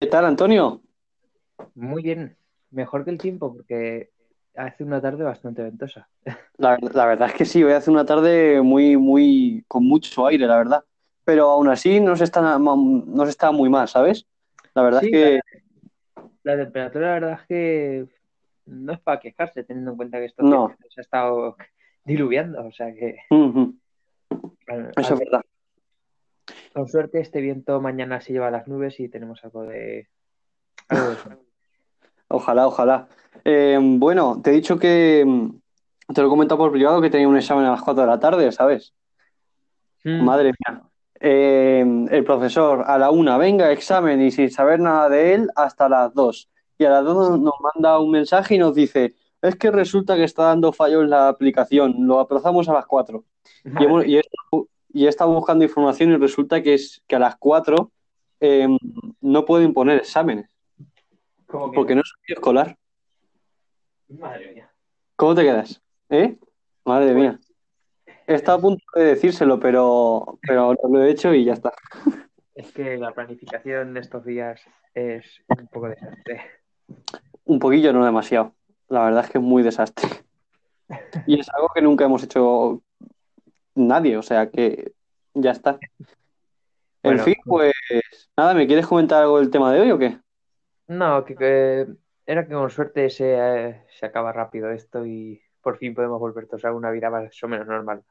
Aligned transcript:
¿Qué 0.00 0.06
tal, 0.08 0.24
Antonio? 0.26 0.82
Muy 1.74 2.02
bien, 2.02 2.36
mejor 2.70 3.04
que 3.04 3.10
el 3.10 3.18
tiempo 3.18 3.54
porque 3.54 4.10
hace 4.56 4.84
una 4.84 5.00
tarde 5.00 5.24
bastante 5.24 5.62
ventosa. 5.62 6.08
La, 6.58 6.78
la 6.94 7.04
verdad 7.06 7.28
es 7.28 7.34
que 7.34 7.44
sí, 7.44 7.62
hoy 7.62 7.72
hace 7.72 7.90
una 7.90 8.06
tarde 8.06 8.62
muy, 8.62 8.96
muy, 8.96 9.64
con 9.68 9.84
mucho 9.84 10.26
aire, 10.26 10.46
la 10.46 10.56
verdad. 10.56 10.84
Pero 11.24 11.50
aún 11.50 11.68
así 11.68 12.00
no 12.00 12.16
se 12.16 12.24
está, 12.24 12.58
no 12.58 13.24
se 13.24 13.30
está 13.30 13.50
muy 13.50 13.68
mal, 13.68 13.88
¿sabes? 13.88 14.26
La 14.74 14.82
verdad 14.82 15.02
es 15.04 15.06
Sí, 15.06 15.10
que 15.10 15.40
la 16.42 16.56
temperatura 16.56 17.06
la 17.08 17.14
verdad 17.14 17.40
es 17.42 17.46
que 17.46 18.06
no 18.66 18.92
es 18.92 19.00
para 19.00 19.20
quejarse 19.20 19.64
teniendo 19.64 19.92
en 19.92 19.96
cuenta 19.96 20.18
que 20.18 20.22
días 20.24 20.34
no. 20.38 20.76
se 20.90 21.00
ha 21.00 21.02
estado 21.02 21.56
diluviando, 22.04 22.66
o 22.66 22.72
sea 22.72 22.92
que 22.94 23.16
Eso 24.96 25.14
es 25.14 25.18
ver, 25.18 25.18
verdad. 25.20 25.42
Con 26.72 26.88
suerte 26.88 27.20
este 27.20 27.40
viento 27.40 27.80
mañana 27.80 28.20
se 28.20 28.32
lleva 28.32 28.50
las 28.50 28.66
nubes 28.68 28.98
y 29.00 29.08
tenemos 29.08 29.42
algo 29.44 29.64
de 29.64 30.08
algo 30.88 31.08
de 31.10 31.16
sol. 31.16 31.38
Ojalá, 32.28 32.66
ojalá. 32.66 33.08
Eh, 33.44 33.78
bueno, 33.80 34.40
te 34.42 34.50
he 34.50 34.54
dicho 34.54 34.78
que 34.78 35.24
mm, 35.26 36.12
te 36.12 36.20
lo 36.20 36.26
he 36.26 36.30
comentado 36.30 36.58
por 36.58 36.72
privado 36.72 37.00
que 37.00 37.10
tenía 37.10 37.28
un 37.28 37.36
examen 37.36 37.64
a 37.64 37.70
las 37.72 37.82
4 37.82 38.02
de 38.02 38.06
la 38.08 38.18
tarde, 38.18 38.50
¿sabes? 38.52 38.94
Mm, 40.04 40.24
Madre 40.24 40.52
mía. 40.52 40.82
Eh, 41.18 42.06
el 42.10 42.24
profesor 42.24 42.84
a 42.86 42.98
la 42.98 43.10
una, 43.10 43.38
venga, 43.38 43.72
examen, 43.72 44.20
y 44.20 44.30
sin 44.30 44.50
saber 44.50 44.80
nada 44.80 45.08
de 45.08 45.34
él 45.34 45.50
hasta 45.56 45.88
las 45.88 46.12
dos. 46.14 46.50
Y 46.78 46.84
a 46.84 46.90
las 46.90 47.04
dos 47.04 47.40
nos 47.40 47.54
manda 47.60 47.98
un 47.98 48.10
mensaje 48.10 48.56
y 48.56 48.58
nos 48.58 48.74
dice, 48.74 49.14
es 49.40 49.56
que 49.56 49.70
resulta 49.70 50.14
que 50.16 50.24
está 50.24 50.44
dando 50.44 50.72
fallos 50.72 51.08
la 51.08 51.28
aplicación, 51.28 51.94
lo 52.06 52.20
aplazamos 52.20 52.68
a 52.68 52.74
las 52.74 52.86
cuatro. 52.86 53.24
Y, 53.64 53.70
hemos- 53.84 54.04
y 54.96 55.04
he 55.04 55.10
estado 55.10 55.30
buscando 55.30 55.62
información 55.62 56.10
y 56.10 56.16
resulta 56.16 56.62
que 56.62 56.72
es 56.72 57.02
que 57.06 57.16
a 57.16 57.18
las 57.18 57.36
cuatro 57.36 57.92
eh, 58.40 58.66
no 59.20 59.44
pueden 59.44 59.74
poner 59.74 59.98
exámenes, 59.98 60.48
¿cómo 61.46 61.70
que 61.70 61.74
porque 61.74 61.94
no? 61.94 62.00
es 62.00 62.14
escolar. 62.28 62.78
Madre 64.08 64.54
mía. 64.54 64.72
¿Cómo 65.14 65.34
te 65.34 65.42
quedas? 65.42 65.82
¿Eh? 66.08 66.38
Madre 66.86 67.12
Pues 67.12 67.16
mía. 67.16 67.40
He 68.26 68.34
estado 68.36 68.56
a 68.56 68.60
punto 68.62 68.82
de 68.94 69.04
decírselo, 69.04 69.60
pero, 69.60 70.38
pero 70.40 70.72
lo 70.72 71.02
he 71.02 71.10
hecho 71.10 71.34
y 71.34 71.44
ya 71.44 71.52
está. 71.52 71.74
es 72.54 72.72
que 72.72 72.96
la 72.96 73.12
planificación 73.12 73.92
de 73.92 74.00
estos 74.00 74.24
días 74.24 74.62
es 74.94 75.26
un 75.48 75.66
poco 75.66 75.90
desastre. 75.90 76.40
Un 77.44 77.58
poquillo, 77.58 77.92
no 77.92 78.02
demasiado. 78.02 78.54
La 78.88 79.04
verdad 79.04 79.26
es 79.26 79.30
que 79.30 79.36
es 79.36 79.44
muy 79.44 79.62
desastre. 79.62 80.08
Y 81.26 81.38
es 81.38 81.50
algo 81.50 81.68
que 81.74 81.82
nunca 81.82 82.06
hemos 82.06 82.22
hecho 82.22 82.82
nadie, 83.76 84.16
o 84.18 84.22
sea 84.22 84.50
que 84.50 84.92
ya 85.34 85.52
está. 85.52 85.82
En 87.02 87.18
Bueno, 87.18 87.18
fin, 87.18 87.36
pues 87.46 87.72
nada, 88.36 88.52
¿me 88.54 88.66
quieres 88.66 88.86
comentar 88.86 89.22
algo 89.22 89.38
del 89.38 89.50
tema 89.50 89.72
de 89.72 89.80
hoy 89.80 89.90
o 89.92 89.98
qué? 89.98 90.18
No, 90.88 91.24
que, 91.24 91.34
que 91.36 91.86
era 92.26 92.46
que 92.46 92.54
con 92.54 92.70
suerte 92.70 93.10
se, 93.10 93.34
eh, 93.38 93.84
se 93.98 94.06
acaba 94.06 94.32
rápido 94.32 94.70
esto 94.70 95.04
y 95.06 95.40
por 95.60 95.78
fin 95.78 95.94
podemos 95.94 96.20
volver 96.20 96.46
todos 96.46 96.64
a 96.64 96.72
una 96.72 96.90
vida 96.92 97.10
más 97.10 97.42
o 97.42 97.48
menos 97.48 97.66
normal. 97.66 98.04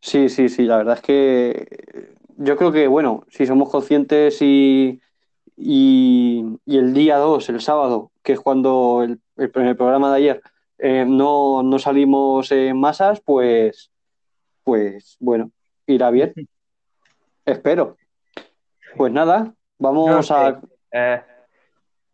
Sí, 0.00 0.28
sí, 0.28 0.48
sí, 0.48 0.64
la 0.64 0.78
verdad 0.78 0.96
es 0.96 1.02
que 1.02 2.14
yo 2.36 2.56
creo 2.56 2.72
que, 2.72 2.86
bueno, 2.88 3.24
si 3.30 3.46
somos 3.46 3.68
conscientes 3.70 4.38
y, 4.42 5.00
y, 5.56 6.44
y 6.64 6.78
el 6.78 6.94
día 6.94 7.16
2, 7.18 7.48
el 7.50 7.60
sábado, 7.60 8.12
que 8.22 8.32
es 8.34 8.40
cuando 8.40 9.02
el, 9.04 9.20
el, 9.36 9.50
en 9.54 9.66
el 9.66 9.76
programa 9.76 10.10
de 10.12 10.16
ayer 10.18 10.42
eh, 10.78 11.04
no, 11.06 11.62
no 11.62 11.78
salimos 11.78 12.52
en 12.52 12.78
masas, 12.80 13.20
pues, 13.20 13.92
pues 14.68 15.16
bueno, 15.18 15.50
irá 15.86 16.10
bien, 16.10 16.34
espero. 17.46 17.96
Pues 18.98 19.10
nada, 19.10 19.54
vamos 19.78 20.30
a... 20.30 20.60
eh, 20.92 21.22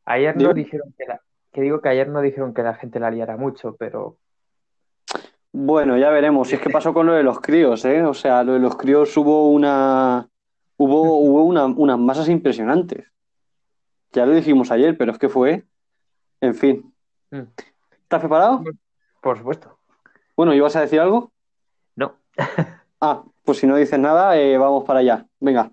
ayer 0.04 0.36
no 0.36 0.54
dijeron 0.54 0.94
que 0.96 1.04
la, 1.04 1.20
que 1.52 1.62
digo 1.62 1.80
que 1.80 1.88
ayer 1.88 2.08
no 2.08 2.20
dijeron 2.20 2.54
que 2.54 2.62
la 2.62 2.74
gente 2.74 3.00
la 3.00 3.10
liara 3.10 3.36
mucho, 3.36 3.74
pero 3.76 4.18
Bueno, 5.50 5.98
ya 5.98 6.10
veremos. 6.10 6.46
Si 6.48 6.54
es 6.54 6.60
que 6.60 6.70
pasó 6.70 6.94
con 6.94 7.06
lo 7.06 7.14
de 7.14 7.24
los 7.24 7.40
críos, 7.40 7.84
¿eh? 7.84 8.04
O 8.04 8.14
sea, 8.14 8.44
lo 8.44 8.52
de 8.52 8.60
los 8.60 8.76
críos 8.76 9.16
hubo 9.16 9.50
una... 9.50 10.28
Hubo, 10.76 11.18
hubo 11.18 11.42
una- 11.44 11.66
unas 11.66 11.98
masas 11.98 12.28
impresionantes. 12.28 13.04
Ya 14.12 14.26
lo 14.26 14.32
dijimos 14.34 14.70
ayer, 14.70 14.96
pero 14.96 15.10
es 15.10 15.18
que 15.18 15.28
fue... 15.28 15.64
En 16.40 16.54
fin. 16.54 16.94
mm, 17.32 17.42
¿Estás 18.02 18.20
preparado? 18.20 18.62
por 19.20 19.38
supuesto, 19.38 19.78
Bueno, 20.36 20.54
¿ibas 20.54 20.76
a 20.76 20.82
decir 20.82 21.00
algo? 21.00 21.32
Ah, 23.06 23.22
pues 23.44 23.58
si 23.58 23.66
no 23.66 23.76
dices 23.76 23.98
nada, 23.98 24.38
eh, 24.38 24.56
vamos 24.56 24.84
para 24.84 25.00
allá. 25.00 25.26
Venga. 25.38 25.70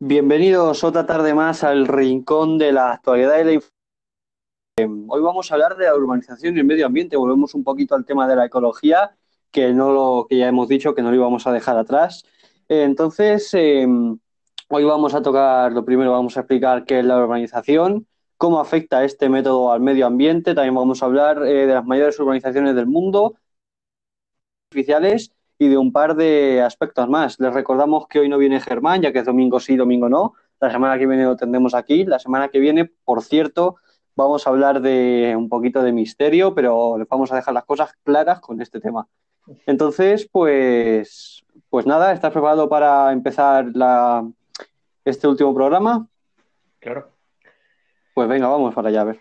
Bienvenidos 0.00 0.82
otra 0.82 1.06
tarde 1.06 1.34
más 1.34 1.62
al 1.62 1.86
rincón 1.86 2.58
de 2.58 2.72
la 2.72 2.92
actualidad 2.92 3.38
y 3.38 3.44
la 3.44 3.52
información. 3.52 5.06
Hoy 5.08 5.22
vamos 5.22 5.50
a 5.50 5.54
hablar 5.54 5.76
de 5.76 5.84
la 5.84 5.94
urbanización 5.94 6.56
y 6.56 6.58
el 6.58 6.66
medio 6.66 6.86
ambiente. 6.86 7.16
Volvemos 7.16 7.54
un 7.54 7.62
poquito 7.62 7.94
al 7.94 8.04
tema 8.04 8.26
de 8.26 8.34
la 8.34 8.46
ecología, 8.46 9.16
que 9.52 9.72
no 9.72 9.92
lo, 9.92 10.26
que 10.28 10.38
ya 10.38 10.48
hemos 10.48 10.66
dicho 10.66 10.94
que 10.94 11.02
no 11.02 11.10
lo 11.10 11.16
íbamos 11.16 11.46
a 11.46 11.52
dejar 11.52 11.78
atrás. 11.78 12.24
Eh, 12.68 12.82
entonces, 12.82 13.54
eh, 13.54 13.86
hoy 14.68 14.84
vamos 14.84 15.14
a 15.14 15.22
tocar, 15.22 15.72
lo 15.72 15.84
primero 15.84 16.10
vamos 16.10 16.36
a 16.36 16.40
explicar 16.40 16.84
qué 16.84 16.98
es 16.98 17.04
la 17.04 17.18
urbanización, 17.18 18.08
cómo 18.42 18.58
afecta 18.58 19.04
este 19.04 19.28
método 19.28 19.70
al 19.70 19.80
medio 19.80 20.04
ambiente. 20.04 20.52
También 20.52 20.74
vamos 20.74 21.00
a 21.00 21.06
hablar 21.06 21.44
eh, 21.46 21.64
de 21.64 21.74
las 21.74 21.84
mayores 21.84 22.18
urbanizaciones 22.18 22.74
del 22.74 22.88
mundo, 22.88 23.36
artificiales 24.68 25.30
y 25.60 25.68
de 25.68 25.78
un 25.78 25.92
par 25.92 26.16
de 26.16 26.60
aspectos 26.60 27.08
más. 27.08 27.38
Les 27.38 27.54
recordamos 27.54 28.08
que 28.08 28.18
hoy 28.18 28.28
no 28.28 28.38
viene 28.38 28.58
Germán, 28.58 29.00
ya 29.00 29.12
que 29.12 29.20
es 29.20 29.26
domingo 29.26 29.60
sí, 29.60 29.76
domingo 29.76 30.08
no. 30.08 30.34
La 30.58 30.72
semana 30.72 30.98
que 30.98 31.06
viene 31.06 31.22
lo 31.22 31.36
tendremos 31.36 31.72
aquí. 31.72 32.04
La 32.04 32.18
semana 32.18 32.48
que 32.48 32.58
viene, 32.58 32.90
por 33.04 33.22
cierto, 33.22 33.76
vamos 34.16 34.44
a 34.44 34.50
hablar 34.50 34.80
de 34.80 35.34
un 35.36 35.48
poquito 35.48 35.80
de 35.80 35.92
misterio, 35.92 36.52
pero 36.52 36.98
les 36.98 37.06
vamos 37.06 37.30
a 37.30 37.36
dejar 37.36 37.54
las 37.54 37.64
cosas 37.64 37.92
claras 38.02 38.40
con 38.40 38.60
este 38.60 38.80
tema. 38.80 39.06
Entonces, 39.66 40.28
pues, 40.32 41.44
pues 41.70 41.86
nada, 41.86 42.12
¿estás 42.12 42.32
preparado 42.32 42.68
para 42.68 43.12
empezar 43.12 43.66
este 45.04 45.28
último 45.28 45.54
programa? 45.54 46.08
Claro. 46.80 47.21
Pues 48.14 48.28
venga, 48.28 48.48
vamos 48.48 48.74
para 48.74 48.88
allá 48.88 49.02
a 49.02 49.04
ver. 49.04 49.20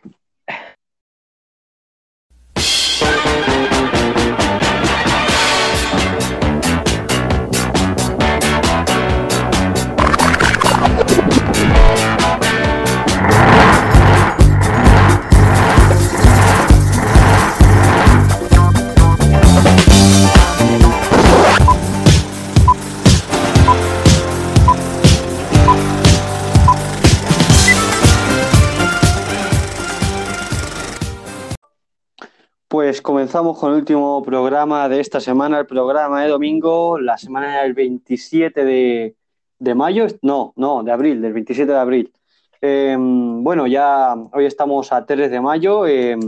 Pues 32.91 33.01
comenzamos 33.01 33.57
con 33.57 33.71
el 33.71 33.77
último 33.77 34.21
programa 34.21 34.89
de 34.89 34.99
esta 34.99 35.21
semana, 35.21 35.59
el 35.59 35.65
programa 35.65 36.23
de 36.23 36.27
domingo, 36.27 36.99
la 36.99 37.17
semana 37.17 37.61
del 37.61 37.73
27 37.73 38.65
de, 38.65 39.75
mayo, 39.75 40.07
no, 40.21 40.51
no, 40.57 40.83
de 40.83 40.91
abril, 40.91 41.21
del 41.21 41.31
27 41.31 41.71
de 41.71 41.77
abril. 41.77 42.13
Eh, 42.59 42.97
bueno, 42.99 43.65
ya 43.65 44.13
hoy 44.33 44.45
estamos 44.45 44.91
a 44.91 45.05
3 45.05 45.31
de 45.31 45.39
mayo, 45.39 45.87
eh, 45.87 46.19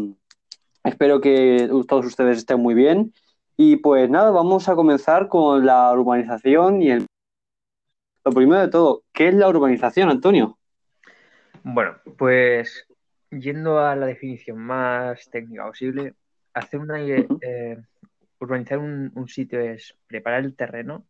espero 0.85 1.19
que 1.19 1.69
todos 1.85 2.05
ustedes 2.05 2.37
estén 2.37 2.61
muy 2.61 2.75
bien. 2.75 3.13
Y 3.57 3.75
pues 3.75 4.09
nada, 4.09 4.31
vamos 4.31 4.69
a 4.69 4.75
comenzar 4.75 5.27
con 5.27 5.65
la 5.65 5.91
urbanización 5.91 6.81
y 6.81 6.91
el... 6.91 7.07
Lo 8.23 8.31
primero 8.31 8.61
de 8.61 8.69
todo, 8.69 9.03
¿qué 9.11 9.27
es 9.27 9.33
la 9.33 9.49
urbanización, 9.49 10.09
Antonio? 10.09 10.57
Bueno, 11.61 11.97
pues 12.17 12.87
yendo 13.31 13.79
a 13.79 13.97
la 13.97 14.05
definición 14.05 14.59
más 14.59 15.29
técnica 15.29 15.65
posible, 15.65 16.13
hacer 16.53 16.79
una 16.79 17.01
Ujú. 17.03 17.39
eh, 17.41 17.81
urbanizar 18.39 18.77
un, 18.77 19.11
un 19.15 19.27
sitio 19.27 19.59
es 19.59 19.97
preparar 20.07 20.43
el 20.43 20.55
terreno 20.55 21.05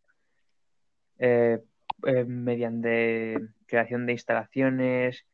eh, 1.18 1.60
eh, 2.06 2.24
mediante 2.24 3.40
creación 3.66 4.06
de 4.06 4.12
instalaciones, 4.12 5.26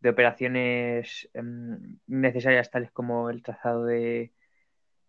de 0.00 0.10
operaciones 0.10 1.28
em, 1.34 1.98
necesarias 2.06 2.70
tales 2.70 2.90
como 2.92 3.30
el 3.30 3.42
trazado 3.42 3.84
de, 3.84 4.32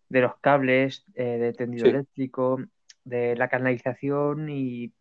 de 0.08 0.20
los 0.20 0.36
cables, 0.38 1.04
eh, 1.14 1.38
de 1.38 1.52
tendido 1.52 1.84
Sí. 1.86 1.90
eléctrico, 1.90 2.60
de 3.04 3.36
la 3.36 3.48
canalización 3.48 4.48
y 4.50 4.92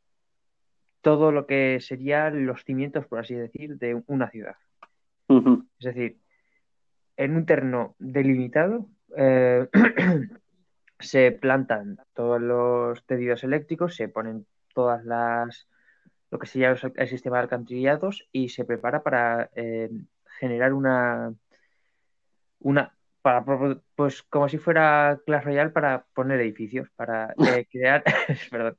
todo 1.02 1.32
lo 1.32 1.46
que 1.46 1.80
serían 1.82 2.46
los 2.46 2.64
cimientos, 2.64 3.06
por 3.08 3.20
así 3.20 3.34
decir, 3.34 3.78
de 3.78 4.02
una 4.08 4.30
ciudad. 4.30 4.56
Es 5.80 5.86
decir, 5.94 6.20
en 7.18 7.36
un 7.36 7.46
terreno 7.46 7.96
delimitado, 8.00 8.90
eh, 9.16 9.68
se 11.00 11.32
plantan 11.32 11.98
todos 12.14 12.42
los 12.42 13.06
tendidos 13.06 13.44
eléctricos, 13.44 13.96
se 13.96 14.10
ponen 14.10 14.46
todas 14.74 15.04
las 15.06 15.68
lo 16.30 16.40
que 16.40 16.48
se 16.48 16.60
llama 16.60 16.78
el 16.96 17.08
sistema 17.08 17.38
de 17.38 17.44
alcantarillados 17.44 18.28
y 18.34 18.50
se 18.50 18.66
prepara 18.66 19.02
para 19.02 19.50
eh, 19.56 19.90
generar 20.40 20.74
una 20.74 21.34
una 22.60 22.94
para 23.22 23.46
pues 23.96 24.24
como 24.24 24.50
si 24.50 24.58
fuera 24.58 25.20
Clash 25.26 25.44
Royale 25.44 25.70
para 25.70 26.06
poner 26.14 26.40
edificios, 26.42 26.90
para 26.96 27.34
eh, 27.38 27.66
crear 27.72 28.04
perdón, 28.52 28.76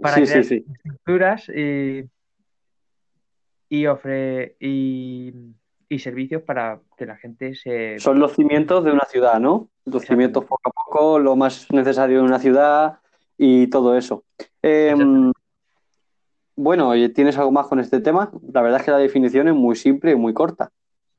para 0.00 0.16
crear 0.16 0.38
estructuras 0.38 1.48
y 1.48 2.08
y 3.68 3.86
ofre 3.86 4.56
y, 4.60 5.32
y, 5.88 5.98
servicios 5.98 6.42
para 6.42 6.80
que 6.96 7.06
la 7.06 7.16
gente 7.16 7.54
se 7.54 7.98
son 7.98 8.18
los 8.18 8.34
cimientos 8.34 8.84
de 8.84 8.92
una 8.92 9.04
ciudad, 9.06 9.40
¿no? 9.40 9.68
Los 9.84 10.04
cimientos 10.04 10.44
poco 10.44 10.68
a 10.68 10.72
poco, 10.72 11.18
lo 11.18 11.36
más 11.36 11.66
necesario 11.72 12.18
de 12.18 12.24
una 12.24 12.38
ciudad 12.38 12.98
y 13.36 13.68
todo 13.68 13.96
eso. 13.96 14.24
Eh, 14.62 14.94
bueno, 16.56 16.92
¿tienes 17.14 17.38
algo 17.38 17.52
más 17.52 17.66
con 17.66 17.78
este 17.78 18.00
tema? 18.00 18.30
La 18.52 18.62
verdad 18.62 18.80
es 18.80 18.84
que 18.84 18.90
la 18.90 18.98
definición 18.98 19.48
es 19.48 19.54
muy 19.54 19.76
simple 19.76 20.12
y 20.12 20.16
muy 20.16 20.34
corta. 20.34 20.70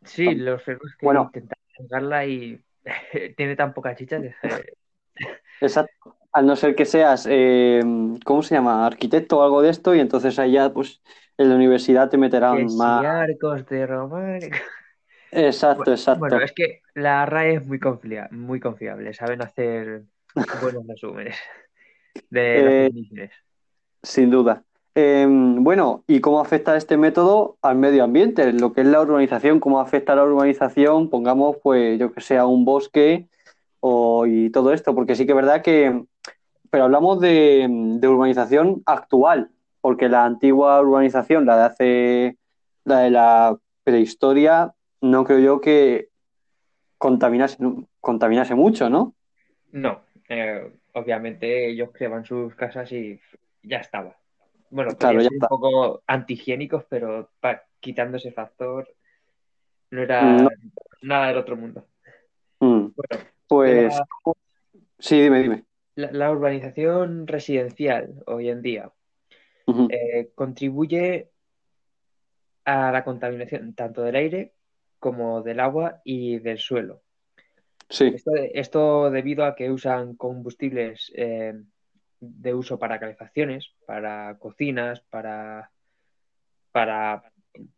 Sí, 0.03 0.35
los 0.35 0.61
ferros 0.63 0.95
que 0.97 1.05
bueno, 1.05 1.31
intentar 1.33 2.27
y 2.27 2.59
tiene 3.37 3.55
tan 3.55 3.73
poca 3.73 3.95
chicha 3.95 4.21
que... 4.21 4.35
Exacto. 5.61 6.15
Al 6.31 6.45
no 6.45 6.55
ser 6.55 6.75
que 6.75 6.85
seas, 6.85 7.27
eh, 7.29 7.81
¿cómo 8.23 8.43
se 8.43 8.55
llama? 8.55 8.85
Arquitecto 8.85 9.39
o 9.39 9.43
algo 9.43 9.61
de 9.61 9.69
esto, 9.69 9.95
y 9.95 9.99
entonces 9.99 10.37
allá, 10.37 10.71
pues, 10.71 11.01
en 11.39 11.49
la 11.49 11.55
universidad 11.55 12.09
te 12.09 12.17
meterán 12.17 12.65
más. 12.75 13.03
arcos 13.03 13.65
de. 13.65 14.51
Exacto, 15.31 15.91
exacto. 15.91 16.19
Bueno, 16.19 16.41
es 16.41 16.51
que 16.51 16.81
la 16.93 17.25
RAE 17.25 17.55
es 17.55 17.65
muy, 17.65 17.79
confiable, 17.79 18.35
muy 18.35 18.59
confiable, 18.59 19.13
saben 19.13 19.41
hacer 19.41 20.03
buenos 20.61 20.85
resúmenes 20.85 21.37
de 22.29 22.87
eh. 22.87 23.29
Sin 24.03 24.29
duda. 24.29 24.63
Em, 24.95 25.63
bueno, 25.63 26.03
¿y 26.07 26.19
cómo 26.19 26.41
afecta 26.41 26.75
este 26.75 26.97
método 26.97 27.57
al 27.61 27.77
medio 27.77 28.03
ambiente? 28.03 28.51
Lo 28.51 28.73
que 28.73 28.81
es 28.81 28.87
la 28.87 29.01
urbanización, 29.01 29.61
¿cómo 29.61 29.79
afecta 29.79 30.15
la 30.15 30.25
urbanización? 30.25 31.09
Pongamos, 31.09 31.57
pues, 31.63 31.97
yo 31.97 32.11
que 32.11 32.21
sea 32.21 32.45
un 32.45 32.65
bosque 32.65 33.27
o, 33.79 34.25
y 34.25 34.49
todo 34.49 34.73
esto, 34.73 34.93
porque 34.93 35.15
sí 35.15 35.25
que 35.25 35.31
es 35.31 35.35
verdad 35.37 35.61
que, 35.61 36.03
pero 36.69 36.85
hablamos 36.85 37.21
de, 37.21 37.99
urbanización 38.03 38.81
actual, 38.85 39.51
porque 39.81 40.09
la 40.09 40.25
antigua 40.25 40.81
urbanización, 40.81 41.45
la 41.45 41.57
de 41.57 41.63
hace, 41.63 42.37
la 42.83 42.99
de 42.99 43.09
la 43.11 43.57
prehistoria, 43.83 44.73
no 45.01 45.23
creo 45.23 45.39
yo 45.39 45.61
que 45.61 46.09
contaminase, 46.97 47.57
contaminase 47.99 48.55
mucho, 48.55 48.89
¿no? 48.89 49.15
No, 49.71 50.01
eh, 50.27 50.71
obviamente 50.93 51.69
ellos 51.69 51.89
creaban 51.93 52.25
sus 52.25 52.55
casas 52.55 52.91
y 52.91 53.19
ya 53.63 53.77
estaba. 53.77 54.15
Bueno, 54.69 54.95
claro, 54.97 55.19
un 55.19 55.47
poco 55.47 56.03
antihigiénicos, 56.05 56.85
pero 56.87 57.29
quitando 57.79 58.17
ese 58.17 58.31
factor, 58.31 58.87
no 59.91 60.01
era 60.01 60.47
nada 61.01 61.27
del 61.27 61.37
otro 61.37 61.55
mundo. 61.55 61.85
Mm. 62.59 62.87
pues 63.47 63.99
sí, 64.99 65.21
dime, 65.21 65.41
dime. 65.41 65.63
La, 65.95 66.31
urbanización 66.31 67.27
residencial 67.27 68.23
hoy 68.25 68.49
en 68.49 68.61
día 68.61 68.91
eh, 69.89 70.31
contribuye 70.35 71.29
a 72.65 72.91
la 72.91 73.03
contaminación 73.03 73.73
tanto 73.73 74.01
del 74.03 74.15
aire 74.15 74.53
como 74.99 75.41
del 75.41 75.59
agua 75.59 76.01
y 76.03 76.39
del 76.39 76.57
suelo. 76.57 77.01
Sí. 77.89 78.15
Esto, 78.53 79.09
debido 79.09 79.45
a 79.45 79.55
que 79.55 79.71
usan 79.71 80.15
combustibles 80.15 81.11
eh, 81.15 81.53
de 82.19 82.53
uso 82.53 82.77
para 82.77 82.99
calefacciones, 82.99 83.73
para 83.85 84.37
cocinas, 84.37 85.01
para, 85.09 85.71
para 86.71 87.23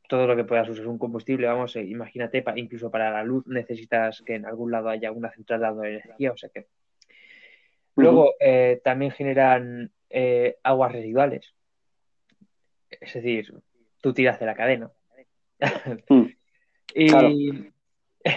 todo 0.07 0.27
lo 0.27 0.35
que 0.35 0.43
puedas 0.43 0.67
usar 0.69 0.87
un 0.87 0.97
combustible, 0.97 1.47
vamos, 1.47 1.75
eh, 1.75 1.83
imagínate, 1.83 2.43
incluso 2.55 2.91
para 2.91 3.11
la 3.11 3.23
luz 3.23 3.45
necesitas 3.47 4.21
que 4.21 4.35
en 4.35 4.45
algún 4.45 4.71
lado 4.71 4.89
haya 4.89 5.11
una 5.11 5.31
central 5.31 5.61
dando 5.61 5.83
energía, 5.83 6.31
o 6.31 6.37
sea 6.37 6.49
que... 6.49 6.67
Luego 7.95 8.33
eh, 8.39 8.79
también 8.83 9.11
generan 9.11 9.91
eh, 10.09 10.57
aguas 10.63 10.93
residuales, 10.93 11.53
es 12.99 13.13
decir, 13.13 13.53
tú 14.01 14.13
tiras 14.13 14.39
de 14.39 14.45
la 14.45 14.55
cadena. 14.55 14.91
Mm. 16.09 16.25
y... 16.95 17.71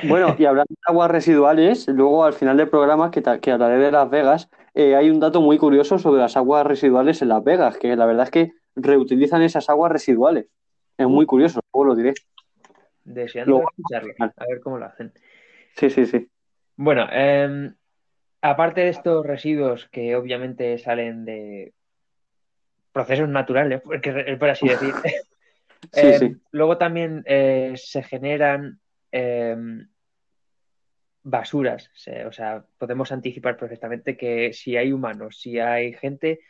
Bueno, 0.09 0.35
y 0.39 0.47
hablando 0.47 0.71
de 0.71 0.81
aguas 0.87 1.11
residuales, 1.11 1.87
luego 1.89 2.25
al 2.25 2.33
final 2.33 2.57
del 2.57 2.71
programa, 2.71 3.11
que, 3.11 3.23
que 3.41 3.51
hablaré 3.51 3.79
de 3.79 3.93
Las 3.93 4.09
Vegas, 4.09 4.49
eh, 4.73 4.97
hay 4.97 5.11
un 5.11 5.21
dato 5.21 5.43
muy 5.43 5.59
curioso 5.59 5.99
sobre 5.99 6.23
las 6.23 6.37
aguas 6.37 6.67
residuales 6.67 7.21
en 7.21 7.29
Las 7.29 7.45
Vegas, 7.45 7.77
que 7.77 7.95
la 7.95 8.07
verdad 8.07 8.25
es 8.25 8.31
que 8.31 8.53
reutilizan 8.77 9.43
esas 9.43 9.69
aguas 9.69 9.93
residuales. 9.93 10.47
Es 10.97 11.07
muy 11.07 11.27
curioso, 11.27 11.61
luego 11.73 11.85
lo 11.85 11.95
diré. 11.95 12.15
Deseando 13.05 13.63
escucharlo, 13.63 14.15
a 14.19 14.47
ver 14.49 14.61
cómo 14.61 14.79
lo 14.79 14.87
hacen. 14.87 15.13
Sí, 15.77 15.91
sí, 15.91 16.07
sí. 16.07 16.29
Bueno, 16.77 17.07
em, 17.11 17.75
aparte 18.41 18.83
de 18.83 18.89
estos 18.89 19.27
residuos 19.27 19.89
que 19.89 20.17
obviamente 20.17 20.79
salen 20.79 21.25
de 21.25 21.75
procesos 22.95 23.29
naturales, 23.29 23.83
porque, 23.83 24.37
por 24.39 24.49
así 24.49 24.69
decir, 24.69 24.95
em, 25.93 26.41
luego 26.53 26.79
también 26.79 27.23
eh, 27.27 27.75
se 27.77 28.03
generan 28.03 28.81
basuras. 31.25 31.91
O 32.27 32.33
sea, 32.33 32.65
podemos 32.79 33.11
anticipar 33.11 33.57
perfectamente 33.57 34.17
que 34.17 34.53
si 34.53 34.77
hay 34.77 34.93
humanos, 34.93 35.41
si 35.41 35.59
hay 35.59 35.95
gente, 35.95 36.41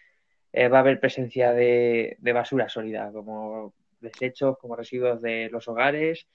eh, 0.52 0.68
va 0.68 0.78
a 0.78 0.80
haber 0.80 1.00
presencia 1.00 1.52
de, 1.52 2.18
basura 2.20 2.68
sólida, 2.68 3.10
como 3.12 3.74
desechos, 4.00 4.58
como 4.58 4.76
residuos 4.76 5.22
de 5.22 5.48
los 5.50 5.66
hogares. 5.68 6.26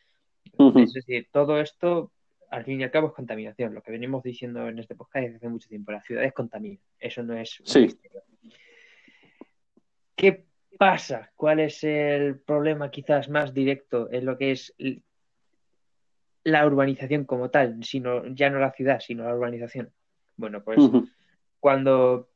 Es 0.76 0.94
decir, 0.94 1.28
todo 1.32 1.60
esto, 1.60 2.12
al 2.50 2.64
fin 2.64 2.82
y 2.82 2.84
al 2.84 2.92
cabo, 2.92 3.08
es 3.08 3.14
contaminación. 3.14 3.76
Lo 3.76 3.82
que 3.82 3.92
venimos 3.92 4.24
diciendo 4.24 4.68
en 4.68 4.80
este 4.80 4.96
podcast 4.96 5.26
desde 5.26 5.38
hace 5.38 5.50
mucho 5.50 5.70
tiempo. 5.70 5.92
Las 5.92 6.06
ciudades 6.06 6.34
contaminan. 6.34 6.80
Eso 6.98 7.22
no 7.24 7.38
es 7.38 7.62
sí. 7.66 7.90
¿Qué 10.20 10.44
pasa? 10.78 11.32
¿Cuál 11.34 11.62
es 11.62 11.82
el 11.86 12.42
problema 12.42 12.92
quizás 12.92 13.30
más 13.30 13.54
directo 13.54 14.10
en 14.12 14.26
lo 14.26 14.38
que 14.38 14.52
es 14.52 14.76
la 16.44 16.66
urbanización 16.66 17.24
como 17.24 17.50
tal, 17.50 17.82
sino 17.86 18.28
ya 18.28 18.50
no 18.50 18.60
la 18.60 18.74
ciudad, 18.74 19.00
sino 19.00 19.24
la 19.24 19.34
urbanización. 19.34 19.94
Bueno, 20.36 20.62
pues 20.62 20.80
cuando 21.62 22.30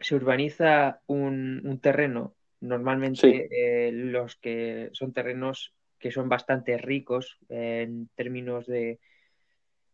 se 0.00 0.16
urbaniza 0.16 1.02
un, 1.06 1.78
terreno, 1.80 2.34
normalmente 2.60 3.48
eh, 3.50 3.92
los 3.92 4.34
que 4.34 4.90
son 4.92 5.12
terrenos 5.12 5.72
que 6.00 6.10
son 6.10 6.28
bastante 6.28 6.78
ricos 6.78 7.38
en 7.48 8.08
términos 8.16 8.66
de 8.66 8.98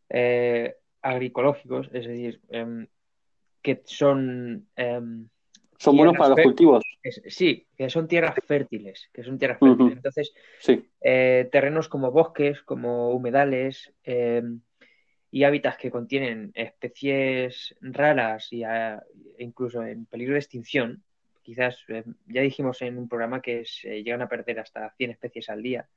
eh, 0.09 0.75
agroecológicos, 1.03 1.91
es 1.93 2.07
decir, 2.07 2.41
em, 2.49 2.87
que 3.61 3.83
son 3.85 4.69
em, 4.77 5.29
son 5.79 5.97
buenos 5.97 6.17
para 6.17 6.31
los 6.31 6.41
cultivos. 6.41 6.85
Sí, 7.11 7.67
que 7.77 7.91
son 7.91 8.09
tierras 8.09 8.35
fértiles, 8.47 9.09
que 9.13 9.23
son 9.23 9.39
tierras 9.39 9.59
fértiles. 9.59 9.93
Entonces, 9.97 10.35
eh, 11.01 11.49
terrenos 11.51 11.89
como 11.89 12.11
bosques, 12.11 12.63
como 12.63 13.11
humedales 13.11 13.93
eh, 14.05 14.43
y 15.31 15.45
hábitats 15.45 15.79
que 15.79 15.91
contienen 15.91 16.53
especies 16.55 17.75
raras 17.81 18.53
y 18.53 18.63
incluso 19.39 19.83
en 19.83 20.07
peligro 20.07 20.35
de 20.35 20.41
extinción, 20.41 21.03
quizás 21.43 21.79
eh, 21.89 22.05
ya 22.27 22.41
dijimos 22.41 22.83
en 22.83 22.99
un 22.99 23.09
programa 23.09 23.41
que 23.41 23.65
se 23.65 24.03
llegan 24.03 24.23
a 24.23 24.29
perder 24.29 24.59
hasta 24.59 24.91
100 24.97 25.13
especies 25.13 25.49
al 25.49 25.63
día. 25.63 25.89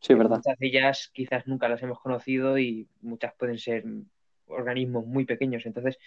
Sí, 0.00 0.14
verdad. 0.14 0.36
Muchas 0.36 0.58
de 0.58 0.66
ellas 0.66 1.10
quizás 1.12 1.46
nunca 1.46 1.68
las 1.68 1.82
hemos 1.82 2.00
conocido 2.00 2.58
y 2.58 2.88
muchas 3.02 3.34
pueden 3.34 3.58
ser 3.58 3.84
organismos 4.46 5.06
muy 5.06 5.24
pequeños. 5.24 5.66
Entonces, 5.66 5.98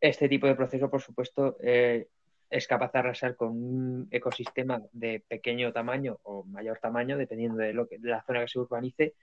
este 0.00 0.28
tipo 0.28 0.46
de 0.46 0.54
proceso, 0.54 0.88
por 0.88 1.02
supuesto, 1.02 1.56
eh, 1.60 2.08
es 2.52 2.66
capaz 2.66 2.92
de 2.92 2.98
arrasar 2.98 3.34
con 3.34 3.50
un 3.50 4.08
ecosistema 4.10 4.80
de 4.92 5.24
pequeño 5.26 5.72
tamaño 5.72 6.18
o 6.22 6.44
mayor 6.44 6.78
tamaño, 6.78 7.16
dependiendo 7.16 7.58
de, 7.58 7.72
lo 7.72 7.88
que, 7.88 7.98
de 7.98 8.10
la 8.10 8.22
zona 8.22 8.40
que 8.40 8.48
se 8.48 8.58
urbanice, 8.58 9.14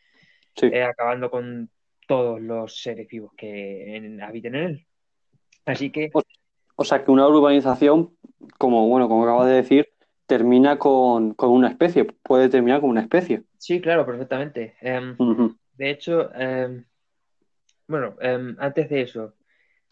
eh, 0.61 0.83
acabando 0.83 1.29
con 1.29 1.69
todos 2.07 2.41
los 2.41 2.81
seres 2.81 3.07
vivos 3.07 3.31
que 3.37 4.19
habiten 4.21 4.55
en 4.55 4.63
él. 4.63 4.85
Así 5.65 5.91
que. 5.91 6.09
O, 6.75 6.83
sea 6.83 7.03
que 7.03 7.11
una 7.11 7.27
urbanización, 7.27 8.15
como 8.57 8.87
bueno, 8.87 9.07
como 9.07 9.23
acabas 9.23 9.47
de 9.47 9.55
decir, 9.55 9.89
termina 10.25 10.79
con, 10.79 11.35
una 11.37 11.69
especie, 11.69 12.05
puede 12.05 12.49
terminar 12.49 12.81
con 12.81 12.89
una 12.89 13.01
especie. 13.01 13.43
Sí, 13.57 13.79
claro, 13.79 14.05
perfectamente. 14.05 14.75
Em, 14.81 15.15
de 15.73 15.89
hecho, 15.89 16.33
em, 16.33 16.85
bueno, 17.87 18.15
em, 18.21 18.55
antes 18.59 18.89
de 18.89 19.01
eso, 19.01 19.35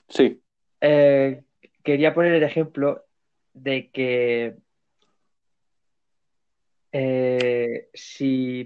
Sí. 0.10 0.41
Eh, 0.82 1.44
quería 1.84 2.13
poner 2.13 2.34
el 2.34 2.44
ejemplo 2.44 3.07
de 3.64 3.90
que 3.90 4.56
eh, 6.92 7.90
si 7.94 8.66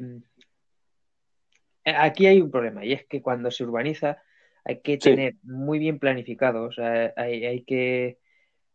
eh, 1.84 1.94
aquí 1.98 2.28
hay 2.28 2.42
un 2.42 2.52
problema 2.52 2.86
y 2.86 2.94
es 2.94 3.06
que 3.06 3.22
cuando 3.22 3.50
se 3.52 3.64
urbaniza 3.64 4.22
hay 4.64 4.80
que 4.82 4.94
Sí. 4.94 5.10
tener 5.10 5.36
muy 5.44 5.80
bien 5.80 5.98
planificado, 5.98 6.64
o 6.66 6.72
sea, 6.72 7.14
hay, 7.16 7.46
hay 7.46 7.64
que 7.64 8.20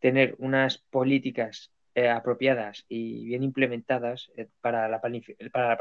tener 0.01 0.35
unas 0.39 0.79
políticas 0.79 1.71
eh, 1.95 2.09
apropiadas 2.09 2.85
y 2.89 3.25
bien 3.25 3.43
implementadas 3.45 4.31
eh, 4.37 4.49
para 4.61 4.89
la, 4.89 5.01
para 5.01 5.69
la 5.69 5.79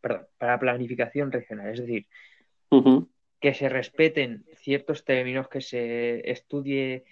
perdón, 0.00 0.26
para 0.38 0.52
la 0.52 0.58
planificación 0.60 1.32
regional. 1.32 1.70
Es 1.72 1.80
decir, 1.80 2.06
que 3.40 3.52
se 3.52 3.68
respeten 3.68 4.44
ciertos 4.56 5.04
términos, 5.04 5.48
que 5.48 5.60
se 5.60 6.30
estudie 6.30 7.04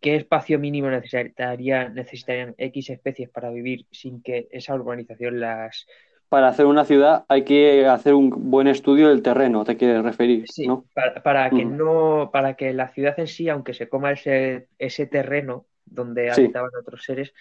qué 0.00 0.16
espacio 0.16 0.58
mínimo 0.58 0.88
necesitaría, 0.90 1.88
necesitarían 1.88 2.54
X 2.58 2.90
especies 2.90 3.28
para 3.28 3.50
vivir 3.50 3.86
sin 3.90 4.22
que 4.22 4.48
esa 4.50 4.74
urbanización 4.74 5.40
las... 5.40 5.86
Para 6.28 6.48
hacer 6.48 6.66
una 6.66 6.84
ciudad 6.84 7.24
hay 7.28 7.44
que 7.44 7.86
hacer 7.86 8.14
un 8.14 8.50
buen 8.50 8.68
estudio 8.68 9.08
del 9.08 9.20
terreno, 9.22 9.64
te 9.64 9.76
quieres 9.76 10.02
referir, 10.02 10.44
Sí, 10.48 10.66
¿no? 10.66 10.84
para, 10.94 11.22
para 11.22 11.50
que 11.50 11.64
no, 11.64 12.30
para 12.32 12.54
que 12.54 12.72
la 12.72 12.88
ciudad 12.88 13.18
en 13.18 13.26
sí, 13.26 13.48
aunque 13.48 13.74
se 13.74 13.88
coma 13.88 14.12
ese, 14.12 14.68
ese 14.78 15.06
terreno 15.06 15.66
donde 15.84 16.32
Sí. 16.32 16.42
habitaban 16.42 16.70
otros 16.80 17.02
seres, 17.02 17.34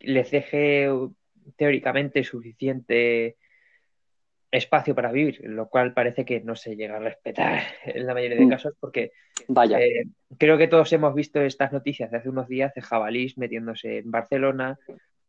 les 0.00 0.30
deje 0.32 0.88
teóricamente 1.56 2.24
suficiente 2.24 3.36
espacio 4.54 4.94
para 4.94 5.10
vivir, 5.12 5.40
lo 5.44 5.68
cual 5.68 5.92
parece 5.92 6.24
que 6.24 6.40
no 6.40 6.54
se 6.56 6.76
llega 6.76 6.96
a 6.96 7.00
respetar 7.00 7.62
en 7.84 8.06
la 8.06 8.14
mayoría 8.14 8.38
de 8.38 8.46
Mm. 8.46 8.50
casos, 8.50 8.74
porque 8.80 9.12
Vaya. 9.48 9.78
eh, 9.80 10.04
creo 10.38 10.56
que 10.58 10.68
todos 10.68 10.92
hemos 10.92 11.14
visto 11.14 11.40
estas 11.40 11.72
noticias 11.72 12.10
de 12.10 12.18
hace 12.18 12.28
unos 12.28 12.48
días 12.48 12.72
de 12.74 12.82
jabalís 12.82 13.36
metiéndose 13.38 13.98
en 13.98 14.10
Barcelona 14.10 14.78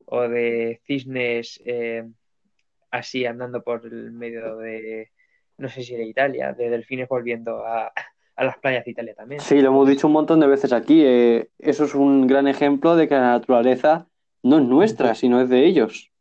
o 0.06 0.22
de 0.28 0.80
cisnes 0.86 1.62
eh, 1.66 2.04
así 2.92 3.26
andando 3.26 3.64
por 3.64 3.86
el 3.86 4.12
medio 4.12 4.58
de, 4.58 5.10
no 5.58 5.68
sé 5.70 5.82
si 5.84 5.96
de 5.96 6.06
Italia, 6.06 6.54
de 6.54 6.70
delfines 6.70 7.08
volviendo 7.10 7.66
a, 7.66 7.92
a 8.36 8.44
las 8.46 8.58
playas 8.60 8.86
de 8.86 8.92
Italia 8.92 9.16
también. 9.16 9.42
Sí, 9.42 9.60
lo 9.62 9.70
hemos 9.70 9.88
dicho 9.90 10.08
un 10.08 10.14
montón 10.14 10.40
de 10.40 10.48
veces 10.48 10.72
aquí. 10.74 11.04
eh, 11.06 11.50
eso 11.58 11.86
es 11.86 11.96
un 11.96 12.28
gran 12.28 12.48
ejemplo 12.48 12.96
de 12.96 13.08
que 13.08 13.16
la 13.16 13.32
naturaleza 13.32 14.08
no 14.44 14.60
es 14.60 14.66
nuestra, 14.66 15.16
sino 15.16 15.42
es 15.42 15.50
de 15.50 15.66
ellos. 15.66 16.12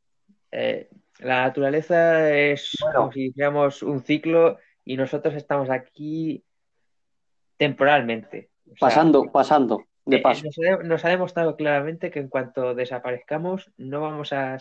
Eh, 1.25 1.28
la 1.28 1.43
naturaleza 1.47 2.31
es 2.33 2.76
Bueno. 2.81 2.99
como 3.00 3.12
si 3.12 3.21
dijéramos 3.25 3.83
un 3.83 4.02
ciclo 4.02 4.59
y 4.85 4.97
nosotros 4.97 5.35
estamos 5.35 5.71
aquí 5.71 6.45
temporalmente. 7.57 8.50
O 8.66 8.76
sea, 8.76 8.88
Pasando, 8.88 9.25
pasando, 9.33 9.85
de 10.04 10.16
Eh, 10.16 10.21
paso. 10.21 10.45
Nos 10.45 10.59
ha, 10.59 10.83
nos 10.83 11.04
ha 11.04 11.09
demostrado 11.09 11.57
claramente 11.57 12.11
que 12.11 12.19
en 12.21 12.28
cuanto 12.28 12.75
desaparezcamos, 12.75 13.71
no 13.76 14.00
vamos 14.00 14.33
a. 14.33 14.59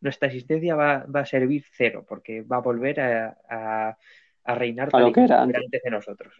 Nuestra 0.00 0.28
existencia 0.28 0.74
va, 0.74 1.04
va 1.04 1.20
a 1.20 1.26
servir 1.26 1.64
cero, 1.72 2.04
porque 2.08 2.42
va 2.42 2.56
a 2.56 2.60
volver 2.60 3.00
a, 3.00 3.36
a- 3.48 3.96
a 4.44 4.54
reinar 4.54 4.90
A 4.92 5.00
lo 5.00 5.12
que 5.12 5.24
era 5.24 5.42
antes. 5.42 5.82
de 5.82 5.90
nosotros. 5.90 6.32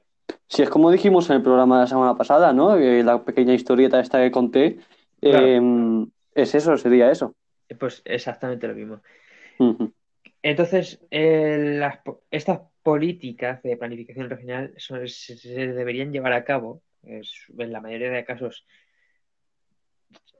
Si 0.49 0.63
es 0.63 0.71
como 0.71 0.93
dijimos 0.93 1.29
en 1.31 1.37
el 1.37 1.43
programa 1.43 1.77
de 1.77 1.81
la 1.83 1.87
semana 1.89 2.17
pasada, 2.17 2.53
¿no? 2.53 2.77
Eh, 2.77 3.03
la 3.03 3.25
pequeña 3.25 3.53
historieta 3.53 3.99
esta 3.99 4.21
que 4.21 4.31
conté, 4.31 4.79
Claro. 5.21 5.45
eh, 5.47 6.07
es 6.35 6.55
eso, 6.55 6.77
sería 6.77 7.11
eso. 7.11 7.35
Pues 7.79 8.03
exactamente 8.05 8.69
lo 8.69 8.75
mismo. 8.75 9.03
Entonces, 10.43 11.01
eh, 11.11 11.77
las 11.79 12.01
estas 12.31 12.61
políticas 12.83 13.63
de 13.63 13.77
planificación 13.77 14.31
regional 14.31 14.73
son- 14.77 15.09
se, 15.09 15.37
se 15.37 15.67
deberían 15.73 16.13
llevar 16.13 16.33
a 16.33 16.45
cabo, 16.45 16.83
es- 17.03 17.47
en 17.59 17.73
la 17.73 17.81
mayoría 17.81 18.11
de 18.11 18.25
casos, 18.25 18.67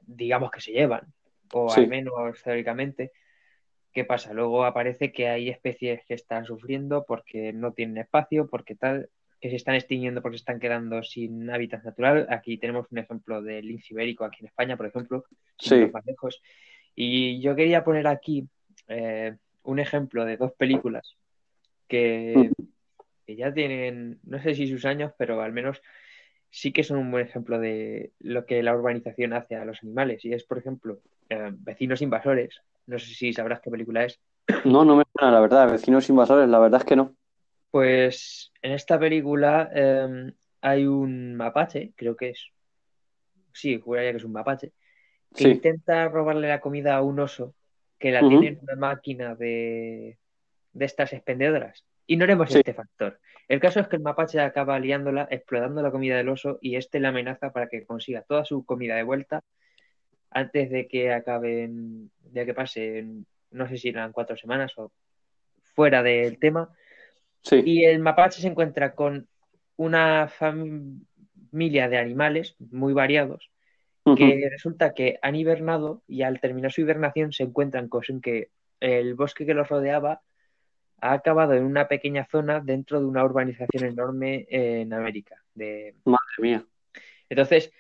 digamos 0.03 0.51
que 0.51 0.61
se 0.61 0.73
llevan, 0.73 1.13
o 1.53 1.69
Sí. 1.71 1.81
al 1.81 1.89
menos 1.89 2.15
teóricamente. 2.43 3.13
¿Qué 3.93 4.05
pasa? 4.05 4.33
Luego 4.35 4.65
aparece 4.65 5.11
que 5.11 5.29
hay 5.29 5.49
especies 5.49 6.05
que 6.07 6.15
están 6.15 6.45
sufriendo 6.45 7.05
porque 7.07 7.53
no 7.53 7.73
tienen 7.73 7.97
espacio, 7.99 8.47
porque 8.49 8.77
tal, 8.77 9.09
que 9.41 9.51
se 9.51 9.57
están 9.57 9.75
extinguiendo 9.75 10.23
porque 10.23 10.39
se 10.39 10.43
están 10.43 10.61
quedando 10.61 11.03
sin 11.03 11.51
hábitat 11.51 11.83
natural. 11.83 12.27
Aquí 12.31 12.59
tenemos 12.59 12.87
un 12.91 12.99
ejemplo 12.99 13.43
del 13.43 13.67
lince 13.67 13.95
ibérico, 13.95 14.25
aquí 14.25 14.39
en 14.41 14.47
España, 14.47 14.77
por 14.77 14.87
ejemplo, 14.87 15.25
Sí. 15.59 15.87
más 15.93 16.05
lejos. 16.07 16.43
Y 16.97 17.41
yo 17.41 17.55
quería 17.55 17.85
poner 17.85 18.07
aquí 18.07 18.49
eh, 18.89 19.37
un 19.63 19.79
ejemplo 19.79 20.25
de 20.25 20.39
dos 20.39 20.53
películas 20.53 21.17
que, 21.87 22.51
que 23.27 23.37
ya 23.37 23.53
tienen, 23.53 24.19
no 24.25 24.43
sé 24.43 24.55
si 24.55 24.67
sus 24.67 24.85
años, 24.87 25.13
pero 25.19 25.43
al 25.43 25.53
menos 25.53 25.83
sí 26.51 26.73
que 26.73 26.83
son 26.83 26.99
un 26.99 27.11
buen 27.11 27.27
ejemplo 27.27 27.61
de 27.61 28.13
lo 28.19 28.47
que 28.47 28.63
la 28.63 28.75
urbanización 28.75 29.35
hace 29.35 29.57
a 29.57 29.65
los 29.67 29.83
animales. 29.83 30.25
Y 30.25 30.33
es, 30.33 30.45
por 30.45 30.59
ejemplo, 30.59 31.01
eh, 31.29 31.51
Vecinos 31.53 32.01
Invasores. 32.01 32.63
No 32.87 32.99
sé 32.99 33.07
si 33.15 33.33
sabrás 33.33 33.61
qué 33.61 33.71
película 33.71 34.05
es. 34.05 34.19
No, 34.65 34.85
no 34.85 34.97
me 34.97 35.05
suena, 35.13 35.33
la 35.33 35.41
verdad. 35.41 35.71
Vecinos 35.71 36.09
invasores, 36.09 36.49
la 36.49 36.59
verdad 36.59 36.81
es 36.81 36.87
que 36.87 36.97
no. 36.97 37.15
Pues 37.71 38.53
en 38.63 38.73
esta 38.73 38.99
película 38.99 39.69
eh, 39.75 40.33
hay 40.61 40.87
un 40.87 41.35
mapache, 41.35 41.93
creo 41.97 42.17
que 42.17 42.31
es. 42.31 42.47
Sí, 43.53 43.79
juraría 43.79 44.13
que 44.13 44.19
es 44.19 44.25
un 44.25 44.33
mapache, 44.33 44.73
que 45.37 45.45
Sí. 45.45 45.51
intenta 45.51 46.09
robarle 46.09 46.49
la 46.49 46.61
comida 46.61 46.97
a 46.97 47.03
un 47.03 47.21
oso 47.21 47.55
que 47.99 48.11
la 48.11 48.21
tiene 48.21 48.49
en 48.49 48.59
una 48.63 48.77
máquina 48.77 49.35
de, 49.35 50.19
de 50.73 50.85
estas 50.85 51.13
expendedoras. 51.13 51.85
Ignoremos 52.07 52.51
Sí. 52.51 52.59
este 52.59 52.75
factor. 52.75 53.19
El 53.49 53.61
caso 53.61 53.81
es 53.81 53.89
que 53.89 53.97
el 53.97 54.03
mapache 54.03 54.41
acaba 54.41 54.79
liándola, 54.79 55.29
explotando 55.31 55.81
la 55.83 55.91
comida 55.91 56.17
del 56.17 56.29
oso 56.29 56.59
y 56.61 56.77
este 56.77 57.01
le 57.01 57.09
amenaza 57.09 57.53
para 57.53 57.69
que 57.69 57.85
consiga 57.85 58.23
toda 58.23 58.45
su 58.45 58.65
comida 58.65 58.97
de 58.97 59.03
vuelta 59.05 59.43
antes 60.31 60.71
de 60.71 60.89
que 60.89 61.13
acaben, 61.13 62.11
de 62.21 62.45
que 62.45 62.55
pasen, 62.55 63.27
no 63.51 63.69
sé 63.69 63.79
si 63.79 63.89
eran 63.89 64.13
cuatro 64.13 64.37
semanas 64.37 64.73
o 64.77 64.91
fuera 65.75 66.03
del 66.03 66.39
tema. 66.39 66.71
Sí. 67.43 67.63
Y 67.65 67.85
el 67.85 68.01
mapache 68.01 68.41
se 68.43 68.49
encuentra 68.49 68.95
con 68.95 69.29
una 69.77 70.29
familia 70.29 71.89
de 71.89 71.99
animales 71.99 72.57
muy 72.59 72.93
variados 72.93 73.51
Que 74.15 74.49
resulta 74.51 74.95
que 74.95 75.19
han 75.21 75.35
hibernado 75.35 76.03
y 76.07 76.23
al 76.23 76.39
terminar 76.39 76.71
su 76.71 76.83
hibernación 76.83 77.33
se 77.33 77.43
encuentran 77.43 77.89
con 77.89 78.21
que 78.21 78.51
el 78.79 79.15
bosque 79.15 79.45
que 79.45 79.55
los 79.55 79.69
rodeaba 79.69 80.23
ha 81.01 81.13
acabado 81.13 81.55
en 81.55 81.65
una 81.65 81.89
pequeña 81.89 82.25
zona 82.31 82.61
dentro 82.61 83.01
de 83.01 83.07
una 83.07 83.25
urbanización 83.25 83.85
enorme 83.85 84.47
en 84.49 84.93
América. 84.93 85.43
De... 85.55 85.97
Madre 86.05 86.21
mía. 86.39 86.65
Entonces, 87.29 87.73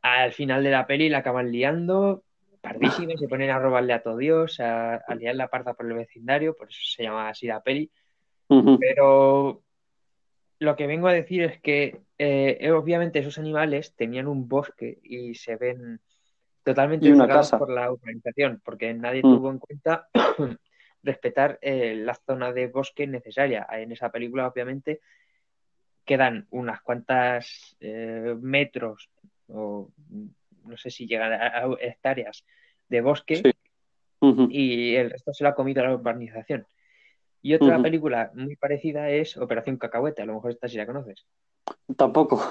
al 0.00 0.32
final 0.32 0.62
de 0.62 0.70
la 0.70 0.86
peli 0.86 1.08
la 1.08 1.18
acaban 1.18 1.50
liando, 1.50 2.22
pardísima, 2.60 3.14
y 3.14 3.18
se 3.18 3.28
ponen 3.28 3.50
a 3.50 3.58
robarle 3.58 3.94
a 3.94 4.02
todo 4.02 4.16
Dios, 4.16 4.60
a, 4.60 4.96
a 4.96 5.14
liar 5.14 5.34
la 5.34 5.48
parda 5.48 5.74
por 5.74 5.86
el 5.86 5.94
vecindario, 5.94 6.54
por 6.54 6.68
eso 6.68 6.80
se 6.84 7.02
llama 7.02 7.28
así 7.28 7.46
la 7.46 7.62
peli. 7.62 7.90
Pero 8.78 9.62
lo 10.64 10.76
que 10.76 10.86
vengo 10.86 11.08
a 11.08 11.12
decir 11.12 11.42
es 11.42 11.60
que 11.60 12.00
eh, 12.18 12.70
obviamente 12.72 13.18
esos 13.20 13.38
animales 13.38 13.94
tenían 13.94 14.26
un 14.26 14.48
bosque 14.48 14.98
y 15.02 15.34
se 15.34 15.56
ven 15.56 16.00
totalmente 16.62 17.08
casa. 17.28 17.58
por 17.58 17.70
la 17.70 17.92
urbanización, 17.92 18.60
porque 18.64 18.92
nadie 18.94 19.20
Mm. 19.22 19.34
tuvo 19.34 19.50
en 19.50 19.58
cuenta 19.58 20.08
respetar 21.02 21.58
eh, 21.60 21.94
la 21.96 22.14
zona 22.14 22.52
de 22.52 22.68
bosque 22.68 23.06
necesaria. 23.06 23.66
En 23.70 23.92
esa 23.92 24.10
película, 24.10 24.46
obviamente, 24.48 25.00
quedan 26.04 26.46
unas 26.50 26.80
cuantas 26.82 27.76
eh, 27.80 28.34
metros 28.40 29.10
o 29.48 29.90
no 30.64 30.76
sé 30.78 30.90
si 30.90 31.06
llegan 31.06 31.32
a, 31.34 31.46
a 31.58 31.76
hectáreas 31.80 32.44
de 32.88 33.00
bosque 33.02 33.36
Sí. 33.36 33.52
Y 34.50 34.96
el 34.96 35.10
resto 35.10 35.34
se 35.34 35.44
lo 35.44 35.50
ha 35.50 35.54
comido 35.54 35.82
la 35.84 35.92
urbanización. 35.94 36.66
Y 37.44 37.52
otra 37.52 37.80
película 37.82 38.30
muy 38.34 38.56
parecida 38.56 39.10
es 39.10 39.36
Operación 39.36 39.76
Cacahuete, 39.76 40.22
a 40.22 40.24
lo 40.24 40.32
mejor 40.32 40.52
esta 40.52 40.66
sí 40.66 40.78
la 40.78 40.86
conoces. 40.86 41.26
Tampoco. 41.94 42.42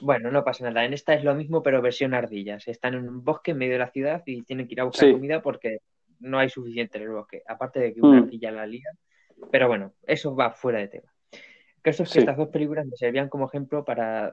Bueno, 0.00 0.30
no 0.30 0.42
pasa 0.44 0.64
nada. 0.64 0.86
En 0.86 0.94
esta 0.94 1.12
es 1.12 1.22
lo 1.24 1.34
mismo, 1.34 1.62
pero 1.62 1.82
versión 1.82 2.14
ardillas. 2.14 2.66
Están 2.68 2.94
en 2.94 3.06
un 3.06 3.22
bosque 3.22 3.50
en 3.50 3.58
medio 3.58 3.74
de 3.74 3.80
la 3.80 3.90
ciudad 3.90 4.22
y 4.24 4.42
tienen 4.44 4.66
que 4.66 4.72
ir 4.72 4.80
a 4.80 4.84
buscar 4.84 5.08
Sí. 5.08 5.12
comida 5.12 5.42
porque 5.42 5.80
no 6.20 6.38
hay 6.38 6.48
suficiente 6.48 6.96
en 6.96 7.04
el 7.04 7.10
bosque. 7.10 7.42
Aparte 7.46 7.80
de 7.80 7.92
que 7.92 8.00
una 8.00 8.20
Mm. 8.20 8.22
ardilla 8.22 8.50
la 8.50 8.66
lía. 8.66 8.88
Pero 9.50 9.68
bueno, 9.68 9.92
eso 10.06 10.34
va 10.34 10.52
fuera 10.52 10.78
de 10.78 10.88
tema. 10.88 11.12
El 11.32 11.82
caso 11.82 12.02
es 12.04 12.08
que 12.08 12.12
Sí. 12.14 12.18
estas 12.20 12.38
dos 12.38 12.48
películas 12.48 12.86
me 12.86 12.96
servían 12.96 13.28
como 13.28 13.46
ejemplo 13.46 13.84
para, 13.84 14.32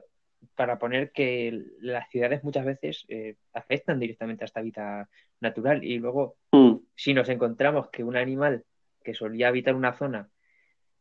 para 0.54 0.78
poner 0.78 1.12
que 1.12 1.52
las 1.80 2.08
ciudades 2.08 2.42
muchas 2.44 2.64
veces 2.64 3.04
eh, 3.08 3.34
afectan 3.52 3.98
directamente 4.00 4.42
a 4.44 4.46
esta 4.46 4.62
vida 4.62 5.06
natural. 5.40 5.84
Y 5.84 5.98
luego, 5.98 6.36
Mm. 6.52 6.76
si 6.94 7.12
nos 7.12 7.28
encontramos 7.28 7.90
que 7.90 8.02
un 8.04 8.16
animal 8.16 8.64
que 9.06 9.14
solía 9.14 9.48
habitar 9.48 9.74
una 9.76 9.92
zona 9.94 10.28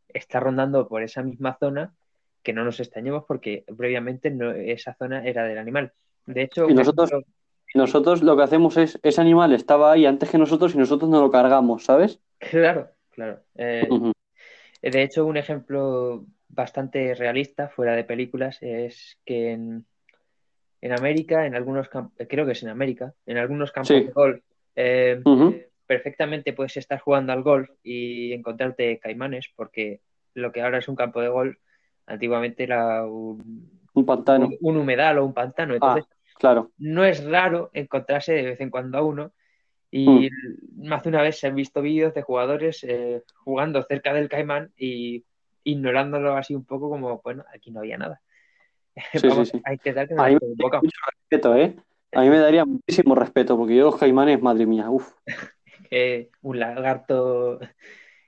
está 0.07 0.39
rondando 0.39 0.87
por 0.87 1.01
esa 1.01 1.23
misma 1.23 1.57
zona, 1.59 1.93
que 2.43 2.53
no 2.53 2.63
nos 2.63 2.79
extrañemos 2.79 3.25
porque 3.27 3.65
previamente 3.75 4.29
no, 4.29 4.51
esa 4.51 4.93
zona 4.93 5.25
era 5.25 5.43
del 5.43 5.57
animal. 5.57 5.91
De 6.27 6.43
hecho, 6.43 6.69
Y 6.69 6.73
nosotros- 6.75 7.11
ejemplo- 7.11 7.33
Nosotros 7.73 8.21
lo 8.23 8.37
que 8.37 8.43
hacemos 8.43 8.77
es, 8.77 8.97
ese 9.03 9.19
animal 9.19 9.51
estaba 9.51 9.91
ahí 9.91 10.05
antes 10.05 10.29
que 10.29 10.37
nosotros 10.37 10.73
y 10.75 10.77
nosotros 10.77 11.09
no 11.09 11.19
lo 11.19 11.29
cargamos, 11.31 11.83
¿sabes? 11.83 12.21
claro, 12.37 12.89
claro. 13.09 13.41
Eh, 13.55 13.89
de 14.81 15.01
hecho, 15.03 15.25
un 15.25 15.35
ejemplo 15.35 16.25
bastante 16.47 17.13
realista, 17.15 17.67
fuera 17.67 17.93
de 17.95 18.03
películas, 18.05 18.59
es 18.61 19.17
que 19.25 19.51
en, 19.51 19.85
en 20.81 20.91
América, 20.93 21.47
en 21.47 21.55
algunos 21.55 21.89
campos, 21.89 22.13
creo 22.29 22.45
que 22.45 22.51
es 22.53 22.61
en 22.63 22.69
América, 22.69 23.13
en 23.25 23.37
algunos 23.39 23.71
campos 23.73 23.87
Sí. 23.89 24.03
de 24.05 24.11
golf, 24.11 24.41
eh. 24.75 25.21
Perfectamente 25.85 26.53
puedes 26.53 26.77
estar 26.77 26.99
jugando 26.99 27.33
al 27.33 27.43
golf 27.43 27.69
y 27.83 28.33
encontrarte 28.33 28.99
caimanes, 28.99 29.51
porque 29.55 30.01
lo 30.33 30.51
que 30.51 30.61
ahora 30.61 30.79
es 30.79 30.87
un 30.87 30.95
campo 30.95 31.21
de 31.21 31.29
golf 31.29 31.57
Antiguamente 32.07 32.63
era 32.63 33.05
un, 33.05 33.81
Un 33.93 34.05
pantano. 34.05 34.47
un, 34.47 34.57
un 34.61 34.77
humedal 34.77 35.17
o 35.17 35.25
un 35.25 35.33
pantano. 35.33 35.73
Ah, 35.73 35.77
Entonces, 35.77 36.05
claro. 36.35 36.71
no 36.77 37.03
es 37.03 37.23
raro 37.23 37.71
encontrarse 37.73 38.33
de 38.33 38.43
vez 38.43 38.61
en 38.61 38.69
cuando 38.69 38.97
a 38.97 39.01
uno. 39.01 39.31
Mm. 39.91 39.97
Y 39.97 40.29
más 40.77 41.03
de 41.03 41.09
una 41.09 41.21
vez 41.21 41.39
se 41.39 41.47
han 41.47 41.55
visto 41.55 41.81
vídeos 41.81 42.13
de 42.13 42.21
jugadores 42.21 42.83
eh, 42.83 43.23
jugando 43.43 43.81
cerca 43.83 44.13
del 44.13 44.29
caimán 44.29 44.71
y 44.77 45.23
ignorándolo 45.63 46.35
así 46.35 46.53
un 46.53 46.65
poco 46.65 46.89
como, 46.89 47.21
bueno, 47.23 47.43
aquí 47.53 47.71
no 47.71 47.79
había 47.79 47.97
nada. 47.97 48.21
Sí, 49.13 49.27
Vamos 49.27 49.49
sí, 49.49 49.61
intentar 49.69 50.07
que 50.07 50.13
A 50.17 50.27
mí 50.27 50.37
me 50.39 50.47
daría 50.55 50.79
mucho 50.81 50.97
respeto, 51.11 51.55
¿eh? 51.55 51.75
A 52.13 52.21
mí 52.21 52.29
me 52.29 52.39
daría 52.39 52.63
muchísimo 52.63 53.13
respeto, 53.13 53.57
porque 53.57 53.75
yo 53.75 53.85
los 53.85 53.97
caimanes, 53.97 54.41
madre 54.41 54.65
mía, 54.65 54.89
uff. 54.89 55.11
Eh, 55.89 56.29
un 56.41 56.59
lagarto 56.59 57.59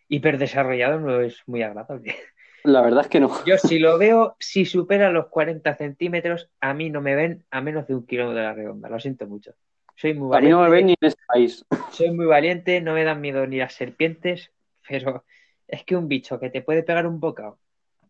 hiperdesarrollado 0.07 0.99
no 0.99 1.21
es 1.21 1.41
muy 1.47 1.63
agradable. 1.63 2.15
La 2.63 2.81
verdad 2.81 3.01
es 3.01 3.07
que 3.07 3.19
no. 3.19 3.45
Yo 3.45 3.57
si 3.57 3.79
lo 3.79 3.97
veo, 3.97 4.35
si 4.39 4.65
supera 4.65 5.09
los 5.09 5.27
40 5.27 5.73
centímetros, 5.75 6.49
a 6.59 6.73
mí 6.73 6.89
no 6.89 7.01
me 7.01 7.15
ven 7.15 7.45
a 7.49 7.61
menos 7.61 7.87
de 7.87 7.95
un 7.95 8.05
kilómetro 8.05 8.39
de 8.39 8.43
la 8.43 8.53
redonda. 8.53 8.89
Lo 8.89 8.99
siento 8.99 9.25
mucho. 9.27 9.53
Soy 9.95 10.13
muy 10.13 10.35
A 10.35 10.41
mí 10.41 10.49
no 10.49 10.61
me 10.61 10.69
valiente, 10.69 10.75
ven 10.75 10.85
ni 10.87 10.91
en 10.93 11.07
este 11.07 11.23
país. 11.27 11.65
soy 11.91 12.11
muy 12.11 12.25
valiente, 12.25 12.81
no 12.81 12.93
me 12.93 13.03
dan 13.03 13.21
miedo 13.21 13.47
ni 13.47 13.57
las 13.57 13.73
serpientes, 13.73 14.51
pero 14.87 15.23
es 15.67 15.83
que 15.83 15.95
un 15.95 16.07
bicho 16.07 16.39
que 16.39 16.49
te 16.49 16.61
puede 16.61 16.83
pegar 16.83 17.07
un 17.07 17.19
bocado 17.19 17.57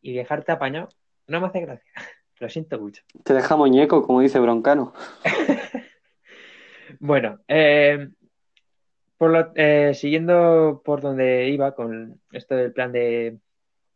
y 0.02 0.14
dejarte 0.14 0.52
apañado, 0.52 0.90
no 1.28 1.40
me 1.40 1.48
hace 1.48 1.62
gracia. 1.62 1.92
Lo 2.40 2.50
siento 2.50 2.80
mucho. 2.80 3.04
Te 3.24 3.34
deja 3.34 3.56
muñeco, 3.56 4.02
como 4.02 4.22
dice 4.22 4.40
Broncano. 4.40 4.94
Bueno, 7.00 7.40
eh, 7.48 8.10
por 9.18 9.32
lo- 9.32 9.52
eh, 9.56 9.94
siguiendo 9.94 10.82
por 10.86 11.02
donde 11.02 11.50
iba 11.50 11.74
con 11.76 12.22
esto 12.32 12.56
del 12.56 12.74
plan 12.74 12.92
de 12.92 13.38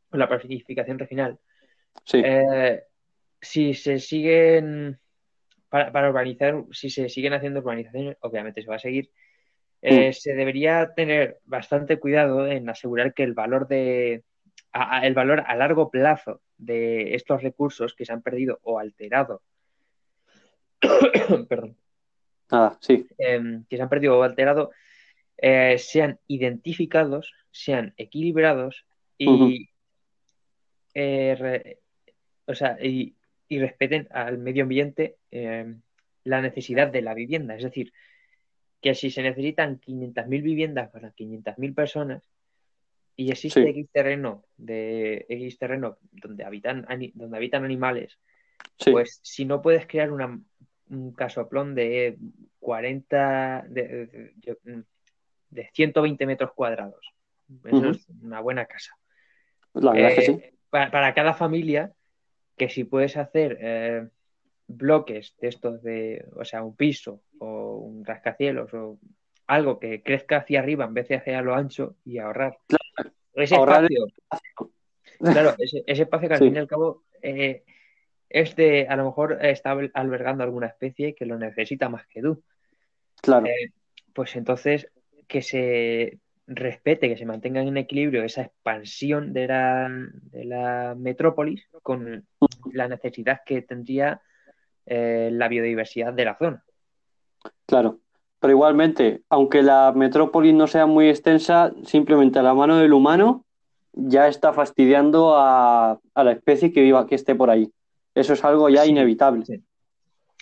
con 0.10 0.20
la 0.20 0.28
planificación 0.28 1.00
regional, 1.00 1.40
Sí, 2.04 2.22
eh, 2.26 2.84
si 3.40 3.74
se 3.74 4.00
siguen 4.00 5.00
para, 5.70 5.92
para 5.92 6.10
urbanizar, 6.10 6.64
si 6.72 6.90
se 6.90 7.08
siguen 7.10 7.34
haciendo 7.34 7.60
urbanizaciones, 7.60 8.18
obviamente 8.22 8.62
se 8.62 8.70
va 8.70 8.76
a 8.76 8.80
seguir. 8.80 9.10
eh, 9.84 10.14
se 10.14 10.36
debería 10.36 10.94
tener 10.96 11.40
bastante 11.46 11.98
cuidado 11.98 12.46
en 12.46 12.70
asegurar 12.70 13.16
que 13.16 13.24
el 13.24 13.34
valor 13.34 13.68
de 13.68 14.24
a- 14.74 15.00
a- 15.00 15.08
el 15.08 15.16
valor 15.16 15.44
a 15.48 15.56
largo 15.56 15.90
plazo 15.90 16.40
de 16.58 17.16
estos 17.16 17.42
recursos 17.42 17.96
que 17.96 18.06
se 18.06 18.14
han 18.14 18.22
perdido 18.22 18.60
o 18.62 18.78
alterado, 18.78 19.42
perdón, 21.50 21.76
nada, 22.52 22.78
sí, 22.80 23.08
em, 23.18 23.66
que 23.70 23.78
se 23.78 23.82
han 23.84 23.90
perdido 23.90 24.20
o 24.20 24.24
alterado 24.24 24.72
eh, 25.38 25.78
sean 25.78 26.20
identificados, 26.28 27.34
sean 27.52 27.94
equilibrados 27.98 28.86
y, 29.18 29.70
eh, 30.94 31.36
re- 31.40 31.80
o 32.46 32.56
sea, 32.56 32.78
y, 32.82 33.16
y 33.48 33.60
respeten 33.60 34.08
al 34.12 34.38
medio 34.38 34.64
ambiente 34.64 35.18
em, 35.32 35.82
la 36.24 36.42
necesidad 36.42 36.88
de 36.92 37.02
la 37.02 37.14
vivienda. 37.14 37.56
Es 37.56 37.64
decir, 37.64 37.94
que 38.82 38.96
si 38.96 39.12
se 39.12 39.22
necesitan 39.22 39.80
500.000 39.80 40.42
viviendas 40.42 40.90
para 40.90 41.12
500.000 41.12 41.74
personas 41.74 42.24
y 43.16 43.30
existe 43.32 43.62
Sí. 43.64 43.70
X 43.70 43.90
terreno 43.92 44.44
de 44.58 45.26
X 45.30 45.58
terreno 45.60 45.98
donde 46.12 46.44
habitan 46.44 46.86
donde 47.14 47.38
habitan 47.38 47.64
animales, 47.64 48.18
sí, 48.80 48.92
pues 48.92 49.20
si 49.24 49.46
no 49.46 49.62
puedes 49.62 49.86
crear 49.86 50.12
una, 50.12 50.40
un 50.90 51.12
casoplón 51.14 51.76
de 51.76 52.18
40, 52.60 53.66
de, 53.70 53.88
de- 54.08 54.32
de- 54.36 54.84
de 55.52 55.70
120 55.74 56.26
metros 56.26 56.52
cuadrados, 56.54 57.14
eso 57.66 57.90
es 57.92 58.08
una 58.22 58.40
buena 58.40 58.66
casa. 58.66 58.94
la 59.74 59.92
verdad 59.92 60.10
es 60.12 60.16
que 60.16 60.22
sí. 60.26 60.32
Eh, 60.32 60.54
para, 60.70 60.90
para 60.90 61.14
cada 61.14 61.34
familia, 61.34 61.92
que 62.58 62.70
si 62.70 62.84
puedes 62.86 63.18
hacer 63.18 63.58
eh, 63.62 64.08
bloques 64.68 65.36
de 65.40 65.48
estos 65.50 65.82
de, 65.84 66.26
o 66.36 66.46
sea, 66.46 66.64
un 66.64 66.76
piso 66.76 67.22
o 67.40 67.76
un 67.78 68.06
rascacielos 68.06 68.74
o 68.74 69.00
algo 69.48 69.80
que 69.80 70.02
crezca 70.02 70.38
hacia 70.38 70.60
arriba 70.60 70.86
en 70.86 70.94
vez 70.94 71.10
de 71.10 71.16
hacia 71.16 71.42
lo 71.42 71.54
ancho 71.56 71.96
y 72.06 72.20
ahorrar. 72.20 72.58
Ese 73.34 73.56
Ahorrar 73.56 73.86
el 73.90 73.98
espacio, 73.98 74.72
claro, 75.18 75.56
ese, 75.58 75.84
ese 75.88 76.04
espacio 76.04 76.28
que 76.30 76.34
al 76.36 76.40
Sí. 76.40 76.46
fin 76.46 76.56
y 76.56 76.60
al 76.60 76.68
cabo 76.68 77.04
eh, 77.22 77.64
es 78.30 78.56
de, 78.56 78.88
a 78.88 78.96
lo 78.96 79.06
mejor 79.06 79.44
está 79.46 79.72
albergando 79.94 80.44
alguna 80.44 80.68
especie 80.68 81.16
que 81.16 81.26
lo 81.26 81.38
necesita 81.38 81.90
más 81.90 82.08
que 82.08 82.22
tú. 82.22 82.42
Claro, 83.22 83.46
Eh, 83.48 83.72
pues 84.14 84.36
entonces 84.36 84.88
que 85.28 85.42
se 85.42 86.20
respete, 86.48 87.08
que 87.08 87.18
se 87.18 87.26
mantenga 87.26 87.62
en 87.62 87.78
equilibrio 87.78 88.24
esa 88.24 88.42
expansión 88.42 89.32
de 89.34 89.48
la, 89.48 89.90
de 90.32 90.46
la 90.46 90.96
metrópolis 90.98 91.68
con 91.82 92.26
la 92.74 92.88
necesidad 92.88 93.42
que 93.46 93.62
tendría 93.62 94.22
eh, 94.86 95.30
la 95.32 95.48
biodiversidad 95.48 96.14
de 96.14 96.26
la 96.26 96.38
zona. 96.38 96.64
claro. 97.66 98.00
Pero 98.40 98.54
igualmente, 98.54 99.22
aunque 99.30 99.62
la 99.62 99.94
metrópolis 99.96 100.52
no 100.56 100.66
sea 100.66 100.88
muy 100.88 101.10
extensa, 101.10 101.72
simplemente 101.86 102.40
a 102.40 102.42
la 102.44 102.56
mano 102.56 102.78
del 102.78 102.92
humano 102.92 103.46
ya 103.94 104.28
está 104.28 104.52
fastidiando 104.52 105.36
a, 105.38 106.00
a 106.16 106.24
la 106.24 106.32
especie 106.32 106.74
que 106.74 106.82
viva, 106.82 107.06
que 107.06 107.14
esté 107.14 107.36
por 107.36 107.52
ahí. 107.52 107.72
Eso 108.16 108.34
es 108.34 108.44
algo 108.44 108.68
ya 108.70 108.82
Sí, 108.84 108.90
inevitable. 108.90 109.46
sí. 109.46 109.64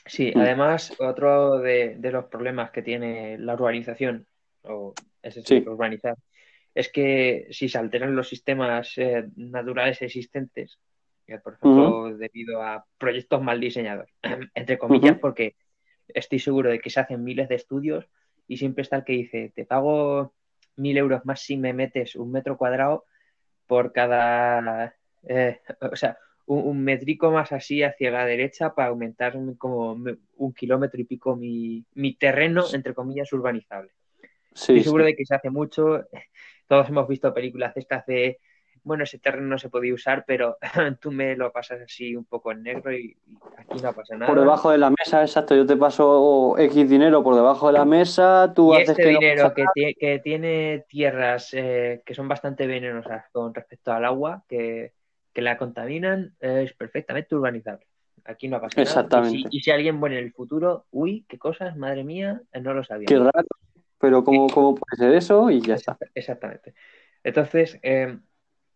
Sí, 0.06 0.32
Mm. 0.34 0.40
además, 0.40 0.94
otro 0.98 1.60
de, 1.60 1.98
de 2.00 2.12
los 2.14 2.26
problemas 2.26 2.72
que 2.72 2.82
tiene 2.82 3.38
la 3.38 3.54
urbanización, 3.56 4.26
o 4.64 4.94
es 5.22 5.34
Sí. 5.36 5.42
decir, 5.42 5.70
urbanizar, 5.70 6.16
es 6.74 6.92
que 6.92 7.48
si 7.52 7.68
se 7.70 7.78
alteran 7.78 8.16
los 8.16 8.30
sistemas 8.30 8.94
eh, 8.98 9.26
naturales 9.36 10.02
existentes, 10.02 10.80
eh, 11.28 11.40
por 11.40 11.54
ejemplo, 11.56 12.16
debido 12.16 12.62
a 12.62 12.86
proyectos 12.98 13.42
mal 13.42 13.60
diseñados, 13.60 14.10
entre 14.56 14.78
comillas, 14.78 15.18
porque 15.20 15.56
estoy 16.08 16.40
seguro 16.40 16.70
de 16.70 16.80
que 16.80 16.90
se 16.90 17.00
hacen 17.00 17.24
miles 17.24 17.50
de 17.50 17.56
estudios 17.56 18.06
y 18.48 18.58
siempre 18.58 18.82
está 18.84 18.98
el 18.98 19.04
que 19.04 19.14
dice, 19.14 19.52
te 19.56 19.66
pago 19.66 20.34
mil 20.76 20.98
euros 20.98 21.26
más 21.26 21.42
si 21.42 21.58
me 21.58 21.74
metes 21.74 22.16
un 22.16 22.32
metro 22.32 22.58
cuadrado 22.58 23.06
por 23.68 23.92
cada, 23.92 24.96
eh, 25.28 25.60
o 25.82 25.96
sea, 25.96 26.18
un, 26.48 26.66
un 26.66 26.84
metrico 26.84 27.30
más 27.30 27.52
así 27.52 27.84
hacia 27.84 28.10
la 28.10 28.26
derecha 28.26 28.74
para 28.74 28.88
aumentar 28.90 29.38
como 29.58 29.92
un 30.38 30.54
kilómetro 30.54 31.00
y 31.00 31.04
pico 31.04 31.36
mi, 31.36 31.86
mi 31.94 32.16
terreno, 32.16 32.64
entre 32.74 32.96
comillas, 32.96 33.32
urbanizable. 33.34 33.92
Sí, 34.60 34.74
Estoy 34.74 34.84
seguro 34.84 35.06
sí. 35.06 35.12
de 35.12 35.16
que 35.16 35.26
se 35.26 35.36
hace 35.36 35.50
mucho. 35.50 36.04
Todos 36.68 36.90
hemos 36.90 37.08
visto 37.08 37.34
películas 37.34 37.76
estas 37.78 38.06
de, 38.06 38.40
bueno, 38.84 39.06
ese 39.06 39.18
terreno 39.18 39.48
no 39.48 39.58
se 39.58 39.70
podía 39.70 39.94
usar, 39.94 40.26
pero 40.28 40.58
tú 41.02 41.12
me 41.12 41.36
lo 41.36 41.52
pasas 41.52 41.82
así 41.82 42.16
un 42.16 42.26
poco 42.26 42.52
en 42.52 42.64
negro 42.64 42.92
y, 42.92 43.18
aquí 43.58 43.82
no 43.82 43.94
pasa 43.94 44.16
nada. 44.18 44.28
Por 44.28 44.40
debajo 44.40 44.72
de 44.72 44.78
la 44.78 44.90
mesa, 44.90 45.22
exacto. 45.22 45.56
Yo 45.56 45.66
te 45.66 45.78
paso 45.78 46.56
X 46.58 46.90
dinero 46.90 47.24
por 47.24 47.36
debajo 47.36 47.68
de 47.68 47.74
la 47.74 47.86
mesa, 47.86 48.52
tú 48.54 48.74
Y 48.74 48.78
haces 48.78 48.90
este 48.90 49.04
que 49.04 49.10
dinero 49.10 49.54
que, 49.54 49.94
que 49.98 50.20
tiene 50.20 50.86
tierras 50.90 51.54
eh, 51.54 52.04
que 52.06 52.14
son 52.14 52.28
bastante 52.28 52.68
venenosas 52.68 53.26
con 53.32 53.54
respecto 53.54 53.94
al 53.94 54.04
agua, 54.04 54.44
que, 54.48 54.94
que 55.34 55.42
la 55.42 55.58
contaminan, 55.58 56.36
es 56.40 56.74
perfectamente 56.74 57.34
urbanizable. 57.34 57.88
Aquí 58.26 58.50
no 58.50 58.60
pasa 58.60 58.76
nada. 58.76 58.82
Y 58.82 58.86
si, 58.86 58.92
Exactamente. 58.92 59.48
y 59.50 59.60
si 59.62 59.72
alguien 59.72 59.96
muere 59.96 60.20
en 60.20 60.26
el 60.26 60.34
futuro, 60.34 60.86
uy, 60.92 61.26
qué 61.30 61.40
cosas, 61.40 61.78
madre 61.78 62.04
mía, 62.04 62.42
no 62.62 62.74
lo 62.74 62.84
sabía. 62.84 63.08
Qué 63.08 63.18
raro. 63.18 63.48
Pero 64.00 64.24
¿cómo, 64.24 64.48
cómo 64.48 64.76
puede 64.76 64.98
ser 64.98 65.14
eso? 65.16 65.50
Y 65.50 65.62
ya 65.62 65.76
está. 65.76 65.94
Exact- 65.94 66.12
Exactamente. 66.16 66.74
Entonces, 67.24 67.78
eh, 67.84 68.18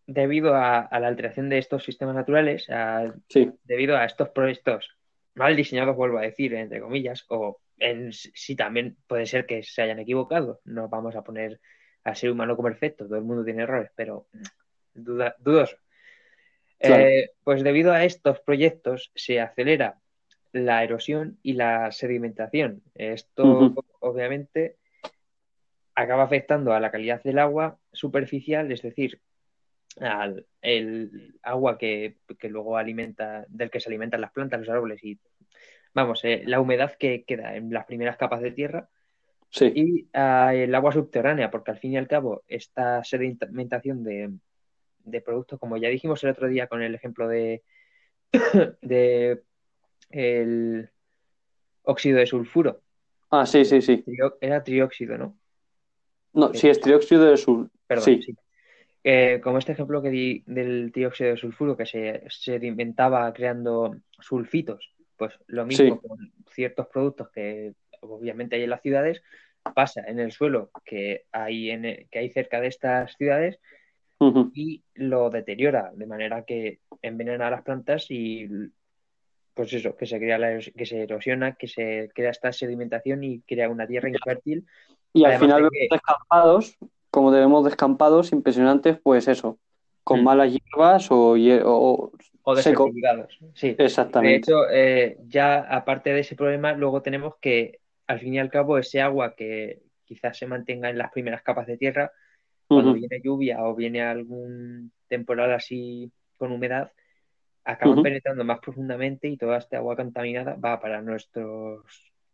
debido 0.06 0.54
a, 0.54 0.80
a 0.80 1.00
la 1.00 1.08
alteración 1.08 1.48
de 1.48 1.58
estos 1.58 1.84
sistemas 1.84 2.14
naturales, 2.14 2.68
a- 2.70 3.14
Sí, 3.28 3.50
debido 3.64 3.96
a 3.96 4.04
estos 4.04 4.28
proyectos 4.30 4.96
mal 5.34 5.56
diseñados, 5.56 5.96
vuelvo 5.96 6.18
a 6.18 6.22
decir, 6.22 6.54
entre 6.54 6.80
comillas, 6.80 7.24
o 7.28 7.58
en 7.78 8.12
sí 8.12 8.54
también 8.54 8.96
puede 9.06 9.26
ser 9.26 9.46
que 9.46 9.62
se 9.62 9.82
hayan 9.82 9.98
equivocado. 9.98 10.60
No 10.64 10.88
vamos 10.88 11.16
a 11.16 11.24
poner 11.24 11.60
al 12.04 12.16
ser 12.16 12.30
humano 12.30 12.54
como 12.54 12.68
perfecto, 12.68 13.06
todo 13.06 13.16
el 13.16 13.24
mundo 13.24 13.44
tiene 13.44 13.62
errores, 13.62 13.90
pero 13.96 14.26
mm, 14.32 14.42
duda, 14.94 15.34
dudoso. 15.38 15.76
Claro. 16.78 17.02
Eh, 17.04 17.30
pues 17.42 17.62
debido 17.64 17.92
a 17.92 18.04
estos 18.04 18.40
proyectos 18.40 19.10
se 19.14 19.40
acelera 19.40 19.98
la 20.52 20.84
erosión 20.84 21.38
y 21.42 21.54
la 21.54 21.90
sedimentación. 21.92 22.82
Esto 22.94 23.74
obviamente 24.00 24.76
acaba 25.94 26.24
afectando 26.24 26.72
a 26.72 26.80
la 26.80 26.90
calidad 26.90 27.22
del 27.22 27.38
agua 27.38 27.78
superficial, 27.92 28.70
es 28.72 28.82
decir, 28.82 29.20
al 30.00 30.46
el 30.60 31.38
agua 31.42 31.78
que, 31.78 32.16
que 32.38 32.48
luego 32.48 32.76
alimenta, 32.76 33.44
del 33.48 33.70
que 33.70 33.80
se 33.80 33.88
alimentan 33.88 34.20
las 34.20 34.32
plantas, 34.32 34.60
los 34.60 34.68
árboles 34.68 35.02
y 35.04 35.18
vamos, 35.92 36.24
eh, 36.24 36.42
la 36.46 36.60
humedad 36.60 36.92
que 36.98 37.24
queda 37.24 37.54
en 37.56 37.70
las 37.72 37.86
primeras 37.86 38.16
capas 38.16 38.40
de 38.40 38.50
tierra 38.50 38.88
sí, 39.50 39.72
y 39.74 40.08
ah, 40.14 40.52
el 40.54 40.74
agua 40.74 40.92
subterránea, 40.92 41.50
porque 41.50 41.70
al 41.70 41.78
fin 41.78 41.92
y 41.92 41.96
al 41.96 42.08
cabo 42.08 42.42
esta 42.48 43.04
sedimentación 43.04 44.02
de, 44.02 44.32
de 45.04 45.20
productos, 45.20 45.60
como 45.60 45.76
ya 45.76 45.88
dijimos 45.88 46.24
el 46.24 46.30
otro 46.30 46.48
día 46.48 46.66
con 46.66 46.82
el 46.82 46.94
ejemplo 46.94 47.28
de, 47.28 47.62
de 48.82 49.42
el 50.10 50.90
óxido 51.84 52.18
de 52.18 52.26
sulfuro, 52.26 52.84
Ah, 53.36 53.46
sí, 53.46 53.64
sí, 53.64 53.82
sí. 53.82 54.04
Era 54.40 54.62
trióxido, 54.62 55.18
¿no? 55.18 55.36
No, 56.34 56.52
sí, 56.52 56.68
es 56.68 56.80
trióxido 56.80 57.24
de 57.24 57.36
sul. 57.36 57.70
Perdón, 57.86 58.04
Sí. 58.04 58.22
sí. 58.22 58.34
Eh, 59.06 59.40
como 59.42 59.58
este 59.58 59.72
ejemplo 59.72 60.00
que 60.00 60.08
di 60.08 60.42
del 60.46 60.90
dióxido 60.90 61.30
de 61.30 61.36
sulfuro 61.36 61.76
que 61.76 61.84
se 61.84 62.22
sedimentaba 62.28 63.30
creando 63.34 63.96
sulfitos, 64.18 64.94
pues 65.16 65.34
lo 65.46 65.66
mismo 65.66 66.00
Sí. 66.00 66.08
con 66.08 66.32
ciertos 66.50 66.86
productos 66.88 67.28
que 67.30 67.74
obviamente 68.00 68.56
hay 68.56 68.64
en 68.64 68.70
las 68.70 68.80
ciudades, 68.80 69.22
pasa 69.74 70.02
en 70.06 70.18
el 70.18 70.32
suelo 70.32 70.70
que 70.84 71.24
hay, 71.32 71.70
en, 71.70 72.06
que 72.10 72.18
hay 72.18 72.30
cerca 72.30 72.60
de 72.60 72.68
estas 72.68 73.14
ciudades 73.16 73.60
y 74.54 74.82
lo 74.94 75.28
deteriora 75.28 75.90
de 75.94 76.06
manera 76.06 76.44
que 76.44 76.78
envenena 77.02 77.48
a 77.48 77.50
las 77.50 77.62
plantas 77.62 78.06
y 78.10 78.48
pues 79.52 79.72
eso, 79.74 79.96
que 79.96 80.06
se 80.06 80.18
crea 80.18 80.38
la 80.38 80.58
que 80.58 80.86
se 80.86 81.02
erosiona, 81.02 81.54
que 81.56 81.68
se 81.68 82.10
crea 82.14 82.30
esta 82.30 82.52
sedimentación 82.52 83.22
y 83.22 83.40
crea 83.42 83.68
una 83.68 83.86
tierra 83.86 84.08
infértil. 84.08 84.66
Y 85.14 85.24
al 85.24 85.38
final 85.38 85.62
de 85.62 85.68
que- 85.70 85.88
descampados, 85.90 86.76
como 87.10 87.32
tenemos 87.32 87.64
descampados 87.64 88.32
impresionantes, 88.32 88.98
pues 89.02 89.26
eso, 89.28 89.58
con 90.02 90.20
Mm. 90.20 90.24
malas 90.24 90.52
hierbas 90.52 91.10
o, 91.10 91.32
o- 91.34 92.12
O 92.42 92.56
seco. 92.56 92.84
desertificados. 92.84 93.38
Sí. 93.54 93.74
Exactamente. 93.78 94.32
De 94.32 94.36
hecho, 94.36 94.68
eh, 94.70 95.16
ya 95.28 95.60
aparte 95.60 96.12
de 96.12 96.20
ese 96.20 96.36
problema, 96.36 96.72
luego 96.74 97.00
tenemos 97.00 97.36
que, 97.40 97.78
al 98.06 98.20
fin 98.20 98.34
y 98.34 98.38
al 98.38 98.50
cabo, 98.50 98.76
ese 98.76 99.00
agua 99.00 99.34
que 99.34 99.80
quizás 100.04 100.36
se 100.36 100.46
mantenga 100.46 100.90
en 100.90 100.98
las 100.98 101.10
primeras 101.10 101.42
capas 101.42 101.66
de 101.66 101.78
tierra, 101.78 102.12
cuando 102.66 102.92
viene 102.94 103.20
lluvia 103.22 103.62
o 103.64 103.74
viene 103.74 104.02
algún 104.02 104.90
temporal 105.08 105.52
así 105.52 106.10
con 106.36 106.50
humedad, 106.50 106.90
acaban 107.64 108.02
penetrando 108.02 108.44
más 108.44 108.58
profundamente 108.58 109.28
y 109.28 109.36
toda 109.36 109.58
esta 109.58 109.76
agua 109.78 109.96
contaminada 109.96 110.56
va 110.56 110.80
para 110.80 111.00
nuestros 111.00 111.84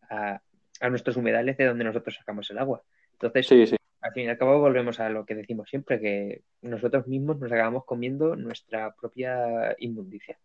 a, 0.09 0.40
a 0.81 0.88
nuestros 0.90 1.16
humedales 1.16 1.57
de 1.57 1.66
donde 1.66 1.85
nosotros 1.85 2.16
sacamos 2.16 2.51
el 2.51 2.59
agua. 2.59 2.83
Entonces, 3.12 3.47
Sí, 3.47 3.66
sí. 3.66 3.77
al 4.01 4.12
fin 4.12 4.25
y 4.25 4.29
al 4.29 4.38
cabo, 4.38 4.59
volvemos 4.61 4.99
a 5.01 5.09
lo 5.11 5.25
que 5.27 5.35
decimos 5.35 5.69
siempre, 5.69 6.01
que 6.01 6.43
nosotros 6.62 7.07
mismos 7.07 7.38
nos 7.38 7.53
acabamos 7.53 7.85
comiendo 7.85 8.35
nuestra 8.37 8.95
propia 8.99 9.75
inmundicia. 9.79 10.38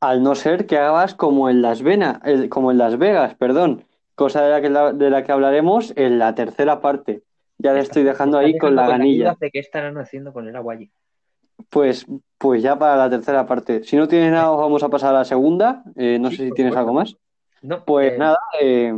Al 0.00 0.22
no 0.22 0.34
ser 0.34 0.66
que 0.66 0.78
hagas 0.78 1.14
como 1.14 1.50
en 1.50 1.62
Las 1.62 1.82
Venas, 1.82 2.20
el- 2.24 2.48
como 2.48 2.70
en 2.70 2.78
Las 2.78 2.96
Vegas, 2.98 3.34
perdón, 3.34 3.84
cosa 4.14 4.42
de 4.42 4.50
la 4.50 4.60
que, 4.62 4.94
de 4.96 5.10
la 5.10 5.24
que 5.24 5.32
hablaremos 5.32 5.92
en 5.96 6.18
la 6.18 6.34
tercera 6.34 6.80
parte. 6.80 7.22
Ya 7.58 7.72
le 7.72 7.80
estoy 7.80 8.02
dejando 8.04 8.38
ahí 8.38 8.56
con 8.58 8.76
la 8.76 8.86
ganilla. 8.86 9.34
de 9.40 9.50
qué 9.50 9.58
estarán 9.58 9.96
haciendo 9.98 10.32
con 10.32 10.46
el 10.46 10.54
agua 10.54 10.74
allí. 10.74 10.90
Pues, 11.70 12.06
pues 12.38 12.62
ya 12.62 12.78
para 12.78 12.96
la 12.96 13.10
tercera 13.10 13.46
parte. 13.46 13.82
Si 13.82 13.96
no 13.96 14.06
tienes 14.06 14.30
nada, 14.30 14.50
vamos 14.50 14.82
a 14.82 14.88
pasar 14.90 15.14
a 15.14 15.18
la 15.18 15.24
segunda. 15.24 15.82
Eh, 15.96 16.18
no 16.20 16.30
Sí, 16.30 16.36
sé 16.36 16.44
si 16.48 16.52
tienes 16.52 16.76
algo 16.76 16.92
más. 16.92 17.16
No, 17.62 17.82
Pues 17.84 18.12
eh, 18.12 18.18
nada, 18.18 18.38
eh, 18.60 18.94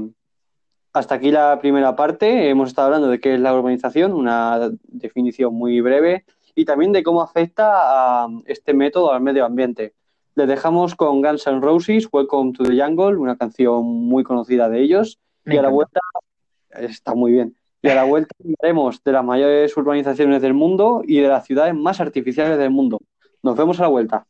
hasta 0.99 1.15
aquí 1.15 1.31
la 1.31 1.59
primera 1.61 1.95
parte. 1.95 2.51
Hemos 2.51 2.71
estado 2.71 2.87
hablando 2.87 3.09
de 3.09 3.21
qué 3.21 3.35
es 3.35 3.41
la 3.41 3.55
urbanización, 3.55 4.13
una 4.13 4.71
definición 4.83 5.55
muy 5.55 5.81
breve, 5.81 6.25
y 6.55 6.65
también 6.65 6.93
de 6.93 7.03
cómo 7.03 7.23
afecta 7.23 8.25
a 8.25 8.29
este 8.47 8.75
método 8.75 9.13
al 9.13 9.23
medio 9.23 9.45
ambiente. 9.45 9.95
Les 10.35 10.49
dejamos 10.49 10.95
con 10.95 11.23
Guns 11.23 11.47
N' 11.47 11.61
Roses, 11.61 12.09
Welcome 12.13 12.53
to 12.53 12.65
the 12.65 12.81
Jungle, 12.81 13.17
una 13.17 13.37
canción 13.37 13.85
muy 13.85 14.25
conocida 14.25 14.69
de 14.69 14.81
ellos. 14.81 15.19
me 15.45 15.55
y 15.55 15.59
a 15.59 15.63
la 15.63 15.69
vuelta, 15.69 16.01
está 16.71 17.15
muy 17.15 17.33
bien. 17.33 17.57
Y 17.81 17.89
a 17.89 17.95
la 17.95 18.05
vuelta 18.05 18.35
hablaremos 18.45 19.03
de 19.05 19.13
las 19.13 19.25
mayores 19.25 19.77
urbanizaciones 19.77 20.43
del 20.43 20.55
mundo 20.55 21.03
y 21.07 21.21
de 21.21 21.29
las 21.29 21.47
ciudades 21.47 21.75
más 21.75 22.01
artificiales 22.01 22.59
del 22.59 22.71
mundo. 22.71 23.01
Nos 23.43 23.57
vemos 23.57 23.79
a 23.79 23.83
la 23.83 23.89
vuelta. 23.89 24.27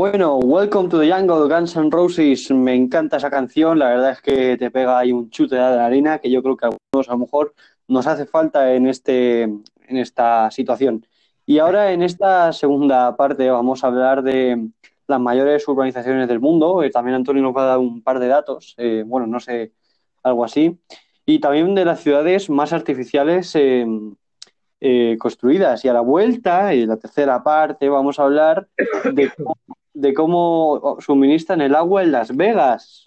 Bueno, 0.00 0.38
Welcome 0.38 0.88
to 0.88 0.98
the 0.98 1.12
Jungle, 1.12 1.46
Guns 1.46 1.76
N' 1.76 1.90
Roses, 1.90 2.50
me 2.50 2.74
encanta 2.74 3.18
esa 3.18 3.28
canción, 3.28 3.78
la 3.78 3.90
verdad 3.90 4.12
es 4.12 4.22
que 4.22 4.56
te 4.56 4.70
pega 4.70 4.98
ahí 4.98 5.12
un 5.12 5.28
chute 5.28 5.56
de 5.56 5.60
adrenalina 5.60 6.18
que 6.20 6.30
yo 6.30 6.42
creo 6.42 6.56
que 6.56 6.64
a 6.64 6.70
algunos 6.70 7.06
a 7.06 7.12
lo 7.12 7.18
mejor 7.18 7.54
nos 7.86 8.06
hace 8.06 8.24
falta 8.24 8.72
en, 8.72 8.86
este, 8.86 9.42
en 9.42 9.62
esta 9.98 10.50
situación. 10.52 11.04
Y 11.44 11.58
ahora 11.58 11.92
en 11.92 12.00
esta 12.00 12.50
segunda 12.54 13.14
parte 13.14 13.50
vamos 13.50 13.84
a 13.84 13.88
hablar 13.88 14.22
de 14.22 14.70
las 15.06 15.20
mayores 15.20 15.68
urbanizaciones 15.68 16.28
del 16.28 16.40
mundo, 16.40 16.82
eh, 16.82 16.88
también 16.88 17.16
Antonio 17.16 17.42
nos 17.42 17.54
va 17.54 17.64
a 17.64 17.66
dar 17.66 17.78
un 17.78 18.02
par 18.02 18.20
de 18.20 18.28
datos, 18.28 18.74
eh, 18.78 19.04
bueno, 19.06 19.26
no 19.26 19.38
sé, 19.38 19.74
algo 20.22 20.46
así, 20.46 20.78
y 21.26 21.40
también 21.40 21.74
de 21.74 21.84
las 21.84 22.00
ciudades 22.00 22.48
más 22.48 22.72
artificiales 22.72 23.54
eh, 23.54 23.84
eh, 24.80 25.16
construidas. 25.18 25.84
Y 25.84 25.88
a 25.88 25.92
la 25.92 26.00
vuelta, 26.00 26.74
y 26.74 26.86
la 26.86 26.96
tercera 26.96 27.42
parte, 27.42 27.88
vamos 27.88 28.18
a 28.18 28.24
hablar 28.24 28.68
de 29.12 29.30
cómo, 29.36 29.56
de 29.92 30.14
cómo 30.14 30.96
suministran 31.00 31.60
el 31.60 31.74
agua 31.74 32.02
en 32.02 32.12
Las 32.12 32.34
Vegas. 32.36 33.04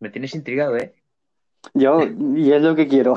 Me 0.00 0.10
tienes 0.10 0.34
intrigado, 0.34 0.76
¿eh? 0.76 0.94
Yo, 1.74 2.00
y 2.36 2.52
es 2.52 2.60
lo 2.60 2.74
que 2.74 2.88
quiero. 2.88 3.14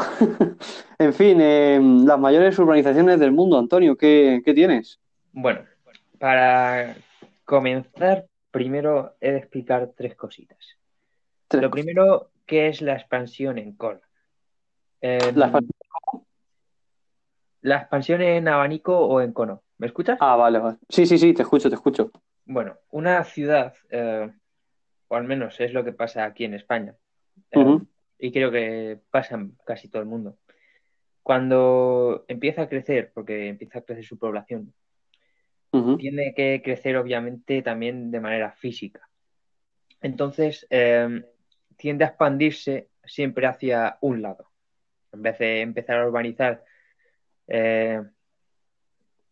en 0.99 1.13
fin, 1.13 1.39
eh, 1.41 1.79
las 1.81 2.19
mayores 2.19 2.57
urbanizaciones 2.59 3.19
del 3.19 3.31
mundo, 3.31 3.57
Antonio, 3.57 3.97
¿qué, 3.97 4.41
qué 4.45 4.53
tienes? 4.53 4.99
Bueno, 5.33 5.61
para 6.19 6.95
comenzar, 7.43 8.27
primero 8.51 9.15
he 9.19 9.31
de 9.31 9.37
explicar 9.39 9.91
tres 9.97 10.15
cositas. 10.15 10.57
Tres 11.47 11.63
Lo 11.63 11.71
primero, 11.71 12.29
¿qué 12.45 12.67
es 12.67 12.81
la 12.81 12.93
expansión 12.93 13.57
en 13.57 13.73
cono? 13.73 13.99
Em, 15.01 15.35
Las- 15.35 15.51
la 17.65 17.77
expansión 17.77 18.21
en 18.21 18.47
abanico 18.47 18.95
o 18.95 19.21
en 19.21 19.33
cono. 19.33 19.63
¿Me 19.79 19.87
escuchas? 19.87 20.19
Ah, 20.21 20.35
vale, 20.35 20.59
vale. 20.59 20.77
Sí, 20.87 21.07
sí, 21.07 21.17
sí, 21.17 21.33
te 21.33 21.41
escucho, 21.41 21.67
te 21.67 21.75
escucho. 21.75 22.11
Bueno, 22.45 22.77
una 22.91 23.23
ciudad, 23.23 23.73
eh, 23.89 24.29
o 25.07 25.15
al 25.15 25.23
menos 25.23 25.59
es 25.59 25.73
lo 25.73 25.83
que 25.83 25.91
pasa 25.91 26.25
aquí 26.25 26.45
en 26.45 26.53
España, 26.53 26.95
eh, 27.49 27.79
y 28.19 28.31
creo 28.31 28.51
que 28.51 28.99
pasa 29.09 29.33
en 29.35 29.57
casi 29.65 29.89
todo 29.89 30.03
el 30.03 30.07
mundo. 30.07 30.37
Cuando 31.23 32.23
empieza 32.27 32.61
a 32.61 32.69
crecer, 32.69 33.11
porque 33.15 33.47
empieza 33.47 33.79
a 33.79 33.81
crecer 33.81 34.05
su 34.05 34.19
población, 34.19 34.71
tiene 35.97 36.33
que 36.33 36.61
crecer 36.63 36.95
obviamente 36.95 37.61
también 37.61 38.11
de 38.11 38.21
manera 38.21 38.51
física. 38.51 39.09
Entonces, 40.01 40.65
eh, 40.69 41.25
tiende 41.77 42.05
a 42.05 42.09
expandirse 42.09 42.89
siempre 43.03 43.47
hacia 43.47 43.97
un 44.01 44.21
lado. 44.21 44.51
En 45.11 45.21
vez 45.23 45.37
de 45.39 45.61
empezar 45.61 45.97
a 45.97 46.07
urbanizar 46.07 46.63
eh, 47.47 48.01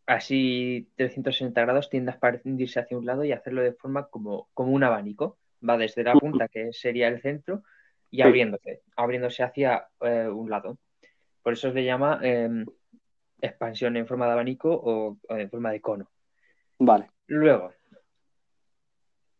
así 0.05 0.89
360 0.95 1.61
grados, 1.61 1.89
tiende 1.89 2.11
a 2.11 2.15
expandirse 2.15 2.79
hacia 2.79 2.97
un 2.97 3.05
lado 3.05 3.23
y 3.23 3.31
hacerlo 3.31 3.61
de 3.61 3.73
forma 3.73 4.07
como, 4.07 4.49
como 4.53 4.71
un 4.71 4.83
abanico. 4.83 5.37
Va 5.67 5.77
desde 5.77 6.03
la 6.03 6.13
punta, 6.13 6.49
que 6.49 6.73
sería 6.73 7.07
el 7.07 7.21
centro, 7.21 7.63
y 8.11 8.21
abriéndose, 8.21 8.81
abriéndose 8.97 9.43
hacia 9.43 9.87
eh, 10.01 10.27
un 10.27 10.49
lado. 10.49 10.77
Por 11.41 11.53
eso 11.53 11.69
se 11.69 11.75
le 11.75 11.85
llama 11.85 12.19
eh, 12.21 12.65
expansión 13.41 13.95
en 13.97 14.05
forma 14.05 14.25
de 14.25 14.33
abanico 14.33 14.73
o, 14.73 15.17
o 15.27 15.35
en 15.37 15.49
forma 15.49 15.71
de 15.71 15.81
cono. 15.81 16.09
Vale. 16.79 17.09
Luego, 17.27 17.71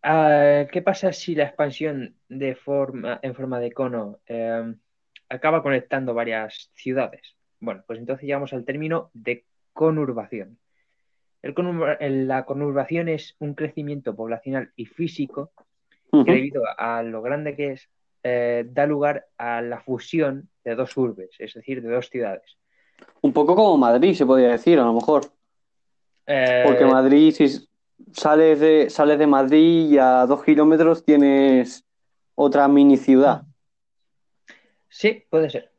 ah, 0.02 0.66
¿qué 0.72 0.82
pasa 0.82 1.12
si 1.12 1.36
la 1.36 1.44
expansión 1.44 2.16
de 2.30 2.56
forma, 2.56 3.20
en 3.22 3.36
forma 3.36 3.60
de 3.60 3.72
cono 3.72 4.20
eh, 4.28 4.74
acaba 5.30 5.62
conectando 5.62 6.14
varias 6.14 6.72
ciudades? 6.74 7.36
Bueno, 7.64 7.82
pues 7.88 7.98
entonces 7.98 8.26
llegamos 8.26 8.52
al 8.52 8.66
término 8.66 9.10
de 9.14 9.46
conurbación. 9.72 10.58
El 11.42 11.56
conurba- 11.56 11.96
el- 12.02 12.28
la 12.28 12.44
conurbación 12.44 13.08
es 13.08 13.38
un 13.40 13.54
crecimiento 13.54 14.14
poblacional 14.14 14.72
y 14.76 14.86
físico 14.86 15.52
que 16.12 16.32
debido 16.34 16.62
a 16.78 17.02
lo 17.04 17.22
grande 17.22 17.56
que 17.56 17.72
es, 17.72 17.90
eh, 18.22 18.66
da 18.70 18.86
lugar 18.86 19.28
a 19.38 19.62
la 19.62 19.80
fusión 19.80 20.50
de 20.66 20.76
dos 20.76 20.96
urbes, 20.98 21.30
es 21.40 21.54
decir, 21.54 21.82
de 21.82 21.90
dos 21.90 22.10
ciudades. 22.10 22.58
Un 23.22 23.32
poco 23.32 23.56
como 23.56 23.78
Madrid, 23.78 24.14
se 24.14 24.26
podría 24.26 24.50
decir, 24.50 24.78
a 24.80 24.84
lo 24.84 24.94
mejor. 24.94 25.24
Eh, 26.28 26.64
Porque 26.66 26.86
Madrid, 26.86 27.32
si 27.34 27.48
sales 28.12 28.60
de, 28.60 28.90
sales 28.90 29.18
de 29.18 29.28
Madrid 29.28 29.90
y 29.90 29.98
a 29.98 30.26
dos 30.26 30.44
kilómetros 30.44 31.06
tienes 31.06 31.86
otra 32.36 32.68
mini 32.68 32.98
ciudad. 32.98 33.44
Sí, 34.90 35.24
puede 35.30 35.50
ser. 35.50 35.72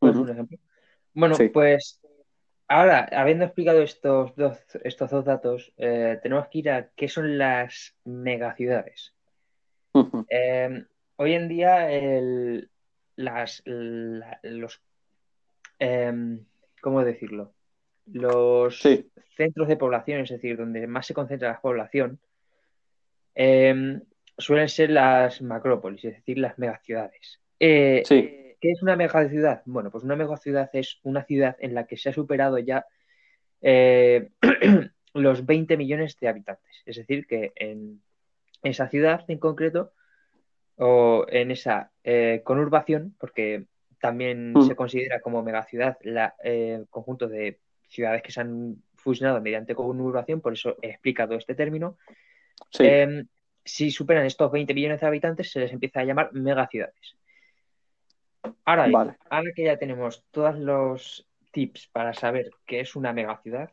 Un 0.00 0.28
ejemplo. 0.28 0.58
Bueno, 1.16 1.34
Sí. 1.34 1.48
pues 1.48 1.98
ahora, 2.68 3.08
habiendo 3.10 3.46
explicado 3.46 3.80
estos 3.82 4.36
dos, 4.36 4.58
estos 4.84 5.10
dos 5.10 5.24
datos, 5.24 5.72
eh, 5.78 6.18
tenemos 6.22 6.48
que 6.48 6.58
ir 6.58 6.70
a 6.70 6.90
qué 6.94 7.08
son 7.08 7.38
las 7.38 7.96
megaciudades. 8.04 9.14
Eh, 10.28 10.84
hoy 11.16 11.32
en 11.32 11.48
día, 11.48 11.90
el- 11.90 12.68
las, 13.16 13.62
la- 13.64 14.38
los, 14.42 14.82
em, 15.78 16.44
¿cómo 16.82 17.02
decirlo? 17.02 17.54
Los 18.12 18.78
Sí. 18.80 19.10
centros 19.38 19.68
de 19.68 19.78
población, 19.78 20.20
es 20.20 20.28
decir, 20.28 20.58
donde 20.58 20.86
más 20.86 21.06
se 21.06 21.14
concentra 21.14 21.48
la 21.52 21.60
población, 21.62 22.20
em, 23.34 24.02
suelen 24.36 24.68
ser 24.68 24.90
las 24.90 25.40
macrópolis, 25.40 26.04
es 26.04 26.14
decir, 26.16 26.36
las 26.36 26.58
megaciudades. 26.58 27.40
Eh, 27.58 28.02
Sí. 28.04 28.45
¿Qué 28.60 28.70
es 28.70 28.82
una 28.82 28.96
megaciudad? 28.96 29.62
Bueno, 29.66 29.90
pues 29.90 30.04
una 30.04 30.16
megaciudad 30.16 30.70
es 30.72 30.98
una 31.02 31.24
ciudad 31.24 31.56
en 31.60 31.74
la 31.74 31.86
que 31.86 31.96
se 31.96 32.08
ha 32.08 32.12
superado 32.12 32.58
ya 32.58 32.86
eh, 33.60 34.30
los 35.14 35.44
20 35.46 35.76
millones 35.76 36.16
de 36.20 36.28
habitantes. 36.28 36.82
Es 36.86 36.96
decir, 36.96 37.26
que 37.26 37.52
en 37.56 38.02
esa 38.62 38.88
ciudad 38.88 39.24
en 39.28 39.38
concreto, 39.38 39.92
o 40.76 41.24
en 41.28 41.50
esa 41.50 41.90
eh, 42.04 42.42
conurbación, 42.44 43.14
porque 43.18 43.66
también 44.00 44.52
Mm. 44.52 44.62
se 44.62 44.76
considera 44.76 45.20
como 45.20 45.42
megaciudad 45.42 45.96
la, 46.02 46.34
eh, 46.42 46.76
el 46.80 46.88
conjunto 46.88 47.28
de 47.28 47.60
ciudades 47.88 48.22
que 48.22 48.32
se 48.32 48.40
han 48.40 48.82
fusionado 48.94 49.40
mediante 49.40 49.74
conurbación, 49.74 50.40
por 50.40 50.52
eso 50.52 50.76
he 50.82 50.90
explicado 50.90 51.34
este 51.34 51.54
término. 51.54 51.96
Sí. 52.70 52.84
Eh, 52.84 53.24
si 53.64 53.90
superan 53.90 54.26
estos 54.26 54.50
20 54.52 54.74
millones 54.74 55.00
de 55.00 55.06
habitantes, 55.06 55.50
se 55.50 55.60
les 55.60 55.72
empieza 55.72 56.00
a 56.00 56.04
llamar 56.04 56.32
megaciudades. 56.32 57.16
Ahora 58.64 58.88
Vale. 58.88 59.16
ahora 59.30 59.50
que 59.54 59.64
ya 59.64 59.76
tenemos 59.78 60.24
todos 60.30 60.58
los 60.58 61.26
tips 61.52 61.88
para 61.88 62.12
saber 62.14 62.50
qué 62.66 62.80
es 62.80 62.96
una 62.96 63.12
megaciudad, 63.12 63.70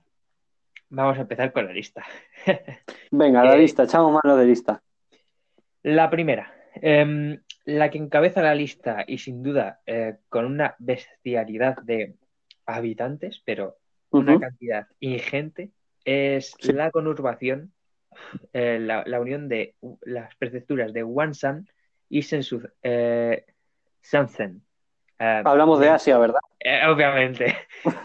vamos 0.90 1.18
a 1.18 1.22
empezar 1.22 1.52
con 1.52 1.66
la 1.66 1.74
lista. 1.74 2.04
Venga, 3.12 3.44
la 3.44 3.56
Eh, 3.56 3.60
lista, 3.60 3.84
echamos 3.84 4.20
mano 4.24 4.38
de 4.38 4.46
lista. 4.46 4.82
La 5.84 6.10
primera, 6.10 6.54
em, 6.76 7.40
la 7.66 7.90
que 7.90 7.98
encabeza 7.98 8.42
la 8.42 8.56
lista 8.56 9.04
y 9.08 9.18
sin 9.18 9.44
duda 9.44 9.82
eh, 9.86 10.18
con 10.30 10.46
una 10.46 10.76
bestialidad 10.80 11.78
de 11.84 12.16
habitantes, 12.66 13.42
pero 13.44 13.78
una 14.12 14.34
Ujú. 14.34 14.42
cantidad 14.42 14.88
ingente, 15.00 15.72
es 16.06 16.54
Sí. 16.60 16.72
la 16.74 16.92
conurbación, 16.92 17.74
eh, 18.54 18.78
la, 18.80 19.04
la 19.06 19.20
unión 19.20 19.50
de 19.50 19.76
uh, 19.82 19.98
las 20.04 20.36
prefecturas 20.36 20.94
de 20.94 21.04
Wansan 21.04 21.68
y 22.10 22.22
Sensu, 22.22 22.62
eh, 22.84 23.46
Eh, 25.20 25.42
Hablamos 25.46 25.80
de 25.80 25.90
Asia, 25.90 26.18
¿verdad? 26.18 26.40
eh, 26.60 26.82
obviamente. 26.88 27.56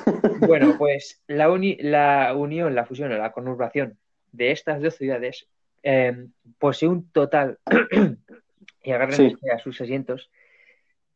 Bueno, 0.41 0.77
pues 0.79 1.23
la, 1.27 1.51
uni- 1.51 1.79
la 1.81 2.35
unión, 2.37 2.75
la 2.75 2.85
fusión 2.87 3.11
o 3.13 3.17
la 3.17 3.33
conurbación 3.33 3.99
de 4.33 4.51
estas 4.53 4.81
dos 4.81 4.95
ciudades 4.97 5.47
eh, 5.83 6.27
posee 6.59 6.89
un 6.89 7.11
total, 7.11 7.59
y 8.83 8.93
agárrense 8.93 9.37
a 9.53 9.59
sus 9.59 9.81
asientos, 9.81 10.31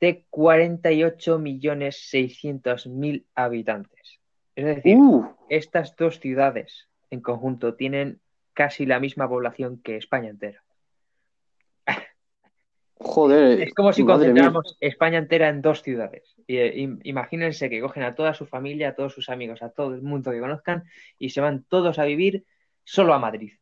de 0.00 0.24
48.600.000 0.30 3.24
habitantes. 3.34 4.18
Es 4.56 4.64
decir, 4.64 4.96
Uh, 4.98 5.26
estas 5.48 5.94
dos 5.96 6.18
ciudades 6.20 6.88
en 7.10 7.20
conjunto 7.20 7.74
tienen 7.74 8.20
casi 8.54 8.86
la 8.86 9.00
misma 9.00 9.28
población 9.28 9.80
que 9.82 9.96
España 9.96 10.30
entera. 10.30 10.62
Joder, 13.02 13.60
Es 13.62 13.74
como 13.74 13.92
si 13.92 14.04
concentráramos 14.04 14.76
España 14.80 15.18
entera 15.18 15.48
en 15.48 15.62
dos 15.62 15.82
ciudades. 15.82 16.34
Y, 16.46 16.56
eh, 16.56 16.74
im- 16.76 17.00
imagínense 17.04 17.68
que 17.70 17.80
cogen 17.80 18.02
a 18.02 18.14
toda 18.14 18.34
su 18.34 18.46
familia, 18.46 18.90
a 18.90 18.94
todos 18.94 19.12
sus 19.12 19.28
amigos, 19.28 19.62
a 19.62 19.70
todo 19.70 19.94
el 19.94 20.02
mundo 20.02 20.30
que 20.30 20.40
conozcan 20.40 20.84
y 21.18 21.30
se 21.30 21.40
van 21.40 21.64
todos 21.64 21.98
a 21.98 22.04
vivir 22.04 22.44
solo 22.84 23.14
a 23.14 23.18
Madrid. 23.18 23.52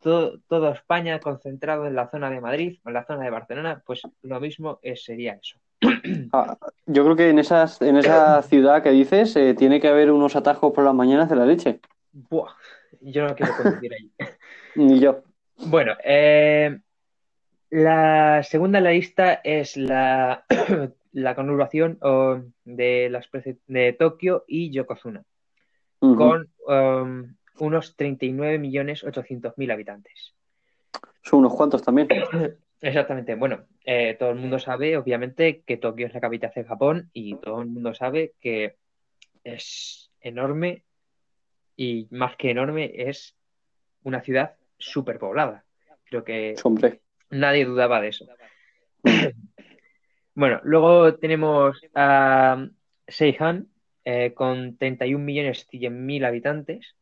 Todo, 0.00 0.38
toda 0.48 0.72
España 0.72 1.18
concentrado 1.20 1.86
en 1.86 1.94
la 1.94 2.08
zona 2.08 2.30
de 2.30 2.40
Madrid 2.40 2.78
o 2.84 2.88
en 2.88 2.94
la 2.94 3.04
zona 3.04 3.24
de 3.24 3.30
Barcelona, 3.30 3.82
pues 3.84 4.02
lo 4.22 4.40
mismo 4.40 4.78
es- 4.82 5.04
sería 5.04 5.34
eso. 5.40 5.58
Ah, 6.32 6.58
yo 6.86 7.04
creo 7.04 7.16
que 7.16 7.30
en 7.30 7.38
esas, 7.38 7.80
en 7.80 7.96
esa 7.96 8.42
ciudad 8.42 8.82
que 8.82 8.90
dices 8.90 9.34
eh, 9.36 9.54
tiene 9.54 9.80
que 9.80 9.88
haber 9.88 10.10
unos 10.10 10.36
atajos 10.36 10.72
por 10.72 10.84
las 10.84 10.94
mañanas 10.94 11.28
de 11.30 11.36
la 11.36 11.46
leche. 11.46 11.80
Buah, 12.12 12.52
yo 13.00 13.26
no 13.26 13.34
quiero 13.34 13.52
conducir 13.56 13.92
allí. 13.94 14.10
Ni 14.74 15.00
yo. 15.00 15.22
Bueno, 15.56 15.94
eh, 16.04 16.78
la 17.70 18.42
segunda 18.42 18.78
en 18.78 18.84
la 18.84 18.90
lista 18.90 19.34
es 19.44 19.76
la, 19.76 20.44
la 21.12 21.34
conurbación 21.34 21.98
oh, 22.02 22.40
de, 22.64 23.08
las 23.10 23.28
de 23.66 23.92
Tokio 23.92 24.44
y 24.46 24.70
Yokozuna. 24.70 25.24
Ujú. 26.00 26.16
con 26.16 26.48
um, 26.66 27.34
unos 27.58 27.96
39.800.000 27.96 29.72
habitantes. 29.72 30.34
Son 31.22 31.40
unos 31.40 31.54
cuantos 31.54 31.82
también. 31.82 32.08
Exactamente. 32.80 33.34
Bueno, 33.34 33.64
eh, 33.84 34.16
todo 34.18 34.30
el 34.30 34.36
mundo 34.36 34.58
sabe, 34.58 34.96
obviamente, 34.96 35.62
que 35.62 35.76
Tokio 35.76 36.06
es 36.06 36.14
la 36.14 36.20
capital 36.20 36.52
de 36.54 36.64
Japón 36.64 37.10
y 37.12 37.34
todo 37.36 37.60
el 37.60 37.68
mundo 37.68 37.94
sabe 37.94 38.34
que 38.40 38.76
es 39.42 40.12
enorme 40.20 40.84
y 41.76 42.06
más 42.10 42.36
que 42.36 42.50
enorme 42.50 42.92
es 42.94 43.36
una 44.04 44.20
ciudad 44.20 44.54
súper 44.78 45.18
poblada. 45.18 45.64
Creo 46.04 46.22
que 46.22 46.54
Hombre. 46.62 47.00
Nadie 47.30 47.64
dudaba 47.64 48.00
de 48.00 48.08
eso. 48.08 48.26
Bueno, 50.34 50.60
luego 50.62 51.16
tenemos 51.16 51.80
a 51.96 52.64
Seihan 53.08 53.66
eh, 54.04 54.32
con 54.34 54.78
31.100.000 54.78 56.24
habitantes. 56.24 56.94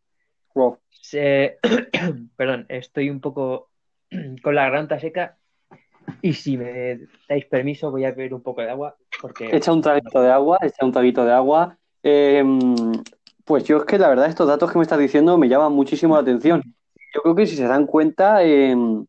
Wow. 0.55 0.79
Se- 0.89 1.59
Perdón, 2.37 2.65
estoy 2.71 3.11
un 3.11 3.21
poco 3.21 3.69
con 4.43 4.55
la 4.55 4.63
garganta 4.63 4.99
seca 4.99 5.37
y 6.23 6.33
si 6.33 6.57
me 6.57 6.99
dais 7.29 7.45
permiso 7.45 7.91
voy 7.91 8.07
a 8.07 8.13
beber 8.13 8.33
un 8.33 8.43
poco 8.43 8.63
de 8.63 8.71
agua 8.71 8.97
porque 9.21 9.55
Echa 9.55 9.71
un 9.71 9.83
traguito 9.83 10.23
de 10.23 10.31
agua, 10.31 10.59
echa 10.63 10.87
un 10.87 10.93
traguito 10.93 11.23
de 11.25 11.33
agua. 11.33 11.77
Eh, 12.03 12.43
pues 13.45 13.65
yo 13.65 13.77
es 13.77 13.85
que 13.85 13.99
la 13.99 14.09
verdad 14.09 14.31
estos 14.31 14.49
datos 14.49 14.73
que 14.73 14.79
me 14.79 14.83
estás 14.83 14.99
diciendo 14.99 15.37
me 15.37 15.49
llaman 15.49 15.73
muchísimo 15.73 16.15
la 16.15 16.23
atención. 16.23 16.63
Yo 17.15 17.21
creo 17.21 17.35
que 17.35 17.47
si 17.47 17.55
se 17.55 17.67
dan 17.67 17.87
cuenta, 17.87 18.43
en, 18.43 19.07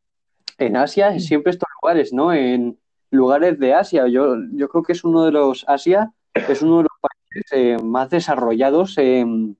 en 0.57 0.75
Asia 0.77 1.19
siempre 1.19 1.51
estos 1.51 1.69
lugares, 1.81 2.13
¿no? 2.13 2.33
En 2.33 2.77
lugares 3.11 3.59
de 3.59 3.73
Asia. 3.73 4.07
Yo, 4.07 4.35
yo 4.53 4.69
creo 4.69 4.83
que 4.83 4.93
es 4.93 5.03
uno 5.03 5.23
de 5.25 5.31
los, 5.31 5.63
Asia 5.67 6.11
es 6.33 6.61
uno 6.61 6.77
de 6.77 6.83
los 6.83 6.91
países 7.01 7.51
eh, 7.51 7.77
más 7.83 8.09
desarrollados, 8.09 8.97
en- 8.97 9.57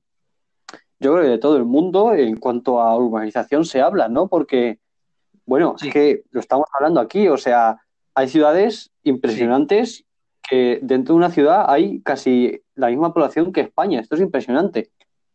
yo 1.00 1.12
creo 1.14 1.24
que 1.26 1.30
de 1.30 1.38
todo 1.38 1.58
el 1.58 1.66
mundo 1.66 2.14
en 2.14 2.38
cuanto 2.38 2.82
a 2.82 2.96
urbanización 2.98 3.66
se 3.66 3.82
habla, 3.82 4.10
¿no? 4.10 4.28
Porque, 4.28 4.80
bueno, 5.46 5.76
Sí. 5.78 5.88
es 5.90 5.94
que 5.94 6.24
lo 6.32 6.40
estamos 6.40 6.66
hablando 6.74 7.00
aquí, 7.00 7.28
o 7.28 7.38
sea, 7.38 7.78
hay 8.16 8.28
ciudades 8.28 8.92
impresionantes 9.04 10.06
que 10.50 10.80
dentro 10.82 11.14
de 11.14 11.18
una 11.18 11.30
ciudad 11.30 11.66
hay 11.68 12.02
casi 12.02 12.64
la 12.74 12.88
misma 12.88 13.14
población 13.14 13.54
que 13.54 13.62
España. 13.62 14.00
Esto 14.00 14.16
es 14.16 14.22
impresionante. 14.22 14.90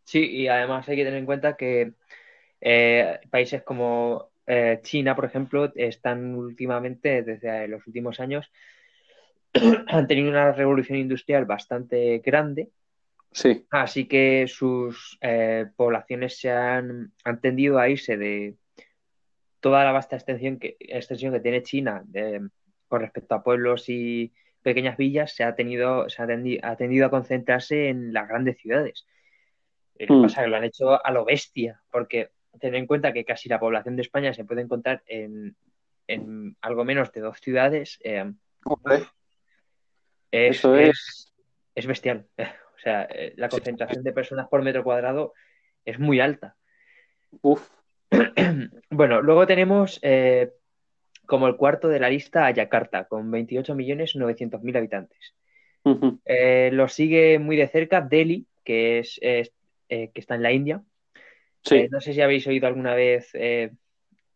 Sí, 0.04 0.28
y 0.28 0.48
además 0.48 0.88
hay 0.88 0.96
que 0.96 1.04
tener 1.04 1.20
en 1.20 1.26
cuenta 1.26 1.56
que 1.56 1.92
eh, 2.60 3.20
países 3.30 3.62
como 3.62 4.30
eh, 4.46 4.80
China, 4.82 5.14
por 5.14 5.24
ejemplo, 5.24 5.72
están 5.74 6.34
últimamente, 6.34 7.22
desde 7.22 7.68
los 7.68 7.86
últimos 7.86 8.20
años, 8.20 8.50
han 9.88 10.06
tenido 10.06 10.30
una 10.30 10.52
revolución 10.52 10.98
industrial 10.98 11.44
bastante 11.44 12.18
grande, 12.24 12.70
Sí, 13.34 13.64
así 13.70 14.06
que 14.06 14.46
sus 14.46 15.16
eh, 15.22 15.66
poblaciones 15.74 16.38
se 16.38 16.50
han, 16.50 17.12
han 17.24 17.40
tendido 17.40 17.78
a 17.78 17.88
irse 17.88 18.18
de 18.18 18.56
toda 19.60 19.84
la 19.84 19.92
vasta 19.92 20.16
extensión 20.16 20.58
que, 20.58 20.76
extensión 20.80 21.32
que 21.32 21.40
tiene 21.40 21.62
China 21.62 22.02
de- 22.04 22.48
con 22.88 23.00
respecto 23.00 23.34
a 23.34 23.42
pueblos 23.42 23.88
y 23.88 24.32
pequeñas 24.62 24.98
villas, 24.98 25.34
se 25.34 25.44
ha 25.44 25.54
tenido, 25.54 26.10
se 26.10 26.22
ha 26.22 26.26
tendi- 26.26 26.60
ha 26.62 26.76
tendido 26.76 27.06
a 27.06 27.10
concentrarse 27.10 27.88
en 27.88 28.12
las 28.12 28.28
grandes 28.28 28.58
ciudades. 28.58 29.06
Eh, 29.98 30.06
Lo 30.06 30.14
que 30.16 30.18
Mm. 30.18 30.22
pasa 30.24 30.40
es 30.40 30.44
que 30.44 30.50
lo 30.50 30.56
han 30.56 30.64
hecho 30.64 31.06
a 31.06 31.10
lo 31.10 31.24
bestia, 31.24 31.80
porque 31.90 32.30
ten 32.60 32.74
en 32.74 32.86
cuenta 32.86 33.12
que 33.12 33.24
casi 33.24 33.48
la 33.48 33.58
población 33.60 33.96
de 33.96 34.02
España 34.02 34.32
se 34.34 34.44
puede 34.44 34.62
encontrar 34.62 35.02
en, 35.06 35.56
en 36.06 36.56
algo 36.60 36.84
menos 36.84 37.10
de 37.12 37.20
dos 37.20 37.38
ciudades. 37.40 37.98
eh, 38.04 38.32
es, 40.32 40.58
eso 40.58 40.76
es- 40.76 40.88
es. 40.88 41.32
es 41.74 41.86
bestial. 41.86 42.26
O 42.74 42.80
sea, 42.82 43.04
eh, 43.04 43.32
la 43.36 43.48
concentración 43.48 44.02
de 44.02 44.12
personas 44.12 44.48
por 44.48 44.60
metro 44.60 44.82
cuadrado 44.82 45.34
es 45.84 46.00
muy 46.00 46.18
alta. 46.18 46.56
Uf, 47.40 47.68
Bueno, 48.90 49.22
luego 49.22 49.46
tenemos 49.46 50.00
eh, 50.02 50.50
como 51.26 51.46
el 51.46 51.56
cuarto 51.56 51.86
de 51.88 52.00
la 52.00 52.10
lista 52.10 52.46
a 52.46 52.50
Yakarta, 52.50 53.04
con 53.04 53.30
28.900.000 53.30 54.76
habitantes. 54.76 55.36
ujú, 55.84 56.18
Eh, 56.24 56.70
lo 56.72 56.88
sigue 56.88 57.38
muy 57.38 57.54
de 57.56 57.68
cerca 57.68 58.00
Delhi, 58.00 58.48
que 58.64 58.98
es, 58.98 59.20
que 59.20 60.10
está 60.14 60.34
en 60.34 60.42
la 60.42 60.50
India. 60.50 60.82
Sí, 61.62 61.76
Eh, 61.76 61.88
no 61.90 62.00
sé 62.00 62.12
si 62.12 62.20
habéis 62.20 62.46
oído 62.46 62.66
alguna 62.66 62.94
vez 62.94 63.30
eh, 63.34 63.70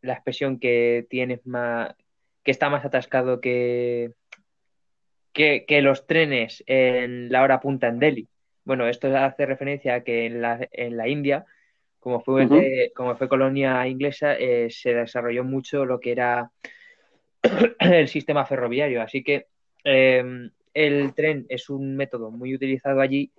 la 0.03 0.15
expresión 0.15 0.59
que 0.59 1.07
tienes 1.11 1.47
más, 1.47 1.95
que 2.43 2.51
está 2.51 2.71
más 2.71 2.85
atascado 2.85 3.41
que, 3.41 4.13
que, 5.33 5.65
que 5.67 5.83
los 5.83 6.07
trenes 6.07 6.63
en 6.67 7.31
la 7.31 7.43
hora 7.43 7.61
punta 7.61 7.89
en 7.89 7.99
Delhi. 7.99 8.29
Bueno, 8.65 8.87
esto 8.89 9.15
hace 9.17 9.47
referencia 9.47 9.95
a 9.95 10.01
que 10.03 10.27
en 10.27 10.43
la, 10.43 10.69
en 10.73 10.97
la 10.97 11.09
India, 11.09 11.45
como 12.01 12.21
fue, 12.21 12.93
como 12.95 13.17
fue 13.17 13.29
colonia 13.29 13.87
inglesa, 13.87 14.35
eh, 14.35 14.69
se 14.71 14.95
desarrolló 14.95 15.45
mucho 15.45 15.85
lo 15.85 15.99
que 16.01 16.13
era 16.13 16.51
el 17.81 18.09
sistema 18.09 18.45
ferroviario. 18.47 19.03
Así 19.03 19.23
que 19.23 19.47
eh, 19.85 20.51
el 20.75 21.15
tren 21.15 21.47
es 21.49 21.71
un 21.71 21.97
método 21.97 22.31
muy 22.31 22.55
utilizado 22.55 23.01
allí 23.01 23.31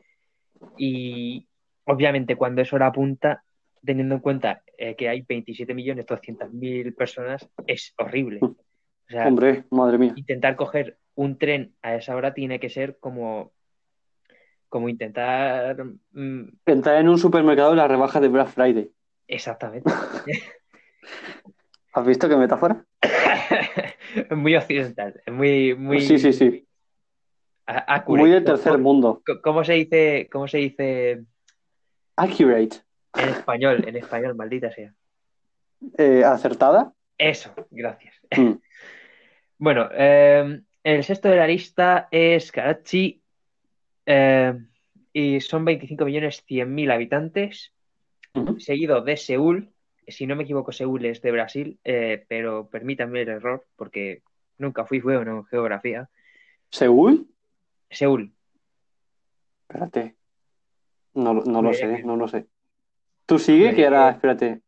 y 0.77 1.45
obviamente 1.85 2.35
cuando 2.35 2.61
es 2.61 2.73
hora 2.73 2.91
punta, 2.91 3.43
teniendo 3.83 4.15
en 4.15 4.21
cuenta 4.21 4.63
eh, 4.77 4.95
que 4.95 5.09
hay 5.09 5.21
27.200.000 5.23 6.95
personas, 6.95 7.49
es 7.65 7.93
horrible. 7.97 8.39
O 8.41 8.55
sea, 9.09 9.27
hombre, 9.27 9.65
madre 9.71 9.97
mía. 9.97 10.13
intentar 10.15 10.55
coger 10.55 10.97
un 11.15 11.37
tren 11.37 11.75
a 11.81 11.95
esa 11.95 12.15
hora 12.15 12.33
tiene 12.33 12.59
que 12.59 12.69
ser 12.69 12.97
como, 12.99 13.51
como 14.69 14.89
intentar... 14.89 15.83
mm, 16.11 16.43
Entrar 16.65 16.99
en 17.01 17.09
un 17.09 17.17
supermercado 17.17 17.71
en 17.71 17.77
la 17.77 17.87
rebaja 17.87 18.19
de 18.19 18.27
Black 18.27 18.49
Friday. 18.49 18.91
exactamente. 19.27 19.89
¿Has 21.93 22.05
visto 22.05 22.29
qué 22.29 22.37
metáfora? 22.37 22.85
muy 24.35 24.55
occidental, 24.55 25.21
muy, 25.31 25.75
muy 25.75 26.01
Sí, 26.01 26.19
sí, 26.19 26.33
sí. 26.33 26.67
accurate. 27.65 28.21
Muy 28.21 28.29
del 28.31 28.43
tercer 28.43 28.73
¿Cómo- 28.73 28.83
mundo. 28.83 29.23
¿Cómo 29.43 29.63
se 29.63 29.73
dice, 29.73 30.29
cómo 30.31 30.47
se 30.47 30.57
dice 30.59 31.23
Accurate. 32.15 32.77
En 33.21 33.29
español? 33.29 33.83
En 33.87 33.95
español, 33.97 34.35
maldita 34.35 34.71
sea. 34.71 34.93
Eh, 35.97 36.23
¿acertada? 36.23 36.93
Eso, 37.17 37.53
gracias. 37.71 38.15
Mm. 38.37 38.53
Bueno, 39.59 39.89
eh, 39.91 40.61
el 40.83 41.03
sexto 41.03 41.29
de 41.29 41.35
la 41.37 41.47
lista 41.47 42.07
es 42.11 42.51
Karachi 42.51 43.23
eh, 44.05 44.53
y 45.11 45.41
son 45.41 45.65
25.100.000 45.65 46.91
habitantes, 46.91 47.73
Ujú. 48.35 48.59
seguido 48.59 49.01
de 49.01 49.17
Seúl. 49.17 49.73
Si 50.07 50.27
no 50.27 50.35
me 50.35 50.43
equivoco, 50.43 50.71
Seúl 50.71 51.05
es 51.05 51.23
de 51.23 51.31
Brasil, 51.31 51.79
eh, 51.83 52.23
pero 52.29 52.69
permítanme 52.69 53.23
el 53.23 53.29
error 53.29 53.65
porque 53.75 54.21
nunca 54.59 54.85
fui 54.85 54.99
bueno 54.99 55.37
en 55.37 55.45
geografía. 55.45 56.07
¿Seúl? 56.69 57.27
Seúl, 57.89 58.31
Espérate. 59.67 60.17
No, 61.15 61.33
lo- 61.33 61.43
no 61.45 61.63
lo 61.63 61.71
Mira 61.71 61.79
sé, 61.97 62.03
no 62.03 62.15
lo 62.15 62.27
sé. 62.27 62.45
Tú 63.27 63.37
sigue, 63.37 63.75
que 63.75 63.83
ahora, 63.85 64.09
espérate. 64.11 64.61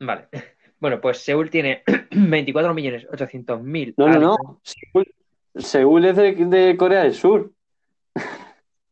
vale. 0.00 0.28
Bueno, 0.80 1.00
pues 1.00 1.18
Seúl 1.18 1.50
tiene 1.50 1.82
24.800.000 2.12 3.94
No, 3.96 4.06
no, 4.08 4.20
no. 4.20 4.60
Seúl, 4.62 5.12
Seúl 5.56 6.04
es 6.04 6.14
de, 6.16 6.32
de 6.34 6.76
Corea 6.76 7.02
del 7.02 7.14
Sur. 7.14 7.50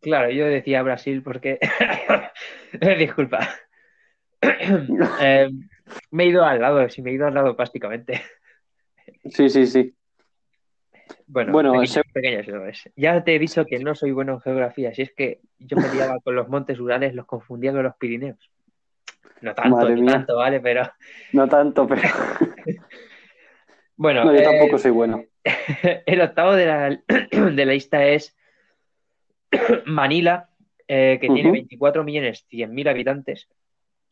Claro, 0.01 0.31
yo 0.31 0.47
decía 0.47 0.83
Brasil 0.83 1.23
porque... 1.23 1.61
Disculpa. 2.99 3.49
Eh, 5.21 5.49
me 6.11 6.25
he 6.25 6.27
ido 6.27 6.45
al 6.45 6.61
lado, 6.61 6.89
sí, 6.89 7.01
me 7.03 7.11
he 7.11 7.15
ido 7.15 7.27
al 7.29 7.35
lado 7.35 7.57
prácticamente. 7.57 8.21
Sí, 9.31 9.49
sí, 9.49 9.67
sí. 9.67 9.95
Bueno, 11.29 11.53
Bueno, 11.53 11.71
pequeños, 11.73 11.91
se- 11.91 12.03
pequeños 12.13 12.49
errores. 12.49 12.91
Ya 12.97 13.23
te 13.23 13.35
he 13.35 13.39
dicho 13.39 13.65
que 13.65 13.79
no 13.79 13.95
soy 13.95 14.11
bueno 14.11 14.33
en 14.35 14.41
geografía, 14.41 14.93
si 14.93 15.03
es 15.03 15.13
que 15.15 15.41
yo 15.59 15.77
me 15.77 15.89
liaba 15.95 16.19
con 16.21 16.35
los 16.35 16.49
montes 16.49 16.81
Urales, 16.81 17.15
los 17.15 17.27
confundía 17.27 17.73
con 17.73 17.85
los 17.85 17.95
Pirineos. 17.97 18.51
No 19.41 19.55
tanto, 19.55 19.77
Madre 19.77 19.95
ni 19.95 20.03
mía. 20.03 20.13
tanto, 20.13 20.37
¿vale? 20.37 20.61
Pero 20.61 20.91
No 21.33 21.49
tanto, 21.49 21.87
pero 21.87 22.03
bueno, 23.97 24.25
no, 24.25 24.33
yo 24.33 24.41
eh, 24.41 24.45
tampoco 24.45 24.79
soy 24.79 24.91
bueno. 24.91 25.25
el 26.07 26.21
octavo 26.21 26.53
de 26.55 26.67
la, 26.67 26.91
de 27.31 27.67
la 27.67 27.73
lista 27.73 28.07
es 28.07 28.37
Manila, 29.87 30.51
eh, 30.89 31.19
que 31.21 31.29
tiene 31.29 31.51
Ujú. 31.51 31.53
24 31.53 32.05
millones 32.05 32.47
100 32.49 32.73
mil 32.75 32.89
habitantes. 32.89 33.49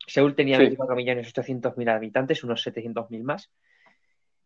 Seúl 0.07 0.35
tenía 0.35 0.57
Sí. 0.57 0.63
24 0.63 0.95
millones 0.95 1.29
800 1.29 1.77
mil 1.77 1.89
habitantes, 1.89 2.43
unos 2.43 2.61
700 2.61 3.09
mil 3.09 3.23
más. 3.23 3.51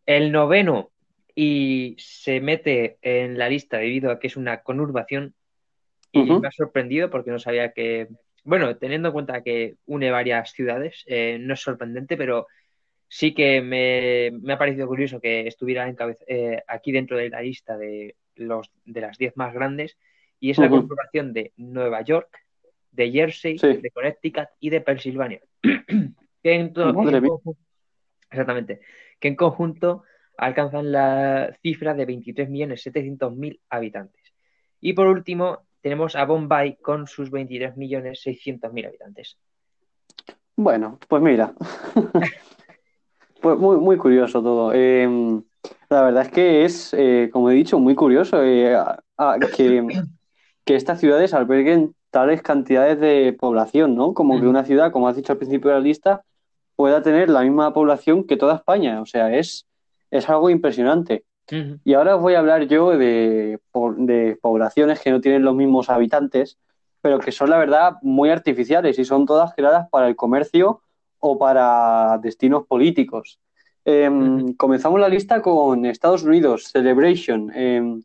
El 0.06 0.32
noveno, 0.32 0.90
y 1.34 1.96
se 1.98 2.40
mete 2.40 2.98
en 3.02 3.38
la 3.38 3.48
lista 3.48 3.76
debido 3.78 4.10
a 4.10 4.18
que 4.18 4.26
es 4.28 4.36
una 4.36 4.62
conurbación, 4.62 5.34
y 6.12 6.22
me 6.24 6.48
ha 6.48 6.50
sorprendido 6.50 7.08
porque 7.10 7.30
no 7.30 7.38
sabía 7.38 7.72
que, 7.72 8.08
bueno, 8.50 8.76
teniendo 8.76 9.08
en 9.08 9.12
cuenta 9.12 9.42
que 9.44 9.76
une 9.86 10.10
varias 10.10 10.50
ciudades, 10.50 11.04
eh, 11.06 11.38
no 11.40 11.54
es 11.54 11.60
sorprendente, 11.60 12.16
pero 12.16 12.48
sí 13.06 13.32
que 13.32 13.62
me, 13.62 14.32
me 14.42 14.54
ha 14.54 14.58
parecido 14.58 14.88
curioso 14.88 15.20
que 15.20 15.46
estuviera 15.46 15.88
encabez- 15.88 16.24
eh, 16.26 16.60
aquí 16.66 16.90
dentro 16.90 17.16
de 17.16 17.30
la 17.30 17.42
lista 17.42 17.78
de, 17.78 18.16
los, 18.34 18.72
de 18.84 19.00
las 19.02 19.18
10 19.18 19.36
más 19.36 19.54
grandes, 19.54 19.96
y 20.40 20.50
es 20.50 20.58
la 20.58 20.66
Ujú. 20.66 20.78
conurbación 20.78 21.32
de 21.32 21.52
Nueva 21.58 22.02
York, 22.02 22.36
de 22.90 23.12
Jersey, 23.12 23.56
de 23.56 23.90
Connecticut 23.92 24.48
y 24.58 24.70
de 24.70 24.80
Pensilvania. 24.80 25.40
que 25.62 26.52
en 26.52 26.72
exactamente. 28.32 28.80
Que 29.20 29.28
en 29.28 29.36
conjunto 29.36 30.02
alcanzan 30.36 30.90
la 30.90 31.56
cifra 31.62 31.94
de 31.94 32.04
23.700.000 32.04 33.60
habitantes. 33.68 34.34
Y 34.80 34.94
por 34.94 35.06
último, 35.06 35.68
tenemos 35.80 36.16
a 36.16 36.24
Bombay 36.24 36.76
con 36.76 37.06
sus 37.06 37.30
23.600.000 37.30 38.86
habitantes. 38.86 39.38
Bueno, 40.56 40.98
pues 41.08 41.22
mira. 41.22 41.54
pues 43.40 43.58
muy, 43.58 43.76
muy 43.78 43.96
curioso 43.96 44.42
todo. 44.42 44.72
Em, 44.72 45.42
la 45.88 46.02
verdad 46.02 46.26
es 46.26 46.30
que 46.30 46.64
es, 46.64 46.94
eh, 46.94 47.30
como 47.32 47.50
he 47.50 47.54
dicho, 47.54 47.78
muy 47.78 47.94
curioso 47.94 48.42
eh, 48.44 48.76
que, 49.56 49.86
que, 50.64 50.74
estas 50.74 51.00
ciudades 51.00 51.34
alberguen 51.34 51.94
tales 52.10 52.42
cantidades 52.42 53.00
de 53.00 53.36
población, 53.38 53.94
¿no? 53.94 54.14
Como 54.14 54.40
que 54.40 54.46
una 54.46 54.64
ciudad, 54.64 54.92
como 54.92 55.08
has 55.08 55.16
dicho 55.16 55.32
al 55.32 55.38
principio 55.38 55.70
de 55.70 55.76
la 55.76 55.82
lista, 55.82 56.22
pueda 56.76 57.02
tener 57.02 57.28
la 57.30 57.42
misma 57.42 57.72
población 57.72 58.24
que 58.24 58.36
toda 58.36 58.56
España. 58.56 59.00
O 59.00 59.06
sea, 59.06 59.34
es, 59.34 59.66
es 60.10 60.28
algo 60.28 60.50
impresionante. 60.50 61.24
Y 61.84 61.94
ahora 61.94 62.16
os 62.16 62.22
voy 62.22 62.34
a 62.34 62.38
hablar 62.38 62.66
yo 62.66 62.90
de, 62.90 63.58
de, 63.96 64.38
poblaciones 64.40 65.00
que 65.00 65.10
no 65.10 65.20
tienen 65.20 65.42
los 65.42 65.54
mismos 65.54 65.90
habitantes, 65.90 66.58
pero 67.00 67.18
que 67.18 67.32
son, 67.32 67.50
la 67.50 67.58
verdad, 67.58 67.96
muy 68.02 68.30
artificiales 68.30 68.98
y 68.98 69.04
son 69.04 69.26
todas 69.26 69.54
creadas 69.54 69.88
para 69.90 70.08
el 70.08 70.16
comercio 70.16 70.82
o 71.18 71.38
para 71.38 72.18
destinos 72.22 72.66
políticos. 72.66 73.40
Em, 73.84 74.54
comenzamos 74.54 75.00
la 75.00 75.08
lista 75.08 75.40
con 75.42 75.86
Estados 75.86 76.22
Unidos, 76.22 76.64
Celebration. 76.70 77.50
Em, 77.54 78.02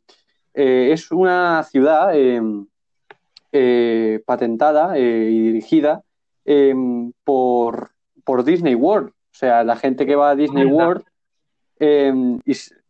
eh, 0.53 0.89
es 0.91 1.11
una 1.11 1.63
ciudad 1.63 2.17
em, 2.17 2.65
eh, 3.51 4.21
patentada 4.25 4.97
eh, 4.97 5.29
y 5.31 5.39
dirigida 5.41 6.01
por, 7.23 7.91
por 8.23 8.43
Disney 8.43 8.75
World. 8.75 9.09
O 9.09 9.37
sea, 9.37 9.63
la 9.63 9.75
gente 9.75 10.05
que 10.05 10.15
va 10.15 10.29
a 10.29 10.35
Disney 10.35 10.65
World 10.65 11.03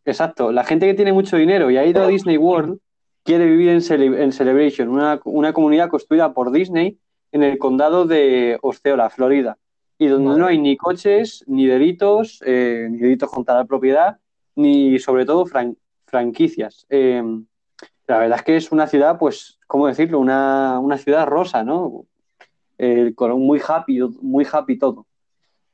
Exacto, 0.06 0.52
la 0.52 0.62
gente 0.62 0.86
que 0.86 0.94
tiene 0.94 1.12
mucho 1.12 1.36
dinero 1.36 1.68
y 1.68 1.76
ha 1.76 1.84
ido 1.84 2.02
a 2.02 2.06
Disney 2.06 2.36
World 2.36 2.78
quiere 3.24 3.44
vivir 3.44 3.70
en, 3.70 3.82
Celebration, 3.82 4.88
una, 4.88 5.52
comunidad 5.52 5.90
construida 5.90 6.32
por 6.32 6.52
Disney 6.52 6.96
en 7.32 7.42
el 7.42 7.58
condado 7.58 8.06
de 8.06 8.56
Osceola, 8.62 9.10
Florida, 9.10 9.58
y 9.98 10.06
donde 10.06 10.38
no 10.38 10.46
hay 10.46 10.58
ni 10.58 10.76
coches, 10.76 11.42
ni 11.48 11.66
delitos, 11.66 12.40
eh, 12.46 12.86
ni 12.88 12.98
delitos 12.98 13.28
contra 13.30 13.56
la 13.56 13.64
propiedad, 13.64 14.18
ni 14.54 15.00
sobre 15.00 15.26
todo 15.26 15.44
franquicias. 16.06 16.86
Eh, 16.88 17.20
la 18.06 18.18
verdad 18.18 18.38
es 18.38 18.44
que 18.44 18.56
es 18.56 18.70
una 18.70 18.86
ciudad, 18.86 19.18
pues, 19.18 19.58
¿cómo 19.66 19.88
decirlo? 19.88 20.20
Una, 20.20 20.98
ciudad 20.98 21.26
rosa, 21.26 21.64
¿no? 21.64 22.06
Color 22.78 23.36
muy 23.38 23.60
happy, 23.66 23.98
muy 24.22 24.46
happy 24.50 24.78
todo. 24.78 25.04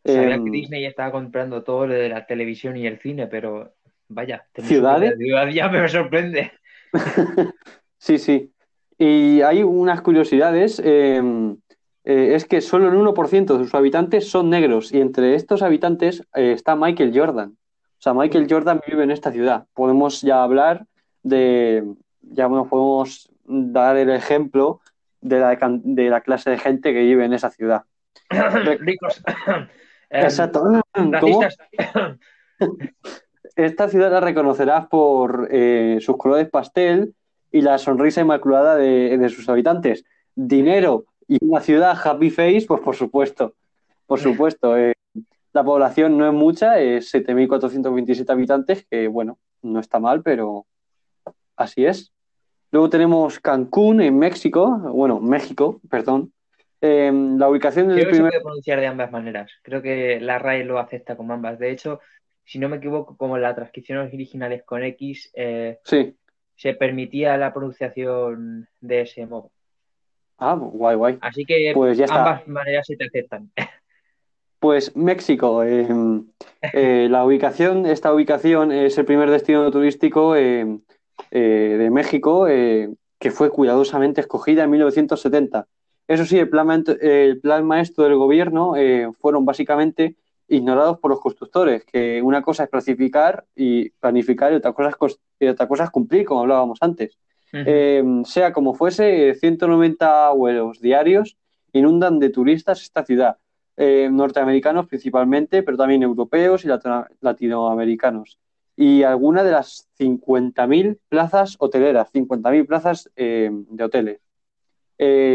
Sabía 0.05 0.39
que 0.39 0.49
eh, 0.49 0.53
Disney 0.53 0.87
estaba 0.87 1.13
comprando 1.13 1.63
todo 1.63 1.87
lo 1.87 1.95
de 1.95 2.09
la 2.09 2.27
televisión 2.27 2.79
y 2.79 2.87
el 2.87 2.99
cine, 2.99 3.27
pero 3.27 3.75
Vaya, 4.15 4.45
ciudades. 4.55 5.15
Ya 5.53 5.69
me 5.69 5.89
sorprende. 5.89 6.53
sí, 7.99 8.19
sí. 8.19 8.53
Y 8.99 9.41
hay 9.43 9.63
unas 9.63 10.03
curiosidades. 10.03 10.81
Em, 10.85 11.57
eh, 12.05 12.35
es 12.35 12.45
que 12.45 12.61
solo 12.61 12.89
el 12.89 12.95
1% 12.95 13.59
de 13.59 13.65
sus 13.65 13.75
habitantes 13.75 14.29
son 14.29 14.51
negros 14.51 14.93
y 14.93 15.01
entre 15.01 15.35
estos 15.35 15.63
habitantes 15.63 16.23
eh, 16.35 16.53
está 16.53 16.77
Michael 16.77 17.13
Jordan. 17.15 17.51
O 17.51 18.03
sea, 18.03 18.13
Michael 18.13 18.49
Jordan 18.51 18.81
vive 18.87 19.05
en 19.05 19.13
esta 19.13 19.31
ciudad. 19.31 19.67
Podemos 19.75 20.21
ya 20.23 20.43
hablar 20.43 20.87
de, 21.23 21.85
ya 22.21 22.49
nos 22.49 22.69
podemos 22.69 23.31
dar 23.45 23.97
el 23.97 24.11
ejemplo 24.11 24.81
de 25.21 25.39
la, 25.39 25.57
de 25.85 26.11
la 26.11 26.21
clase 26.21 26.51
de 26.51 26.59
gente 26.59 26.93
que 26.93 27.01
vive 27.01 27.25
en 27.25 27.33
esa 27.33 27.51
ciudad. 27.51 27.85
Ricos. 28.81 29.23
Exacto. 30.11 30.65
¿Cómo? 31.21 31.41
esta 33.57 33.89
ciudad 33.89 34.11
la 34.11 34.21
reconocerás 34.21 34.87
por 34.89 35.49
eh, 35.51 35.99
sus 36.01 36.17
colores 36.17 36.49
pastel 36.49 37.15
y 37.51 37.61
la 37.61 37.79
sonrisa 37.79 38.21
inmaculada 38.21 38.77
de, 38.77 39.29
sus 39.29 39.49
habitantes. 39.49 40.05
Dinero 40.35 41.05
y 41.29 41.39
una 41.45 41.61
ciudad 41.61 41.99
happy 42.03 42.31
face, 42.31 42.65
pues 42.67 42.81
por 42.81 42.97
supuesto, 42.97 43.55
por 44.07 44.19
supuesto. 44.19 44.77
Eh, 44.77 44.95
la 45.53 45.63
población 45.63 46.17
no 46.17 46.27
es 46.27 46.33
mucha, 46.33 46.81
es 46.81 47.13
7.427 47.13 48.31
habitantes, 48.31 48.87
que 48.91 49.07
bueno, 49.07 49.39
no 49.61 49.81
está 49.81 49.99
mal, 49.99 50.23
pero 50.23 50.67
así 51.57 51.85
es. 51.85 52.13
Luego 52.71 52.89
tenemos 52.89 53.39
Cancún, 53.39 54.01
en 54.01 54.19
México, 54.19 54.79
bueno, 54.79 55.21
México, 55.21 55.81
perdón. 55.91 56.33
Em, 56.81 57.39
la 57.39 57.49
ubicación 57.49 57.87
del 57.87 57.97
Creo 57.97 58.09
que 58.09 58.17
se 58.17 58.23
puede 58.23 58.41
pronunciar 58.41 58.81
de 58.81 58.87
ambas 58.87 59.13
maneras. 59.13 59.53
Creo 59.63 59.83
que 59.83 60.19
la 60.21 60.39
RAE 60.39 60.65
lo 60.65 60.79
acepta 60.79 61.17
como 61.17 61.35
ambas. 61.35 61.59
De 61.59 61.71
hecho, 61.71 62.01
si 62.45 62.59
no 62.59 62.69
me 62.69 62.77
equivoco, 62.77 63.17
como 63.17 63.39
la 63.39 63.55
transcripción 63.55 63.99
originales 63.99 64.63
con 64.65 64.83
X, 64.83 65.31
eh, 65.35 65.79
se 66.57 66.75
permitía 66.75 67.37
la 67.37 67.53
pronunciación 67.53 68.69
de 68.81 69.03
ese 69.03 69.27
modo. 69.27 69.51
Ah, 70.39 70.55
guay, 70.55 70.97
guay. 70.97 71.19
Así 71.21 71.45
que 71.45 71.73
pues 71.75 72.01
ambas 72.11 72.47
maneras 72.49 72.87
se 72.87 72.97
te 72.97 73.05
aceptan. 73.07 73.51
Pues 74.59 74.95
México, 74.95 75.65
em, 75.65 76.27
eh, 76.73 77.09
la 77.11 77.25
ubicación, 77.25 77.85
esta 77.85 78.15
ubicación 78.15 78.71
es 78.71 78.97
el 78.97 79.05
primer 79.05 79.29
destino 79.29 79.69
turístico 79.73 80.37
eh, 80.37 80.79
de 81.31 81.91
México 81.91 82.47
que 82.47 83.31
fue 83.33 83.51
cuidadosamente 83.51 84.21
escogida 84.21 84.63
en 84.63 84.71
1970. 84.71 85.67
Eso 86.07 86.25
sí, 86.25 86.39
el 86.39 86.49
plan, 86.49 86.85
el 87.01 87.41
plan 87.41 87.67
maestro 87.67 88.05
del 88.05 88.15
gobierno 88.15 88.75
fueron 89.21 89.45
básicamente 89.45 90.15
ignorados 90.53 90.99
por 90.99 91.11
los 91.11 91.21
constructores, 91.21 91.85
que 91.85 92.21
una 92.21 92.43
cosa 92.43 92.65
es 92.65 92.71
clasificar 92.71 93.45
y 93.57 93.89
planificar 93.91 94.53
y 94.53 94.57
otra 94.57 94.73
cosa 94.73 94.91
es, 94.91 95.51
otra 95.51 95.67
cosa 95.67 95.85
es 95.85 95.91
cumplir, 95.91 96.27
como 96.27 96.43
hablábamos 96.43 96.79
antes. 96.83 97.19
Eh, 97.55 98.03
sea 98.25 98.53
como 98.53 98.75
fuese, 98.75 99.35
190 99.35 100.31
vuelos 100.31 100.81
diarios 100.81 101.37
inundan 101.73 102.19
de 102.19 102.31
turistas 102.31 102.83
esta 102.83 103.05
ciudad, 103.05 103.39
eh, 103.77 104.09
norteamericanos 104.11 104.87
principalmente, 104.87 105.63
pero 105.63 105.77
también 105.79 106.03
europeos 106.03 106.65
y 106.65 106.69
latinoamericanos. 107.21 108.39
Y 108.77 109.03
algunas 109.03 109.45
de 109.45 109.53
las 109.53 109.89
50.000 109.99 110.99
plazas 111.09 111.57
hoteleras, 111.59 112.13
50.000 112.13 112.67
plazas 112.67 113.11
eh, 113.17 113.51
de 113.51 113.85
hoteles. 113.85 114.21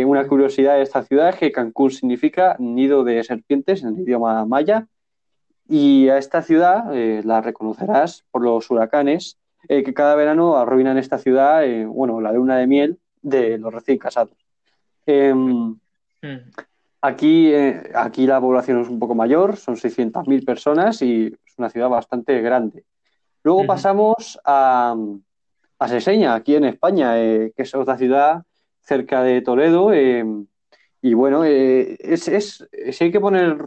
una 0.05 0.27
curiosidad 0.27 0.75
de 0.75 0.83
esta 0.83 1.03
ciudad 1.03 1.29
es 1.29 1.35
que 1.35 1.51
Cancún 1.51 1.91
significa 1.91 2.55
nido 2.59 3.03
de 3.03 3.23
serpientes 3.23 3.83
en 3.83 3.89
el 3.89 3.99
idioma 4.01 4.45
maya 4.45 4.87
y 5.67 6.09
a 6.09 6.17
esta 6.17 6.41
ciudad 6.41 6.95
eh, 6.95 7.21
la 7.23 7.41
reconocerás 7.41 8.23
por 8.31 8.41
los 8.41 8.69
huracanes 8.69 9.37
eh, 9.67 9.83
que 9.83 9.93
cada 9.93 10.15
verano 10.15 10.57
arruinan 10.57 10.97
esta 10.97 11.17
ciudad, 11.17 11.65
eh, 11.65 11.85
bueno, 11.85 12.21
la 12.21 12.31
luna 12.31 12.57
de 12.57 12.67
miel 12.67 12.99
de 13.21 13.57
los 13.57 13.73
recién 13.73 13.97
casados. 13.97 14.37
Em, 15.05 15.77
mm. 16.21 16.51
aquí, 17.01 17.53
aquí 17.93 18.25
la 18.25 18.39
población 18.39 18.81
es 18.81 18.87
un 18.87 18.99
poco 18.99 19.15
mayor, 19.15 19.57
son 19.57 19.75
600.000 19.75 20.45
personas 20.45 21.01
y 21.01 21.25
es 21.25 21.57
una 21.57 21.69
ciudad 21.69 21.89
bastante 21.89 22.41
grande. 22.41 22.85
Luego 23.43 23.65
pasamos 23.65 24.39
a, 24.43 24.95
a 25.79 25.87
Seseña, 25.87 26.35
aquí 26.35 26.55
en 26.55 26.65
España, 26.65 27.13
que 27.15 27.53
es 27.55 27.75
otra 27.75 27.97
ciudad 27.97 28.43
cerca 28.81 29.21
de 29.23 29.41
Toledo. 29.41 29.91
Em, 29.93 30.47
y 31.01 31.13
bueno, 31.13 31.43
es, 31.43 32.27
es, 32.27 32.67
si 32.91 33.03
hay 33.03 33.11
que 33.11 33.19
poner 33.19 33.57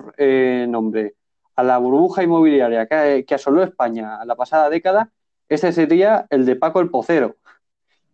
nombre 0.69 1.15
a 1.61 1.63
la 1.63 1.77
burbuja 1.77 2.23
inmobiliaria 2.23 2.87
que, 2.87 3.35
asoló 3.35 3.63
España 3.63 4.25
la 4.25 4.35
pasada 4.35 4.71
década, 4.71 5.13
este 5.49 5.73
sería 5.73 6.27
el 6.31 6.47
de 6.47 6.57
Paco 6.57 6.81
el 6.81 6.89
Pocero. 6.89 7.37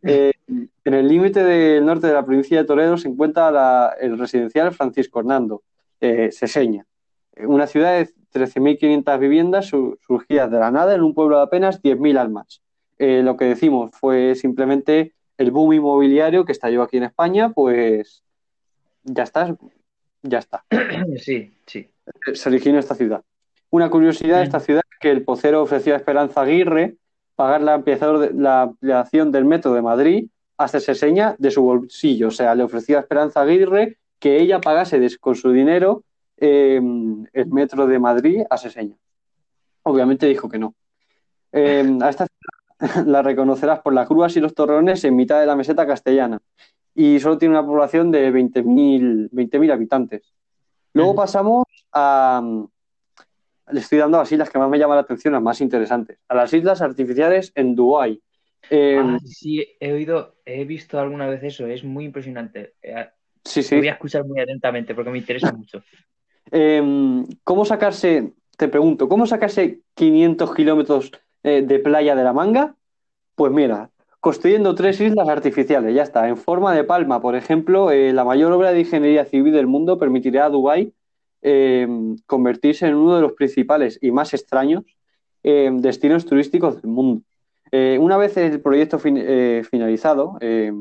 Eh, 0.02 0.32
en 0.48 0.94
el 0.94 1.06
límite 1.06 1.44
del 1.44 1.86
norte 1.86 2.08
de 2.08 2.12
la 2.12 2.24
provincia 2.24 2.58
de 2.58 2.64
Toledo 2.64 2.96
se 2.96 3.08
encuentra 3.08 3.94
el 4.00 4.18
residencial 4.18 4.72
Francisco 4.72 5.20
Hernando, 5.20 5.62
eh, 6.00 6.30
Seseña, 6.32 6.86
una 7.38 7.68
ciudad 7.68 7.98
de 7.98 8.10
13.500 8.32 9.18
viviendas 9.20 9.66
surgidas 9.66 10.50
de 10.50 10.58
la 10.58 10.72
nada 10.72 10.94
en 10.94 11.02
un 11.02 11.14
pueblo 11.14 11.36
de 11.36 11.44
apenas 11.44 11.80
10.000 11.82 12.18
almas. 12.18 12.62
Eh, 12.98 13.22
lo 13.22 13.36
que 13.36 13.44
decimos 13.44 13.92
fue 13.92 14.34
simplemente 14.34 15.14
el 15.38 15.52
boom 15.52 15.74
inmobiliario 15.74 16.44
que 16.44 16.52
estalló 16.52 16.82
aquí 16.82 16.96
en 16.96 17.04
España, 17.04 17.50
pues 17.50 18.24
ya 19.04 19.22
está, 19.22 19.56
ya 20.22 20.38
está. 20.38 20.64
Sí, 21.18 21.52
sí. 21.64 21.88
Se 22.34 22.48
originó 22.48 22.78
esta 22.78 22.94
ciudad. 22.94 23.22
Una 23.70 23.90
curiosidad 23.90 24.38
de 24.38 24.44
esta 24.44 24.60
ciudad 24.60 24.82
es 24.90 24.98
que 24.98 25.10
el 25.10 25.24
pocero 25.24 25.62
ofreció 25.62 25.94
a 25.94 25.96
Esperanza 25.96 26.42
Aguirre 26.42 26.96
pagar 27.34 27.60
la, 27.60 27.82
la 28.34 28.62
ampliación 28.62 29.32
del 29.32 29.44
metro 29.44 29.74
de 29.74 29.82
Madrid 29.82 30.28
hasta 30.56 30.80
Seseña 30.80 31.36
de 31.38 31.50
su 31.50 31.62
bolsillo. 31.62 32.28
O 32.28 32.30
sea, 32.30 32.54
le 32.54 32.62
ofreció 32.62 32.96
a 32.96 33.00
Esperanza 33.00 33.42
Aguirre 33.42 33.98
que 34.18 34.40
ella 34.40 34.60
pagase 34.60 35.00
con 35.18 35.34
su 35.34 35.52
dinero 35.52 36.02
em, 36.38 37.26
el 37.32 37.46
metro 37.48 37.86
de 37.86 37.98
Madrid 37.98 38.42
a 38.48 38.56
Seseña. 38.56 38.96
Obviamente 39.82 40.26
dijo 40.26 40.48
que 40.48 40.58
no. 40.58 40.74
Em, 41.52 42.02
a 42.02 42.08
esta 42.08 42.26
ciudad 42.26 43.06
la 43.06 43.22
reconocerás 43.22 43.80
por 43.80 43.94
las 43.94 44.08
grúas 44.08 44.36
y 44.36 44.40
los 44.40 44.54
torrones 44.54 45.04
en 45.04 45.16
mitad 45.16 45.40
de 45.40 45.46
la 45.46 45.56
meseta 45.56 45.86
castellana. 45.86 46.40
y 46.94 47.20
solo 47.20 47.36
tiene 47.36 47.58
una 47.58 47.66
población 47.66 48.10
de 48.10 48.32
20.000 48.32 49.28
20 49.30 49.72
habitantes. 49.72 50.32
Luego 50.94 51.14
pasamos 51.14 51.66
a... 51.92 52.42
Le 53.70 53.80
estoy 53.80 53.98
dando 53.98 54.18
a 54.18 54.20
las 54.20 54.32
islas 54.32 54.50
que 54.50 54.58
más 54.58 54.70
me 54.70 54.78
llaman 54.78 54.96
la 54.96 55.02
atención, 55.02 55.32
las 55.32 55.42
más 55.42 55.60
interesantes. 55.60 56.18
A 56.28 56.34
las 56.34 56.52
islas 56.52 56.80
artificiales 56.80 57.52
en 57.54 57.74
Dubái. 57.74 58.20
Em, 58.70 59.14
ah, 59.14 59.18
sí, 59.24 59.66
he 59.80 59.92
oído, 59.92 60.36
he 60.44 60.64
visto 60.64 60.98
alguna 60.98 61.26
vez 61.26 61.42
eso, 61.42 61.66
es 61.66 61.84
muy 61.84 62.04
impresionante. 62.04 62.74
Eh, 62.82 63.06
sí, 63.44 63.62
sí. 63.62 63.76
Voy 63.76 63.88
a 63.88 63.92
escuchar 63.92 64.24
muy 64.24 64.40
atentamente 64.40 64.94
porque 64.94 65.10
me 65.10 65.18
interesa 65.18 65.52
mucho. 65.56 65.82
Em, 66.50 67.26
¿Cómo 67.44 67.64
sacarse, 67.64 68.32
te 68.56 68.68
pregunto, 68.68 69.08
cómo 69.08 69.26
sacarse 69.26 69.80
500 69.94 70.54
kilómetros 70.54 71.12
eh, 71.42 71.62
de 71.62 71.78
playa 71.78 72.14
de 72.14 72.24
la 72.24 72.32
manga? 72.32 72.76
Pues 73.34 73.52
mira, 73.52 73.90
construyendo 74.20 74.74
tres 74.74 75.00
islas 75.00 75.28
artificiales, 75.28 75.94
ya 75.94 76.02
está. 76.02 76.28
En 76.28 76.36
forma 76.36 76.74
de 76.74 76.84
palma, 76.84 77.20
por 77.20 77.36
ejemplo, 77.36 77.90
eh, 77.90 78.12
la 78.12 78.24
mayor 78.24 78.52
obra 78.52 78.72
de 78.72 78.80
ingeniería 78.80 79.24
civil 79.24 79.52
del 79.52 79.66
mundo 79.66 79.98
permitirá 79.98 80.46
a 80.46 80.50
Dubái 80.50 80.92
em, 81.46 82.16
convertirse 82.26 82.86
en 82.86 82.96
uno 82.96 83.14
de 83.14 83.22
los 83.22 83.32
principales 83.34 83.98
y 84.02 84.10
más 84.10 84.34
extraños 84.34 84.82
destinos 85.44 86.26
turísticos 86.26 86.82
del 86.82 86.90
mundo. 86.90 87.22
Eh, 87.72 87.98
una 88.00 88.16
vez 88.16 88.36
el 88.36 88.60
proyecto 88.60 89.00
eh, 89.04 89.62
finalizado, 89.68 90.38
eh, 90.40 90.72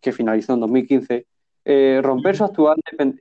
que 0.00 0.12
finalizó 0.12 0.54
en 0.54 0.60
2015, 0.60 1.26
romper 2.02 2.36
su 2.36 2.44
actual 2.44 2.76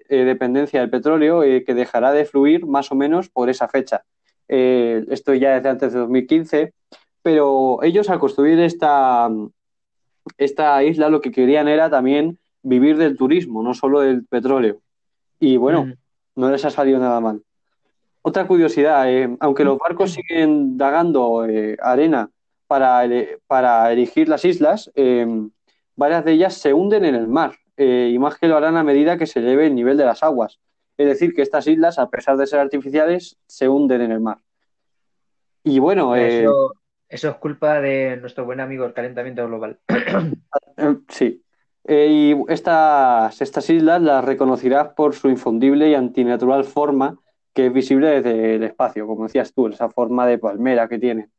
dependencia 0.10 0.80
del 0.80 0.90
petróleo, 0.90 1.42
que 1.42 1.74
dejará 1.76 2.12
de 2.12 2.26
fluir 2.26 2.66
más 2.66 2.92
o 2.92 2.96
menos 2.96 3.30
por 3.30 3.50
esa 3.52 3.68
fecha. 3.68 4.04
esto 4.48 5.36
ya 5.36 5.54
desde 5.54 5.70
antes 5.70 5.94
de 5.94 6.00
2015, 6.00 6.74
pero 7.22 7.84
ellos 7.84 8.10
al 8.10 8.18
construir 8.18 8.60
esta, 8.60 9.30
esta 10.40 10.84
isla 10.84 11.10
lo 11.10 11.22
que 11.22 11.32
querían 11.32 11.68
era 11.68 11.92
también 11.92 12.40
vivir 12.64 12.98
del 12.98 13.16
turismo, 13.16 13.62
no 13.62 13.76
solo 13.76 14.02
del 14.02 14.26
petróleo. 14.26 14.82
Y 15.40 15.58
bueno, 15.58 15.94
no 16.36 16.50
les 16.50 16.64
ha 16.66 16.70
salido 16.70 17.00
nada 17.00 17.20
mal. 17.20 17.42
Otra 18.22 18.46
curiosidad, 18.46 19.08
aunque 19.40 19.64
los 19.64 19.78
barcos 19.78 20.12
siguen 20.12 20.78
dagando 20.78 21.46
arena 21.82 22.30
para, 22.68 23.04
para 23.48 23.92
erigir 23.92 24.30
las 24.30 24.46
islas, 24.46 24.92
eh, 24.96 25.26
varias 25.96 26.24
de 26.24 26.34
ellas 26.34 26.54
se 26.54 26.74
hunden 26.74 27.06
en 27.06 27.16
el 27.16 27.28
mar, 27.28 27.56
eh, 27.78 28.12
y 28.14 28.20
más 28.20 28.38
que 28.38 28.48
lo 28.48 28.58
harán 28.58 28.78
a 28.78 28.84
medida 28.84 29.18
que 29.18 29.26
se 29.26 29.40
eleve 29.40 29.68
el 29.68 29.76
nivel 29.76 29.98
de 29.98 30.06
las 30.06 30.24
aguas. 30.24 30.60
Es 30.98 31.08
decir, 31.08 31.34
que 31.34 31.42
estas 31.42 31.66
islas, 31.68 31.98
a 31.98 32.10
pesar 32.10 32.38
de 32.38 32.46
ser 32.46 32.60
artificiales, 32.60 33.38
se 33.48 33.68
hunden 33.68 34.02
en 34.02 34.12
el 34.12 34.20
mar. 34.20 34.38
Y 35.64 35.80
bueno. 35.80 36.16
Eh, 36.16 36.46
eso, 37.10 37.30
es 37.30 37.36
culpa 37.36 37.82
de 37.82 38.18
nuestro 38.18 38.46
buen 38.46 38.60
amigo 38.60 38.86
el 38.86 38.94
calentamiento 38.94 39.46
global. 39.48 39.80
sí. 41.10 41.44
Y 41.88 42.36
estas, 42.48 43.42
estas 43.42 43.70
islas 43.70 44.02
las 44.02 44.24
reconocerás 44.24 44.90
por 44.90 45.16
su 45.16 45.30
infundible 45.30 45.90
y 45.90 45.96
antinatural 45.96 46.64
forma 46.64 47.18
que 47.54 47.68
es 47.68 47.74
visible 47.74 48.22
desde 48.22 48.56
el 48.56 48.64
espacio, 48.64 49.08
como 49.08 49.24
decías 49.24 49.54
tú, 49.54 49.68
esa 49.68 49.90
forma 49.90 50.26
de 50.26 50.38
palmera 50.38 50.88
que 50.88 51.00
tiene. 51.00 51.30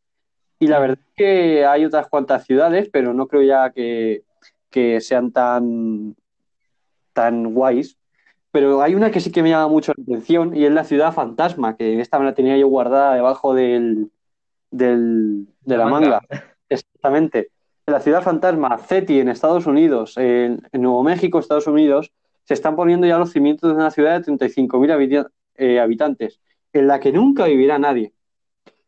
Y 0.59 0.66
la 0.66 0.78
verdad 0.78 0.99
es 0.99 1.14
que 1.16 1.66
hay 1.66 1.84
otras 1.84 2.09
cuantas 2.09 2.45
ciudades, 2.45 2.88
pero 2.93 3.14
no 3.14 3.26
creo 3.26 3.43
ya 3.43 3.70
que, 3.70 4.22
sean 5.01 5.32
tan, 5.32 6.14
tan 7.12 7.55
guays. 7.55 7.99
Pero 8.51 8.82
hay 8.82 8.95
una 8.95 9.11
que 9.11 9.20
sí 9.20 9.32
que 9.32 9.43
me 9.43 9.51
llama 9.51 9.68
mucho 9.68 9.93
la 9.97 10.03
atención 10.03 10.55
y 10.55 10.66
es 10.66 10.72
la 10.72 10.84
ciudad 10.84 11.12
fantasma, 11.12 11.76
que 11.76 11.99
esta 11.99 12.18
me 12.18 12.26
la 12.26 12.34
tenía 12.34 12.57
yo 12.59 12.68
guardada 12.68 13.14
debajo 13.14 13.55
del, 13.55 14.11
del, 14.70 15.49
de 15.62 15.76
la, 15.78 15.86
manga. 15.86 16.20
Exactamente. 16.68 17.51
La 17.87 17.99
ciudad 17.99 18.22
fantasma, 18.22 18.78
CETI, 18.78 19.20
en 19.20 19.28
Estados 19.28 19.66
Unidos, 19.66 20.16
en, 20.16 20.62
Nuevo 20.72 21.03
México, 21.03 21.41
Estados 21.41 21.66
Unidos, 21.66 22.12
se 22.45 22.55
están 22.55 22.76
poniendo 22.76 23.09
ya 23.09 23.18
los 23.18 23.33
cimientos 23.33 23.70
de 23.70 23.76
una 23.76 23.91
ciudad 23.91 24.20
de 24.20 24.33
35.000 24.33 25.28
eh, 25.57 25.80
habitantes, 25.80 26.41
en 26.72 26.87
la 26.87 27.01
que 27.01 27.11
nunca 27.11 27.47
vivirá 27.47 27.80
nadie. 27.80 28.12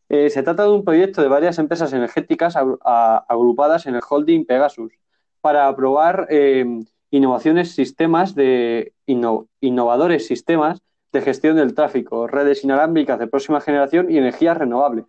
Eh, 0.09 0.31
se 0.31 0.45
trata 0.45 0.63
de 0.63 0.71
un 0.71 0.85
proyecto 0.85 1.23
de 1.23 1.29
varias 1.29 1.59
empresas 1.59 1.93
energéticas 1.93 2.55
agrupadas 2.57 3.87
en 3.87 3.97
el 3.97 4.03
holding 4.09 4.45
Pegasus 4.45 4.93
para 5.41 5.75
probar 5.75 6.29
em, 6.31 6.85
innovaciones, 7.11 7.73
sistemas 7.73 8.37
de 8.37 8.93
innovadores 9.07 10.27
sistemas 10.27 10.83
de 11.13 11.21
gestión 11.21 11.57
del 11.57 11.75
tráfico, 11.75 12.29
redes 12.29 12.63
inalámbricas 12.63 13.19
de 13.19 13.27
próxima 13.27 13.61
generación 13.61 14.09
y 14.09 14.19
energías 14.19 14.57
renovables. 14.57 15.07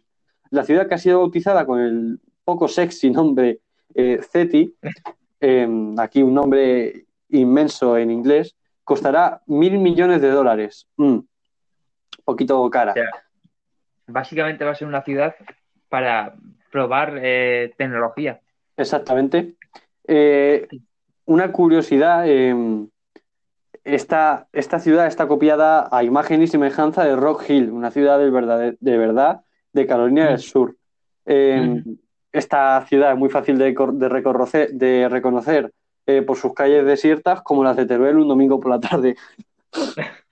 La 0.49 0.63
ciudad 0.63 0.87
que 0.87 0.95
ha 0.95 0.99
sido 0.99 1.19
bautizada 1.19 1.65
con 1.67 1.79
el 1.79 2.19
poco 2.43 2.67
sexy 2.67 3.11
nombre 3.11 3.61
eh, 3.95 4.19
CETI, 4.21 4.75
em, 5.39 5.99
aquí 5.99 6.21
un 6.21 6.33
nombre 6.33 7.05
inmenso 7.29 7.97
en 7.97 8.11
inglés, 8.11 8.55
costará 8.83 9.41
mil 9.47 9.79
millones 9.79 10.21
de 10.21 10.29
dólares. 10.29 10.87
Mm, 10.97 11.19
poquito 12.23 12.69
cara 12.69 12.93
básicamente 14.07 14.63
va 14.63 14.71
a 14.71 14.75
ser 14.75 14.87
una 14.87 15.01
ciudad 15.01 15.35
para 15.89 16.35
probar 16.71 17.19
eh, 17.21 17.73
tecnología. 17.77 18.41
Exactamente. 18.77 19.55
Eh, 20.07 20.67
una 21.25 21.51
curiosidad, 21.51 22.27
em, 22.27 22.89
esta, 23.83 24.47
esta, 24.51 24.79
ciudad 24.79 25.07
está 25.07 25.27
copiada 25.27 25.87
a 25.91 26.03
imagen 26.03 26.41
y 26.41 26.47
semejanza 26.47 27.03
de 27.03 27.15
Rock 27.15 27.49
Hill, 27.49 27.71
una 27.71 27.91
ciudad 27.91 28.19
de 28.19 28.29
verdad 28.29 28.73
de, 28.79 28.97
verdad 28.97 29.41
de 29.73 29.87
Carolina 29.87 30.25
del 30.25 30.35
mm. 30.35 30.39
Sur. 30.39 30.75
Em, 31.25 31.73
mm. 31.77 31.97
Esta 32.35 32.85
ciudad 32.85 33.13
es 33.13 33.17
muy 33.17 33.29
fácil 33.29 33.57
de, 33.57 33.73
de, 33.73 34.67
de 34.73 35.09
reconocer 35.09 35.71
eh, 36.05 36.21
por 36.21 36.35
sus 36.35 36.53
calles 36.53 36.85
desiertas 36.85 37.41
como 37.41 37.63
las 37.63 37.77
de 37.77 37.85
Teruel 37.85 38.17
un 38.17 38.27
domingo 38.27 38.59
por 38.59 38.71
la 38.71 38.79
tarde. 38.79 39.15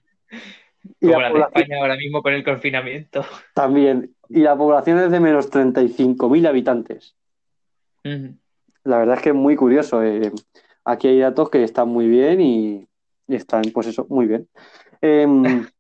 Como 1.00 1.20
la, 1.20 1.32
de 1.32 1.40
España 1.40 1.78
ahora 1.80 1.96
mismo 1.96 2.22
con 2.22 2.34
el 2.34 2.44
confinamiento. 2.44 3.26
También. 3.54 4.14
Y 4.28 4.42
la 4.42 4.56
población 4.58 5.00
es 5.00 5.12
de 5.12 5.20
menos 5.22 5.50
35.000 5.50 6.48
habitantes. 6.48 7.16
La 8.04 8.98
verdad 8.98 9.16
es 9.16 9.22
que 9.22 9.30
es 9.30 9.36
muy 9.36 9.56
curioso. 9.56 10.04
Eh. 10.04 10.30
Aquí 10.84 11.08
hay 11.08 11.20
datos 11.20 11.50
que 11.50 11.64
están 11.64 11.88
muy 11.88 12.08
bien 12.08 12.42
y, 12.42 12.88
están, 13.30 13.64
pues 13.74 13.88
eso, 13.88 14.06
muy 14.10 14.28
bien. 14.28 14.50
Em, 15.02 15.44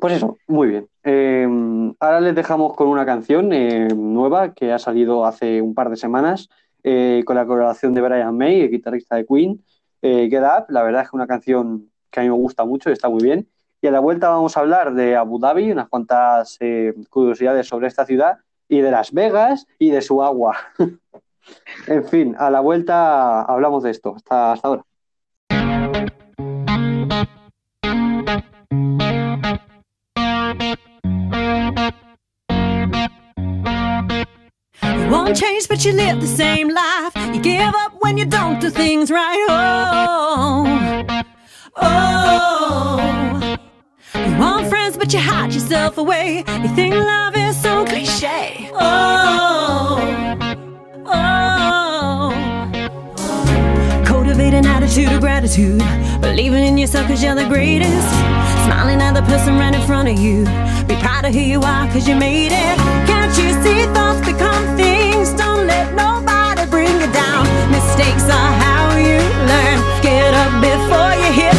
pues 0.00 0.14
eso, 0.14 0.38
muy 0.46 0.68
bien. 0.68 0.88
Em, 1.02 1.94
ahora 2.00 2.20
les 2.20 2.34
dejamos 2.34 2.74
con 2.74 2.88
una 2.88 3.06
canción 3.06 3.52
eh, 3.52 3.88
nueva 3.94 4.54
que 4.54 4.72
ha 4.72 4.78
salido 4.78 5.24
hace 5.24 5.60
un 5.60 5.74
par 5.74 5.90
de 5.90 5.96
semanas 5.96 6.48
eh, 6.82 7.22
con 7.24 7.36
la 7.36 7.46
colaboración 7.46 7.94
de 7.94 8.00
Brian 8.00 8.36
May, 8.36 8.62
el 8.62 8.70
guitarrista 8.70 9.16
de 9.16 9.26
Queen, 9.26 9.64
Get 10.02 10.42
Up. 10.42 10.66
La 10.68 10.82
verdad 10.82 11.02
es 11.02 11.10
que 11.10 11.16
una 11.16 11.26
canción 11.26 11.92
que 12.12 12.20
a 12.20 12.22
mí 12.22 12.28
me 12.28 12.36
gusta 12.36 12.64
mucho 12.64 12.90
y 12.90 12.92
está 12.92 13.08
muy 13.08 13.22
bien. 13.22 13.48
Y 13.80 13.88
a 13.88 13.90
la 13.90 13.98
vuelta 13.98 14.28
vamos 14.28 14.56
a 14.56 14.60
hablar 14.60 14.94
de 14.94 15.16
Abu 15.16 15.40
Dhabi, 15.40 15.72
unas 15.72 15.88
cuantas 15.88 16.56
eh, 16.60 16.94
curiosidades 17.10 17.66
sobre 17.66 17.88
esta 17.88 18.06
ciudad, 18.06 18.38
y 18.68 18.80
de 18.80 18.92
Las 18.92 19.12
Vegas 19.12 19.66
y 19.76 19.90
de 19.90 20.02
su 20.02 20.22
agua. 20.22 20.56
en 21.88 22.04
fin, 22.04 22.36
a 22.38 22.48
la 22.48 22.60
vuelta 22.60 23.42
hablamos 23.42 23.82
de 23.82 23.90
esto. 23.90 24.14
Hasta, 24.14 24.52
hasta 24.52 24.68
ahora. 24.68 24.84
Won't 35.24 35.36
change, 35.36 35.68
but 35.68 35.84
you 35.84 35.92
live 35.92 36.20
the 36.20 36.26
same 36.26 36.68
life. 36.68 37.12
You 37.34 37.40
give 37.40 37.74
up 37.74 37.92
when 38.00 38.18
you 38.18 38.24
don't 38.24 38.60
do 38.60 38.70
things 38.70 39.10
right. 39.10 39.46
Oh, 39.48 40.64
oh. 41.76 43.56
You 44.14 44.38
want 44.38 44.68
friends, 44.68 44.96
but 44.96 45.12
you 45.12 45.20
hide 45.20 45.52
yourself 45.54 45.98
away. 45.98 46.38
You 46.62 46.68
think 46.74 46.94
love 46.94 47.36
is 47.36 47.60
so 47.60 47.84
cliche. 47.84 48.70
Oh, 48.74 50.00
oh. 51.06 52.32
Cultivate 54.04 54.54
an 54.54 54.66
attitude 54.66 55.12
of 55.12 55.20
gratitude. 55.20 55.82
Believing 56.20 56.64
in 56.64 56.78
yourself 56.78 57.06
cause 57.06 57.22
you're 57.22 57.34
the 57.34 57.46
greatest. 57.46 58.08
Smiling 58.64 59.00
at 59.00 59.12
the 59.12 59.22
person 59.22 59.56
right 59.56 59.74
in 59.74 59.82
front 59.82 60.08
of 60.08 60.18
you. 60.18 60.44
Be 60.86 60.96
proud 60.96 61.24
of 61.24 61.32
who 61.32 61.40
you 61.40 61.60
are 61.60 61.86
cause 61.92 62.08
you 62.08 62.16
made 62.16 62.52
it. 62.52 62.76
Can't 63.06 63.36
you 63.38 63.52
see 63.62 63.84
thoughts 63.94 64.20
become? 64.26 64.51
Don't 64.51 64.51
let 65.82 65.94
nobody 65.94 66.64
bring 66.70 66.94
you 67.00 67.10
down. 67.12 67.42
Mistakes 67.70 68.24
are 68.24 68.52
how 68.64 68.96
you 68.96 69.18
learn. 69.50 69.78
Get 70.02 70.32
up 70.34 70.52
before 70.62 71.12
you 71.22 71.30
hit 71.40 71.51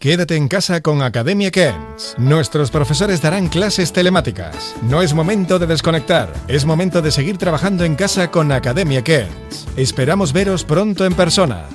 Quédate 0.00 0.36
en 0.36 0.46
casa 0.46 0.80
con 0.80 1.02
Academia 1.02 1.50
Kens. 1.50 2.14
Nuestros 2.18 2.70
profesores 2.70 3.20
darán 3.20 3.48
clases 3.48 3.92
telemáticas. 3.92 4.76
No 4.88 5.02
es 5.02 5.12
momento 5.12 5.58
de 5.58 5.66
desconectar, 5.66 6.32
es 6.46 6.64
momento 6.64 7.02
de 7.02 7.10
seguir 7.10 7.36
trabajando 7.36 7.82
en 7.82 7.96
casa 7.96 8.30
con 8.30 8.52
Academia 8.52 9.02
Kens. 9.02 9.66
Esperamos 9.76 10.32
veros 10.32 10.62
pronto 10.62 11.04
en 11.04 11.14
persona. 11.14 11.66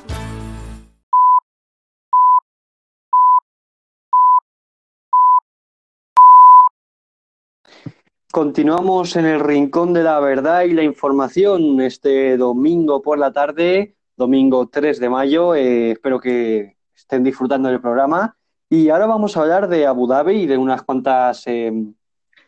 Continuamos 8.32 9.18
en 9.18 9.26
el 9.26 9.42
rincón 9.42 9.92
de 9.92 10.04
la 10.04 10.22
verdad 10.22 10.62
y 10.64 10.72
la 10.72 10.84
información 10.84 11.82
este 11.82 12.38
domingo 12.38 13.02
por 13.02 13.20
la 13.20 13.34
tarde, 13.34 13.96
domingo 14.16 14.70
3 14.70 15.02
de 15.02 15.10
mayo. 15.10 15.56
Eh, 15.56 15.92
espero 15.92 16.22
que 16.22 16.73
estén 17.04 17.24
disfrutando 17.24 17.70
del 17.70 17.82
programa. 17.82 18.36
Y 18.70 18.90
ahora 18.90 19.06
vamos 19.06 19.38
a 19.38 19.42
hablar 19.42 19.68
de 19.68 19.86
Abu 19.86 20.08
Dhabi 20.08 20.42
y 20.42 20.48
de 20.48 20.58
unas 20.58 20.82
cuantas 20.82 21.44
eh, 21.46 21.72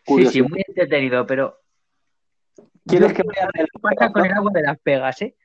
Sí, 0.08 0.26
sí, 0.28 0.42
muy 0.42 0.64
entretenido, 0.68 1.26
pero 1.26 1.60
¿Quieres 2.86 3.10
yo 3.10 3.16
que 3.16 3.24
vaya 3.24 3.50
qué 3.54 3.80
pasa 3.82 4.12
con 4.12 4.26
el 4.26 4.32
agua 4.32 4.52
de 4.54 4.62
Las 4.62 4.78
Vegas, 4.84 5.22
¿eh? 5.24 5.36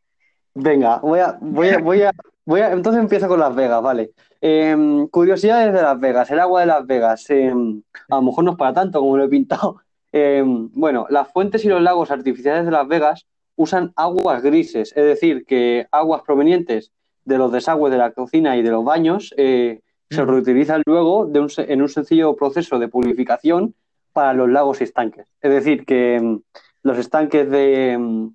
Venga, 0.55 0.99
voy 0.99 1.21
a, 1.21 1.39
voy 1.41 1.69
a, 1.69 1.79
voy 1.79 2.03
a, 2.03 2.13
voy 2.45 2.61
a, 2.61 2.73
entonces 2.73 3.01
empiezo 3.01 3.29
con 3.29 3.41
Las 3.41 3.55
Vegas, 3.55 3.83
vale. 3.83 4.11
Em, 4.41 5.07
curiosidades 5.09 5.73
de 5.73 5.81
Las 5.81 5.99
Vegas, 5.99 6.31
el 6.31 6.41
agua 6.41 6.61
de 6.61 6.67
Las 6.67 6.87
Vegas. 6.87 7.31
em, 7.31 7.83
a 8.11 8.17
lo 8.17 8.23
mejor 8.23 8.45
no 8.45 8.51
es 8.53 8.57
para 8.59 8.75
tanto 8.75 9.01
como 9.01 9.17
lo 9.17 9.25
he 9.25 9.29
pintado. 9.29 9.81
Em, 10.13 10.69
bueno, 10.73 11.07
las 11.09 11.29
fuentes 11.29 11.65
y 11.65 11.69
los 11.69 11.81
lagos 11.81 12.11
artificiales 12.11 12.65
de 12.65 12.73
Las 12.73 12.89
Vegas 12.89 13.27
usan 13.57 13.93
aguas 13.97 14.43
grises, 14.43 14.93
es 14.97 15.05
decir, 15.05 15.47
que 15.47 15.87
aguas 15.93 16.23
provenientes 16.23 16.93
de 17.31 17.39
los 17.39 17.51
desagües 17.53 17.91
de 17.93 17.99
la 17.99 18.11
cocina 18.13 18.57
y 18.57 18.63
de 18.63 18.71
los 18.71 18.85
baños 18.85 19.33
eh, 19.39 19.81
se 20.11 20.25
reutilizan 20.25 20.83
luego 20.85 21.25
de 21.27 21.41
un 21.41 21.49
se- 21.49 21.73
en 21.73 21.81
un 21.81 21.89
sencillo 21.89 22.35
proceso 22.37 22.79
de 22.79 22.89
purificación 22.89 23.75
para 24.13 24.35
los 24.35 24.49
lagos 24.51 24.81
y 24.81 24.85
estanques. 24.85 25.27
Es 25.41 25.51
decir, 25.53 25.87
que 25.87 26.17
em, 26.17 26.41
los 26.83 26.99
estanques 26.99 27.49
de, 27.51 27.93
em, 27.93 28.35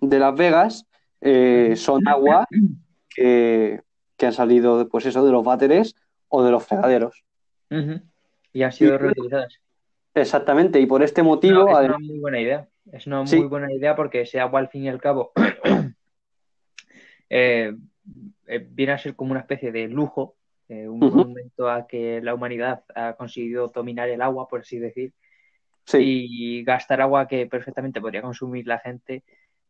de 0.00 0.18
Las 0.18 0.34
Vegas 0.34 0.86
eh, 1.20 1.74
son 1.76 2.08
agua 2.08 2.48
que, 3.14 3.80
que 4.16 4.26
han 4.26 4.32
salido, 4.32 4.88
pues 4.88 5.04
eso, 5.06 5.24
de 5.24 5.30
los 5.32 5.44
váteres 5.44 5.94
o 6.28 6.42
de 6.42 6.50
los 6.50 6.64
fregaderos. 6.66 7.22
Y 8.54 8.62
han 8.62 8.72
sido 8.72 8.94
Y- 8.94 8.98
reutilizadas. 8.98 9.58
Exactamente, 10.14 10.80
y 10.80 10.86
por 10.86 11.02
este 11.02 11.22
No, 11.22 11.28
motivo, 11.28 11.68
es 11.68 11.76
además, 11.76 11.98
una 11.98 12.06
muy 12.06 12.18
buena 12.20 12.40
idea. 12.40 12.68
Es 12.90 13.06
una 13.06 13.26
Sí. 13.26 13.36
muy 13.38 13.46
buena 13.48 13.72
idea 13.72 13.94
porque 13.94 14.22
ese 14.22 14.40
agua, 14.40 14.60
al 14.60 14.68
fin 14.68 14.82
y 14.84 14.88
al 14.88 15.00
cabo, 15.00 15.32
eh, 17.30 17.74
eh, 18.46 18.66
viene 18.70 18.92
a 18.92 18.98
ser 18.98 19.14
como 19.16 19.32
una 19.32 19.40
especie 19.40 19.72
de 19.72 19.88
lujo, 19.88 20.34
eh, 20.68 20.88
un 20.88 21.00
Ujú. 21.00 21.16
monumento 21.16 21.70
a 21.70 21.86
que 21.86 22.20
la 22.22 22.34
humanidad 22.34 22.84
ha 22.94 23.14
conseguido 23.14 23.68
dominar 23.68 24.08
el 24.08 24.22
agua, 24.22 24.48
por 24.48 24.60
así 24.60 24.78
decir, 24.78 25.12
sí, 25.86 25.98
y 25.98 26.64
gastar 26.64 27.00
agua 27.00 27.26
que 27.28 27.46
perfectamente 27.46 28.00
podría 28.00 28.22
consumir 28.22 28.66
la 28.66 28.78
gente 28.78 29.22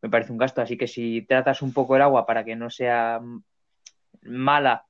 me 0.02 0.10
parece 0.10 0.32
un 0.32 0.38
gasto. 0.38 0.60
Así 0.60 0.76
que 0.76 0.86
si 0.88 1.22
tratas 1.22 1.62
un 1.62 1.72
poco 1.72 1.96
el 1.96 2.02
agua 2.02 2.26
para 2.26 2.44
que 2.44 2.56
no 2.56 2.68
sea 2.68 3.20
mm, 3.20 3.42
mala, 4.24 4.84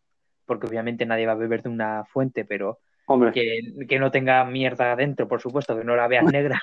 porque 0.46 0.66
obviamente 0.66 1.06
nadie 1.06 1.26
va 1.26 1.32
a 1.32 1.36
beber 1.36 1.62
de 1.62 1.68
una 1.68 2.04
fuente, 2.06 2.44
pero 2.44 2.78
hombre, 3.06 3.32
que, 3.32 3.60
que 3.86 3.98
no 3.98 4.10
tenga 4.10 4.44
mierda 4.44 4.96
dentro, 4.96 5.28
por 5.28 5.40
supuesto, 5.40 5.76
que 5.76 5.84
no 5.84 5.94
la 5.96 6.08
veas 6.08 6.26
negra. 6.32 6.60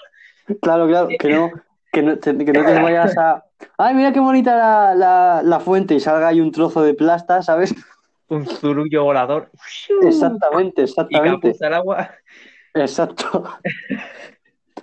claro, 0.62 0.88
claro, 0.88 1.10
que 1.10 1.30
no, 1.30 1.52
que 1.92 2.02
no, 2.04 2.18
te, 2.18 2.38
que 2.38 2.54
no 2.54 2.66
te 2.66 2.82
vayas 2.82 3.18
a... 3.18 3.44
¡Ay, 3.78 3.96
mira 3.96 4.12
qué 4.14 4.20
bonita 4.20 4.56
la, 4.56 4.96
la, 4.96 5.42
la 5.44 5.60
fuente! 5.60 5.96
Y 5.96 6.00
salga 6.00 6.28
ahí 6.30 6.40
un 6.42 6.52
trozo 6.52 6.82
de 6.82 6.94
plasta, 6.94 7.42
¿sabes? 7.42 7.74
un 8.30 8.46
zurullo 8.46 9.04
volador 9.06 9.50
Exactamente, 10.04 10.82
y 10.82 10.84
exactamente. 10.86 11.48
capuza 11.50 11.68
el 11.68 11.74
agua. 11.74 12.12
Exacto. 12.76 13.44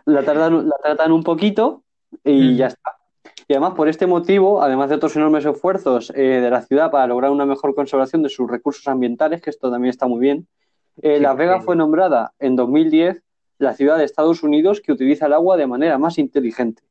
La 0.04 0.22
tratan, 0.22 0.68
la 0.68 0.76
tratan 0.82 1.12
un 1.12 1.22
poquito 1.22 1.82
y 2.24 2.54
Mm. 2.54 2.56
ya 2.56 2.66
está. 2.68 2.92
Y 3.48 3.52
además, 3.52 3.74
por 3.74 3.88
este 3.88 4.06
motivo, 4.08 4.62
además 4.62 4.88
de 4.88 4.96
otros 4.96 5.14
enormes 5.16 5.44
esfuerzos 5.44 6.12
eh, 6.16 6.40
de 6.40 6.50
la 6.50 6.62
ciudad 6.62 6.90
para 6.90 7.06
lograr 7.06 7.30
una 7.30 7.46
mejor 7.46 7.74
conservación 7.74 8.22
de 8.22 8.28
sus 8.28 8.50
recursos 8.50 8.86
ambientales, 8.88 9.40
que 9.40 9.50
esto 9.50 9.70
también 9.70 9.90
está 9.90 10.06
muy 10.08 10.18
bien, 10.20 10.48
eh, 11.02 11.16
Sí, 11.16 11.22
Las 11.22 11.36
Vegas 11.36 11.64
fue 11.64 11.76
nombrada 11.76 12.32
en 12.40 12.56
2010 12.56 13.22
la 13.58 13.74
ciudad 13.74 13.96
de 13.98 14.04
Estados 14.04 14.42
Unidos 14.42 14.80
que 14.80 14.92
utiliza 14.92 15.26
el 15.26 15.32
agua 15.34 15.56
de 15.56 15.66
manera 15.68 15.98
más 15.98 16.18
inteligente. 16.18 16.82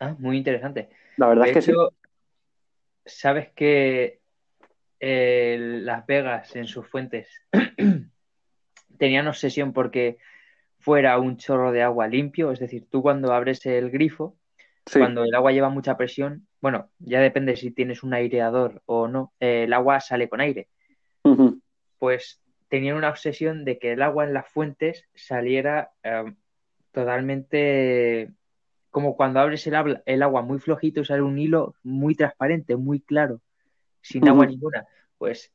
Ah, 0.00 0.14
muy 0.18 0.36
interesante. 0.36 0.88
La 1.16 1.28
verdad 1.28 1.44
De 1.44 1.50
es 1.50 1.54
que 1.54 1.62
sí. 1.62 1.70
hecho, 1.72 1.94
sabes 3.04 3.50
que 3.52 4.20
eh, 5.00 5.56
Las 5.82 6.06
Vegas 6.06 6.54
en 6.56 6.66
sus 6.66 6.86
fuentes 6.86 7.28
tenían 8.98 9.28
obsesión 9.28 9.72
porque 9.72 10.18
fuera 10.78 11.18
un 11.18 11.36
chorro 11.36 11.72
de 11.72 11.82
agua 11.82 12.06
limpio, 12.06 12.52
es 12.52 12.60
decir, 12.60 12.86
tú 12.90 13.02
cuando 13.02 13.32
abres 13.32 13.64
el 13.66 13.90
grifo, 13.90 14.36
Sí. 14.86 15.00
cuando 15.00 15.22
el 15.22 15.34
agua 15.34 15.52
lleva 15.52 15.68
mucha 15.68 15.98
presión, 15.98 16.46
bueno, 16.62 16.90
ya 16.98 17.20
depende 17.20 17.56
si 17.56 17.70
tienes 17.72 18.02
un 18.02 18.14
aireador 18.14 18.82
o 18.86 19.06
no, 19.06 19.34
eh, 19.38 19.64
el 19.64 19.72
agua 19.74 20.00
sale 20.00 20.30
con 20.30 20.40
aire. 20.40 20.68
Pues 21.98 22.40
tenían 22.68 22.96
una 22.96 23.10
obsesión 23.10 23.64
de 23.66 23.78
que 23.78 23.92
el 23.92 24.00
agua 24.00 24.24
en 24.24 24.32
las 24.32 24.48
fuentes 24.48 25.04
saliera 25.14 25.90
eh, 26.02 26.32
totalmente 26.92 28.30
como 28.98 29.14
cuando 29.16 29.38
abres 29.38 29.64
el, 29.68 29.76
habla- 29.76 30.02
el 30.06 30.24
agua 30.24 30.42
muy 30.42 30.58
flojito 30.58 31.00
y 31.00 31.04
sale 31.04 31.22
un 31.22 31.38
hilo 31.38 31.76
muy 31.84 32.16
transparente, 32.16 32.74
muy 32.74 32.98
claro, 33.00 33.40
sin 34.00 34.26
agua 34.26 34.44
ninguna. 34.44 34.88
Pues 35.18 35.52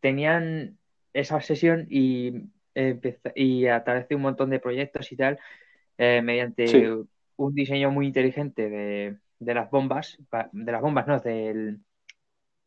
tenían 0.00 0.76
esa 1.14 1.36
obsesión 1.36 1.86
y, 1.88 2.50
y 3.34 3.66
a 3.66 3.82
través 3.82 4.08
de 4.08 4.14
un 4.16 4.20
montón 4.20 4.50
de 4.50 4.60
proyectos 4.60 5.10
y 5.10 5.16
tal, 5.16 5.38
eh, 5.96 6.20
mediante 6.22 6.66
Sí. 6.66 7.06
un 7.36 7.54
diseño 7.54 7.90
muy 7.90 8.08
inteligente 8.08 8.68
de, 8.68 9.16
de 9.38 9.54
las 9.54 9.70
bombas, 9.70 10.18
de 10.52 10.70
las 10.72 10.82
bombas, 10.82 11.06
no, 11.06 11.18
del 11.20 11.80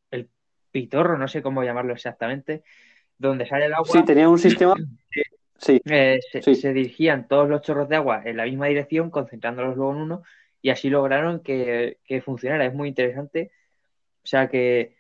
el 0.09 0.27
pitorro, 0.71 1.19
no 1.19 1.27
sé 1.27 1.43
cómo 1.43 1.63
llamarlo 1.63 1.93
exactamente, 1.93 2.63
donde 3.19 3.45
sale 3.45 3.67
el 3.67 3.75
agua. 3.75 3.99
Sí, 3.99 4.05
tenía 4.05 4.27
un 4.27 4.39
sistema. 4.39 4.73
Sí, 5.57 5.81
Eh, 5.85 6.19
se, 6.31 6.41
Sí. 6.41 6.55
se 6.55 6.73
dirigían 6.73 7.27
todos 7.27 7.49
los 7.49 7.61
chorros 7.61 7.89
de 7.89 7.95
agua 7.95 8.21
en 8.25 8.37
la 8.37 8.45
misma 8.45 8.67
dirección, 8.67 9.09
concentrándolos 9.09 9.75
luego 9.75 9.93
en 9.93 10.01
uno, 10.01 10.23
y 10.61 10.69
así 10.69 10.89
lograron 10.89 11.41
que, 11.41 11.97
que 12.05 12.21
funcionara. 12.21 12.65
Es 12.65 12.73
muy 12.73 12.89
interesante. 12.89 13.51
O 14.23 14.27
sea 14.27 14.49
que, 14.49 14.95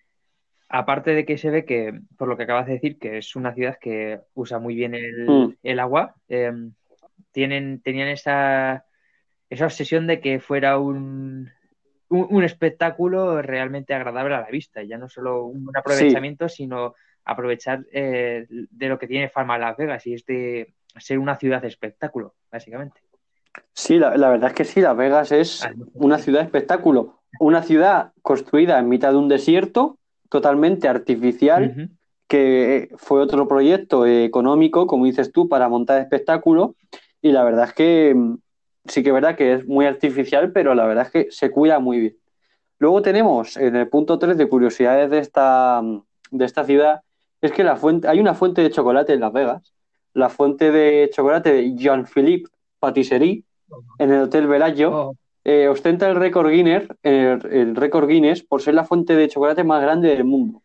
aparte 0.69 1.11
de 1.13 1.25
que 1.25 1.37
se 1.37 1.49
ve 1.49 1.65
que, 1.65 1.99
por 2.17 2.27
lo 2.27 2.37
que 2.37 2.43
acabas 2.43 2.67
de 2.67 2.73
decir, 2.73 2.97
que 2.97 3.17
es 3.19 3.35
una 3.35 3.53
ciudad 3.53 3.77
que 3.79 4.19
usa 4.33 4.59
muy 4.59 4.75
bien 4.75 4.95
el, 4.95 5.27
Mm. 5.27 5.55
el 5.63 5.79
agua, 5.79 6.15
eh, 6.29 6.51
tienen, 7.31 7.81
tenían 7.81 8.07
esa, 8.07 8.85
esa 9.49 9.65
obsesión 9.65 10.07
de 10.07 10.19
que 10.21 10.39
fuera 10.39 10.77
un, 10.79 11.51
un, 12.09 12.27
un 12.29 12.43
espectáculo 12.43 13.41
realmente 13.41 13.93
agradable 13.93 14.35
a 14.35 14.41
la 14.41 14.49
vista, 14.49 14.81
ya 14.81 14.97
no 14.97 15.07
solo 15.09 15.45
un 15.45 15.69
aprovechamiento, 15.75 16.49
sino 16.49 16.95
aprovechar 17.27 17.85
eh, 17.91 18.45
de 18.49 18.87
lo 18.87 18.97
que 18.97 19.07
tiene 19.07 19.29
fama 19.29 19.57
Las 19.57 19.77
Vegas 19.77 20.07
y 20.07 20.13
es 20.13 20.25
de 20.25 20.73
ser 20.97 21.19
una 21.19 21.35
ciudad 21.35 21.61
de 21.61 21.67
espectáculo, 21.67 22.35
básicamente. 22.51 23.01
Sí, 23.73 23.99
la, 23.99 24.15
la 24.17 24.29
verdad 24.29 24.49
es 24.49 24.55
que 24.55 24.65
sí, 24.65 24.81
Las 24.81 24.95
Vegas 24.95 25.31
es 25.31 25.63
A 25.63 25.71
lo 25.71 25.77
mejor 25.77 25.91
una 25.95 26.17
ciudad 26.17 26.41
espectáculo. 26.41 27.19
Una 27.39 27.61
ciudad 27.61 28.13
construida 28.21 28.79
en 28.79 28.87
mitad 28.87 29.11
de 29.11 29.17
un 29.17 29.27
desierto, 29.27 29.97
totalmente 30.29 30.87
artificial, 30.87 31.89
que 32.27 32.89
fue 32.97 33.21
otro 33.21 33.47
proyecto 33.47 34.05
económico, 34.05 34.87
como 34.87 35.05
dices 35.05 35.31
tú, 35.31 35.47
para 35.47 35.69
montar 35.69 36.01
espectáculos. 36.01 36.71
Y 37.21 37.31
la 37.31 37.43
verdad 37.43 37.65
es 37.65 37.73
que 37.73 38.13
mm, 38.15 38.37
sí 38.85 39.03
que 39.03 39.09
es 39.09 39.13
verdad 39.13 39.35
que 39.35 39.53
es 39.53 39.67
muy 39.67 39.85
artificial, 39.85 40.51
pero 40.51 40.73
la 40.73 40.85
verdad 40.85 41.05
es 41.05 41.11
que 41.11 41.31
se 41.31 41.51
cuida 41.51 41.79
muy 41.79 41.99
bien. 41.99 42.17
Luego 42.79 43.01
tenemos 43.01 43.57
en 43.57 43.75
el 43.75 43.89
punto 43.89 44.19
3 44.19 44.37
de 44.37 44.47
curiosidades 44.47 45.09
de 45.09 45.19
esta, 45.19 45.81
de 46.31 46.45
esta 46.45 46.63
ciudad, 46.63 47.01
es 47.41 47.51
que 47.51 47.63
la 47.63 47.75
fuente, 47.75 48.07
hay 48.07 48.19
una 48.19 48.33
fuente 48.33 48.61
de 48.61 48.69
chocolate 48.71 49.13
en 49.13 49.19
Las 49.21 49.33
Vegas, 49.33 49.73
la 50.13 50.29
fuente 50.29 50.71
de 50.71 51.09
chocolate 51.13 51.53
de 51.53 51.75
Jean-Philippe 51.75 52.49
Patisserie, 52.79 53.43
en 53.99 54.11
el 54.11 54.21
Hotel 54.23 54.47
Bellagio, 54.47 54.91
Oh, 54.93 55.13
eh, 55.43 55.67
ostenta 55.67 56.09
el 56.09 56.15
récord 56.15 56.49
Guinness, 56.49 56.87
el, 57.03 57.39
el 57.51 57.75
récord 57.75 58.07
Guinness 58.07 58.43
por 58.43 58.61
ser 58.61 58.73
la 58.73 58.83
fuente 58.83 59.15
de 59.15 59.29
chocolate 59.29 59.63
más 59.63 59.81
grande 59.81 60.09
del 60.09 60.23
mundo. 60.25 60.61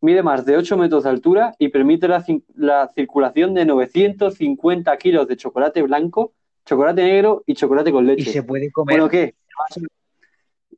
Mide 0.00 0.22
más 0.22 0.44
de 0.44 0.56
8 0.56 0.76
metros 0.76 1.04
de 1.04 1.10
altura 1.10 1.54
y 1.58 1.68
permite 1.68 2.08
la, 2.08 2.24
la 2.56 2.88
circulación 2.94 3.54
de 3.54 3.64
950 3.66 4.96
kilos 4.96 5.28
de 5.28 5.36
chocolate 5.36 5.82
blanco, 5.82 6.32
chocolate 6.64 7.02
negro 7.04 7.42
y 7.46 7.54
chocolate 7.54 7.92
con 7.92 8.04
y 8.04 8.08
leche. 8.08 8.32
se 8.32 8.42
puede 8.42 8.70
comer, 8.72 8.94
Bueno, 8.96 9.08
¿qué? 9.10 9.34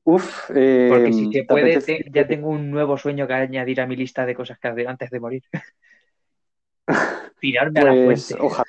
Uf, 0.04 0.50
eh, 0.54 0.86
porque 0.90 1.12
si 1.12 1.32
se 1.32 1.38
¿te 1.40 1.44
puede, 1.44 1.80
te- 1.80 2.04
ya 2.12 2.26
tengo 2.26 2.50
un 2.50 2.70
nuevo 2.70 2.98
sueño 2.98 3.26
que 3.26 3.32
añadir 3.32 3.80
a 3.80 3.86
mi 3.86 3.96
lista 3.96 4.26
de 4.26 4.34
cosas 4.34 4.58
que 4.58 4.68
hacer 4.68 4.86
antes 4.86 5.10
de 5.10 5.20
morir. 5.20 5.42
Tirarme 7.40 7.80
a 7.80 7.84
la 7.84 7.92
Pues 7.92 8.26
fuente. 8.26 8.36
ojalá. 8.44 8.66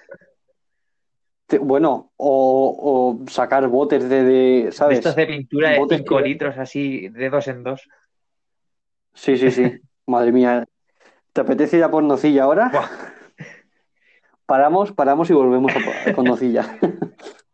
Te- 1.48 1.60
Bueno, 1.60 2.12
o, 2.18 3.20
o 3.22 3.30
sacar 3.30 3.68
botes 3.68 4.08
de, 4.10 4.24
de, 4.24 4.72
¿sabes? 4.72 5.00
estos 5.00 5.16
de 5.16 5.28
pintura 5.28 5.72
de 5.72 5.80
Botes 5.80 5.98
5 6.00 6.18
que- 6.18 6.24
litros 6.24 6.58
así, 6.58 7.10
de 7.10 7.30
dos 7.30 7.48
en 7.48 7.64
dos. 7.64 7.88
Sí, 9.14 9.38
sí, 9.38 9.52
sí. 9.52 9.64
Madre 10.08 10.32
mía. 10.32 10.66
¿Te 11.34 11.42
apetece 11.42 11.78
ir 11.78 11.84
a 11.84 11.92
por 11.92 12.04
nocilla 12.04 12.44
ahora? 12.44 12.70
Buah. 12.70 12.90
Paramos, 14.46 14.92
paramos 14.94 15.30
y 15.30 15.34
volvemos 15.34 15.72
a 15.76 15.80
por- 15.80 16.16
con 16.16 16.26
nocilla. 16.26 16.78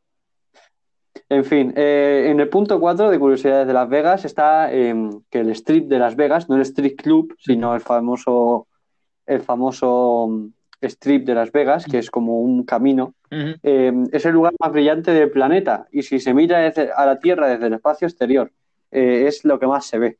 En 1.31 1.45
fin, 1.45 1.71
eh, 1.77 2.25
en 2.27 2.41
el 2.41 2.49
punto 2.49 2.77
4 2.77 3.09
de 3.09 3.17
curiosidades 3.17 3.65
de 3.65 3.71
Las 3.71 3.87
Vegas 3.87 4.25
está 4.25 4.67
eh, 4.73 4.93
que 5.29 5.39
el 5.39 5.49
Strip 5.51 5.87
de 5.87 5.97
Las 5.97 6.17
Vegas, 6.17 6.49
no 6.49 6.57
el 6.57 6.61
Strip 6.63 6.99
Club, 7.01 7.33
sino 7.39 7.73
el 7.73 7.79
famoso, 7.79 8.67
el 9.25 9.39
famoso 9.39 10.27
mm, 10.29 10.47
Strip 10.81 11.25
de 11.25 11.33
Las 11.33 11.53
Vegas, 11.53 11.85
que 11.85 11.99
es 11.99 12.11
como 12.11 12.41
un 12.41 12.63
camino, 12.65 13.13
eh, 13.63 13.93
es 14.11 14.25
el 14.25 14.33
lugar 14.33 14.53
más 14.59 14.73
brillante 14.73 15.11
del 15.11 15.31
planeta. 15.31 15.87
Y 15.89 16.01
si 16.03 16.19
se 16.19 16.33
mira 16.33 16.59
desde- 16.59 16.91
a 16.91 17.05
la 17.05 17.17
Tierra 17.17 17.47
desde 17.47 17.67
el 17.67 17.73
espacio 17.75 18.09
exterior, 18.09 18.51
eh, 18.91 19.23
es 19.27 19.45
lo 19.45 19.57
que 19.57 19.67
más 19.67 19.85
se 19.85 19.99
ve. 19.99 20.17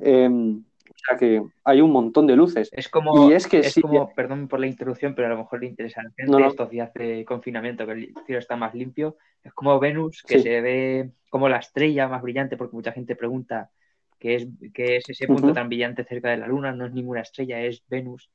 Eh, 0.00 0.30
o 0.30 0.67
sea 1.06 1.16
que 1.16 1.42
hay 1.64 1.80
un 1.80 1.90
montón 1.92 2.26
de 2.26 2.36
luces. 2.36 2.68
Es 2.72 2.88
como, 2.88 3.30
Y 3.30 3.34
es 3.34 3.46
que 3.46 3.60
es 3.60 3.72
sí, 3.72 3.80
como, 3.80 4.12
perdón 4.14 4.48
por 4.48 4.60
la 4.60 4.66
interrupción, 4.66 5.14
pero 5.14 5.26
a 5.26 5.30
lo 5.30 5.38
mejor 5.38 5.60
le 5.60 5.66
interesa 5.66 6.00
a 6.00 6.04
la 6.04 6.10
gente 6.16 6.30
No, 6.32 6.38
no. 6.40 6.48
estos 6.48 6.70
días 6.70 6.92
de 6.94 7.24
confinamiento, 7.24 7.86
que 7.86 7.92
el 7.92 8.14
cielo 8.26 8.38
está 8.38 8.56
más 8.56 8.74
limpio. 8.74 9.16
Es 9.42 9.52
como 9.52 9.78
Venus, 9.78 10.22
que 10.26 10.36
Sí. 10.38 10.42
se 10.42 10.60
ve 10.60 11.10
como 11.30 11.48
la 11.48 11.58
estrella 11.58 12.08
más 12.08 12.22
brillante, 12.22 12.56
porque 12.56 12.76
mucha 12.76 12.92
gente 12.92 13.14
pregunta 13.16 13.70
qué 14.18 14.34
es, 14.36 14.48
qué 14.74 14.96
es 14.96 15.08
ese 15.08 15.26
punto 15.26 15.52
tan 15.52 15.68
brillante 15.68 16.04
cerca 16.04 16.30
de 16.30 16.38
la 16.38 16.46
Luna. 16.48 16.72
No 16.72 16.86
es 16.86 16.92
ninguna 16.92 17.20
estrella, 17.20 17.60
es 17.60 17.82
Venus, 17.88 18.30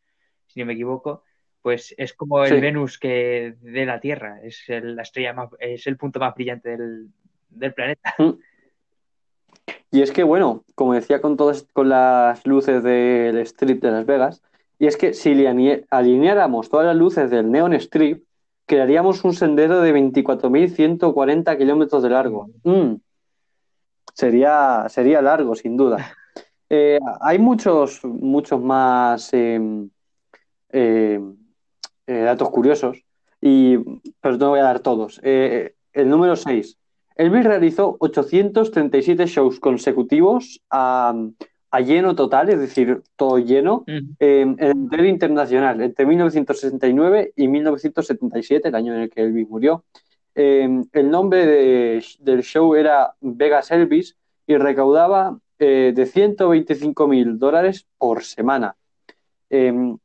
si 0.48 0.60
no 0.62 0.66
me 0.66 0.74
equivoco. 0.74 1.24
Pues 1.62 1.94
es 1.98 2.14
como 2.14 2.44
el 2.44 2.56
Sí. 2.56 2.60
Venus 2.60 2.98
que 3.00 3.56
de 3.62 3.86
la 3.86 4.00
Tierra, 4.00 4.40
es 4.44 4.64
el- 4.68 4.96
la 4.96 5.04
estrella 5.04 5.34
más, 5.34 5.50
es 5.60 5.88
el 5.88 5.98
punto 5.98 6.20
más 6.20 6.34
brillante 6.36 6.70
del, 6.78 7.08
del 7.50 7.74
planeta. 7.74 8.16
Y 9.92 10.02
es 10.02 10.12
que, 10.12 10.24
bueno, 10.24 10.64
como 10.76 10.94
decía 10.94 11.22
con 11.22 11.38
todas 11.38 11.68
con 11.74 11.90
las 11.90 12.46
luces 12.46 12.84
del 12.84 13.38
strip 13.40 13.82
de 13.82 13.92
Las 13.92 14.06
Vegas, 14.06 14.42
y 14.80 14.88
es 14.88 14.98
que 14.98 15.14
si 15.14 15.46
alineáramos 15.90 16.70
todas 16.70 16.86
las 16.88 16.96
luces 16.96 17.30
del 17.30 17.52
Neon 17.52 17.74
Strip, 17.74 18.24
crearíamos 18.66 19.24
un 19.24 19.34
sendero 19.34 19.82
de 19.82 19.94
24.140 19.94 21.58
kilómetros 21.58 22.04
de 22.04 22.10
largo. 22.10 22.50
Mm. 22.64 22.96
Sería, 24.14 24.88
sería 24.90 25.22
largo, 25.22 25.56
sin 25.56 25.78
duda. 25.78 25.98
Eh, 26.76 26.98
hay 27.22 27.38
muchos, 27.38 28.04
muchos 28.04 28.60
más 28.60 29.32
eh, 29.32 29.60
eh, 30.70 31.20
eh, 32.08 32.22
datos 32.22 32.50
curiosos, 32.50 32.98
y, 33.40 33.78
pero 34.20 34.38
no 34.38 34.50
voy 34.50 34.60
a 34.60 34.64
dar 34.64 34.80
todos. 34.80 35.22
Eh, 35.24 35.76
el 35.94 36.10
número 36.10 36.36
6. 36.36 36.78
Elvis 37.16 37.44
realizó 37.44 37.96
837 38.00 39.26
shows 39.28 39.60
consecutivos 39.60 40.62
a, 40.70 41.14
a 41.72 41.80
lleno 41.82 42.16
total, 42.16 42.50
es 42.50 42.60
decir, 42.60 43.02
todo 43.16 43.38
lleno, 43.40 43.84
eh, 44.20 44.42
en 44.42 44.56
el 44.60 44.86
Hotel 44.88 45.06
Internacional 45.08 45.82
entre 45.82 46.06
1969 46.06 47.34
y 47.36 47.48
1977, 47.48 48.68
el 48.70 48.76
año 48.76 48.94
en 48.96 49.02
el 49.02 49.10
que 49.10 49.22
Elvis 49.22 49.48
murió. 49.50 49.84
Eh, 50.36 50.68
el 50.92 51.10
nombre 51.12 51.46
de- 51.46 52.04
del 52.20 52.42
show 52.42 52.74
era 52.76 53.14
Vegas 53.22 53.70
Elvis 53.72 54.16
y 54.48 54.58
recaudaba 54.58 55.38
eh, 55.60 55.94
de 55.96 56.06
125 56.08 57.08
mil 57.08 57.38
dólares 57.40 57.86
por 57.98 58.24
semana. 58.24 58.76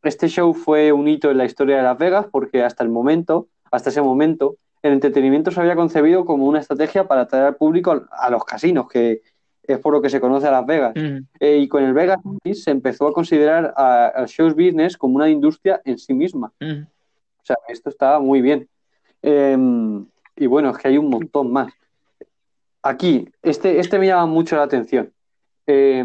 Este 0.02 0.28
show 0.28 0.52
fue 0.52 0.92
un 0.92 1.08
hito 1.08 1.30
en 1.30 1.38
la 1.38 1.46
historia 1.46 1.78
de 1.78 1.82
Las 1.82 1.96
Vegas 1.96 2.26
porque 2.30 2.62
hasta 2.62 2.84
el 2.84 2.90
momento, 2.90 3.48
hasta 3.70 3.88
ese 3.88 4.02
momento, 4.02 4.56
el 4.82 4.92
entretenimiento 4.92 5.50
se 5.50 5.60
había 5.60 5.74
concebido 5.76 6.24
como 6.24 6.46
una 6.46 6.60
estrategia 6.60 7.06
para 7.08 7.22
atraer 7.22 7.44
al 7.46 7.56
público 7.56 8.02
a- 8.10 8.30
los 8.30 8.44
casinos, 8.44 8.88
que 8.88 9.22
es 9.62 9.78
por 9.78 9.92
lo 9.92 10.00
que 10.00 10.08
se 10.10 10.20
conoce 10.20 10.46
a 10.46 10.50
Las 10.50 10.64
Vegas. 10.66 10.94
Ujú. 10.96 11.24
Eh, 11.40 11.58
y 11.58 11.68
con 11.68 11.82
el 11.84 11.92
Vegas 11.92 12.18
se 12.54 12.70
empezó 12.70 13.06
a 13.08 13.12
considerar 13.12 13.74
a- 13.76 14.06
al 14.06 14.26
show 14.28 14.48
business 14.50 14.96
como 14.96 15.16
una 15.16 15.28
industria 15.28 15.80
en 15.84 15.98
sí 15.98 16.14
misma. 16.14 16.52
Ujú. 16.60 16.82
O 16.82 17.44
sea, 17.44 17.56
esto 17.68 17.88
estaba 17.90 18.18
muy 18.20 18.40
bien. 18.40 18.68
Eh, 19.22 19.56
y 20.36 20.46
bueno, 20.46 20.70
es 20.70 20.78
que 20.78 20.88
hay 20.88 20.98
un 20.98 21.10
montón 21.10 21.52
más. 21.52 21.72
Aquí, 22.82 23.28
este, 23.42 23.80
este 23.80 23.98
me 23.98 24.06
llama 24.06 24.26
mucho 24.26 24.56
la 24.56 24.62
atención. 24.62 25.12
Eh, 25.66 26.04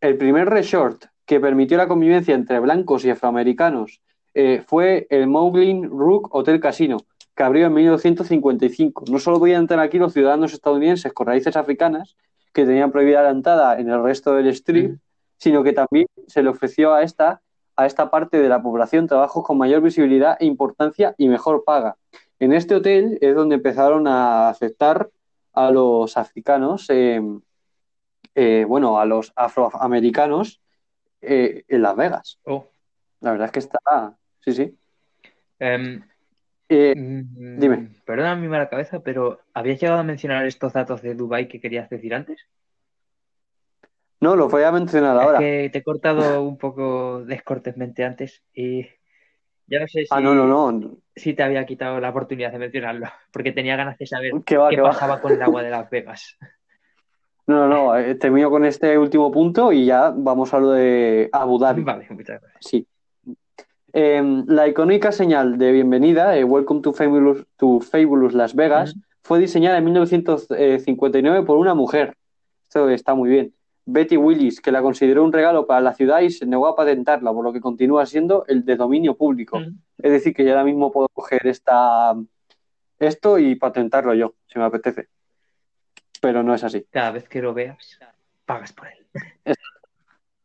el 0.00 0.16
primer 0.16 0.48
resort 0.48 1.04
que 1.26 1.38
permitió 1.40 1.76
la 1.76 1.86
convivencia 1.88 2.34
entre 2.34 2.58
blancos 2.60 3.04
y 3.04 3.10
afroamericanos 3.10 4.00
eh, 4.34 4.62
fue 4.66 5.06
el 5.10 5.26
Mowgli 5.26 5.82
Rook 5.86 6.34
Hotel 6.34 6.60
Casino, 6.60 6.98
que 7.38 7.44
abrió 7.44 7.68
en 7.68 7.74
1955. 7.74 9.04
No 9.08 9.20
solo 9.20 9.38
podían 9.38 9.60
entrar 9.60 9.78
aquí 9.78 9.96
los 9.96 10.12
ciudadanos 10.12 10.52
estadounidenses 10.52 11.12
con 11.12 11.28
raíces 11.28 11.54
africanas, 11.54 12.16
que 12.52 12.66
tenían 12.66 12.90
prohibida 12.90 13.22
la 13.22 13.30
entrada 13.30 13.78
en 13.78 13.88
el 13.88 14.02
resto 14.02 14.34
del 14.34 14.48
strip, 14.48 14.98
sino 15.36 15.62
que 15.62 15.72
también 15.72 16.08
se 16.26 16.42
le 16.42 16.48
ofreció 16.48 16.92
a 16.94 17.04
esta, 17.04 17.40
a 17.76 17.86
esta 17.86 18.10
parte 18.10 18.42
de 18.42 18.48
la 18.48 18.60
población 18.60 19.06
trabajos 19.06 19.44
con 19.44 19.56
mayor 19.56 19.82
visibilidad 19.82 20.36
e 20.40 20.46
importancia 20.46 21.14
y 21.16 21.28
mejor 21.28 21.62
paga. 21.62 21.96
En 22.40 22.52
este 22.52 22.74
hotel 22.74 23.18
es 23.20 23.36
donde 23.36 23.54
empezaron 23.54 24.08
a 24.08 24.48
aceptar 24.48 25.08
a 25.52 25.70
los 25.70 26.16
africanos, 26.16 26.90
eh, 26.90 27.22
eh, 28.34 28.64
bueno, 28.66 28.98
a 28.98 29.06
los 29.06 29.32
afroamericanos 29.36 30.60
eh, 31.20 31.62
en 31.68 31.82
Las 31.82 31.94
Vegas. 31.94 32.40
Oh. 32.46 32.66
La 33.20 33.30
verdad 33.30 33.46
es 33.46 33.52
que 33.52 33.60
está, 33.60 34.18
sí, 34.40 34.52
sí. 34.52 34.76
Em, 35.60 36.02
Eh, 36.68 36.94
mm, 36.96 37.58
dime. 37.58 37.88
Perdona 38.04 38.36
mi 38.36 38.48
mala 38.48 38.68
cabeza, 38.68 39.00
pero 39.00 39.40
¿habías 39.54 39.80
llegado 39.80 40.00
a 40.00 40.04
mencionar 40.04 40.46
estos 40.46 40.72
datos 40.72 41.00
de 41.02 41.14
Dubai 41.14 41.48
que 41.48 41.60
querías 41.60 41.88
decir 41.88 42.14
antes? 42.14 42.38
no, 44.20 44.34
lo 44.34 44.48
voy 44.48 44.64
a 44.64 44.72
mencionar 44.72 45.16
Es 45.16 45.22
ahora. 45.22 45.38
que 45.38 45.70
te 45.72 45.78
he 45.78 45.82
cortado 45.82 46.42
un 46.42 46.58
poco 46.58 47.22
descortésmente 47.24 48.04
antes 48.04 48.42
y 48.52 48.82
ya 49.68 49.78
no 49.80 49.86
sé 49.86 50.00
si, 50.00 50.08
Ah, 50.10 50.20
no, 50.20 50.34
no, 50.34 50.46
no. 50.72 50.96
si 51.14 51.34
te 51.34 51.42
había 51.44 51.64
quitado 51.66 52.00
la 52.00 52.10
oportunidad 52.10 52.50
de 52.50 52.58
mencionarlo, 52.58 53.06
porque 53.32 53.52
tenía 53.52 53.76
ganas 53.76 53.96
de 53.96 54.06
saber 54.06 54.32
Que 54.44 54.56
va, 54.56 54.70
qué 54.70 54.80
va. 54.80 54.90
pasaba 54.90 55.20
con 55.20 55.32
el 55.32 55.42
agua 55.42 55.62
de 55.62 55.70
Las 55.70 55.88
Vegas. 55.88 56.36
No, 57.46 57.66
no, 57.66 57.68
no. 57.68 57.96
eh, 57.96 58.14
termino 58.16 58.50
con 58.50 58.64
este 58.64 58.98
último 58.98 59.30
punto 59.30 59.72
y 59.72 59.86
ya 59.86 60.12
vamos 60.14 60.52
a 60.52 60.58
lo 60.58 60.72
de 60.72 61.28
Abu 61.32 61.58
Dhabi. 61.58 61.82
Vale, 61.82 62.06
muchas 62.10 62.40
gracias. 62.42 62.58
Sí. 62.60 62.86
Eh, 63.92 64.22
la 64.46 64.68
icónica 64.68 65.12
señal 65.12 65.56
de 65.56 65.72
bienvenida, 65.72 66.36
eh, 66.36 66.44
Welcome 66.44 66.82
to 66.82 66.92
Fabulous, 66.92 67.46
to 67.56 67.80
Fabulous 67.80 68.34
Las 68.34 68.54
Vegas, 68.54 68.94
fue 69.22 69.38
diseñada 69.38 69.78
en 69.78 69.84
1959 69.84 71.44
por 71.44 71.56
una 71.56 71.74
mujer. 71.74 72.14
Esto 72.64 72.88
está 72.90 73.14
muy 73.14 73.30
bien. 73.30 73.54
Betty 73.86 74.18
Willis, 74.18 74.60
que 74.60 74.70
la 74.70 74.82
consideró 74.82 75.24
un 75.24 75.32
regalo 75.32 75.66
para 75.66 75.80
la 75.80 75.94
ciudad 75.94 76.20
y 76.20 76.30
se 76.30 76.44
negó 76.44 76.66
a 76.66 76.76
patentarla, 76.76 77.32
por 77.32 77.42
lo 77.42 77.54
que 77.54 77.60
continúa 77.60 78.04
siendo 78.04 78.44
el 78.46 78.62
de 78.66 78.76
dominio 78.76 79.16
público. 79.16 79.58
Es 79.96 80.12
decir, 80.12 80.34
que 80.34 80.44
yo 80.44 80.50
ahora 80.50 80.64
mismo 80.64 80.92
puedo 80.92 81.08
coger 81.08 81.46
esta, 81.46 82.14
esto 82.98 83.38
y 83.38 83.54
patentarlo 83.54 84.12
yo, 84.12 84.34
si 84.46 84.58
me 84.58 84.66
apetece. 84.66 85.08
Pero 86.20 86.42
no 86.42 86.54
es 86.54 86.62
así. 86.64 86.84
Cada 86.90 87.12
vez 87.12 87.26
que 87.28 87.40
lo 87.40 87.54
veas, 87.54 87.98
pagas 88.44 88.74
por 88.74 88.88
él. 88.88 89.54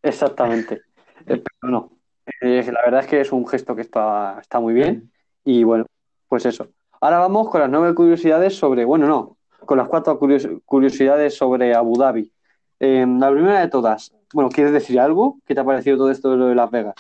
Exactamente. 0.02 0.82
Eh, 1.26 1.42
Pero 1.42 1.72
no. 1.72 2.03
Eh, 2.42 2.64
la 2.72 2.82
verdad 2.84 3.02
es 3.02 3.08
que 3.08 3.22
es 3.22 3.32
un 3.32 3.48
gesto 3.48 3.76
que 3.76 3.82
está, 3.82 4.38
está 4.40 4.60
muy 4.60 4.74
bien. 4.74 5.12
Y 5.44 5.64
bueno, 5.64 5.86
pues 6.28 6.46
eso. 6.46 6.68
Ahora 7.02 7.20
vamos 7.20 7.50
con 7.50 7.62
las 7.62 7.70
nueve 7.70 7.94
curiosidades 7.94 8.56
sobre, 8.56 8.86
bueno, 8.86 9.08
no, 9.08 9.38
con 9.66 9.78
las 9.78 9.88
cuatro 9.88 10.18
curios- 10.20 10.48
curiosidades 10.66 11.36
sobre 11.36 11.74
Abu 11.76 11.98
Dhabi. 11.98 12.32
Eh, 12.80 13.06
la 13.08 13.32
primera 13.32 13.60
de 13.60 13.68
todas, 13.68 14.14
bueno, 14.34 14.50
¿quieres 14.50 14.74
decir 14.74 15.00
algo? 15.00 15.38
¿Qué 15.46 15.54
te 15.54 15.62
ha 15.62 15.66
parecido 15.66 15.98
todo 15.98 16.12
esto 16.12 16.32
de 16.32 16.38
lo 16.38 16.48
de 16.48 16.56
Las 16.56 16.72
Vegas? 16.72 16.96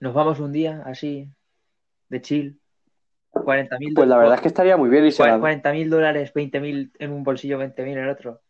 Nos 0.00 0.14
vamos 0.14 0.40
un 0.40 0.52
día 0.52 0.82
así, 0.84 1.28
de 2.08 2.20
chill. 2.20 2.58
40.000 3.30 3.94
Pues 3.94 4.08
la 4.08 4.16
verdad 4.16 4.36
es 4.36 4.40
que 4.42 4.48
estaría 4.48 4.76
muy 4.76 4.88
bien 4.88 5.06
y 5.06 5.12
se 5.12 5.24
la- 5.24 5.38
40.000 5.38 5.90
dólares, 5.90 6.32
20.000 6.32 6.92
en 6.98 7.12
un 7.12 7.24
bolsillo, 7.24 7.58
20.000 7.58 7.96
en 7.98 8.04
el 8.04 8.10
otro. 8.10 8.40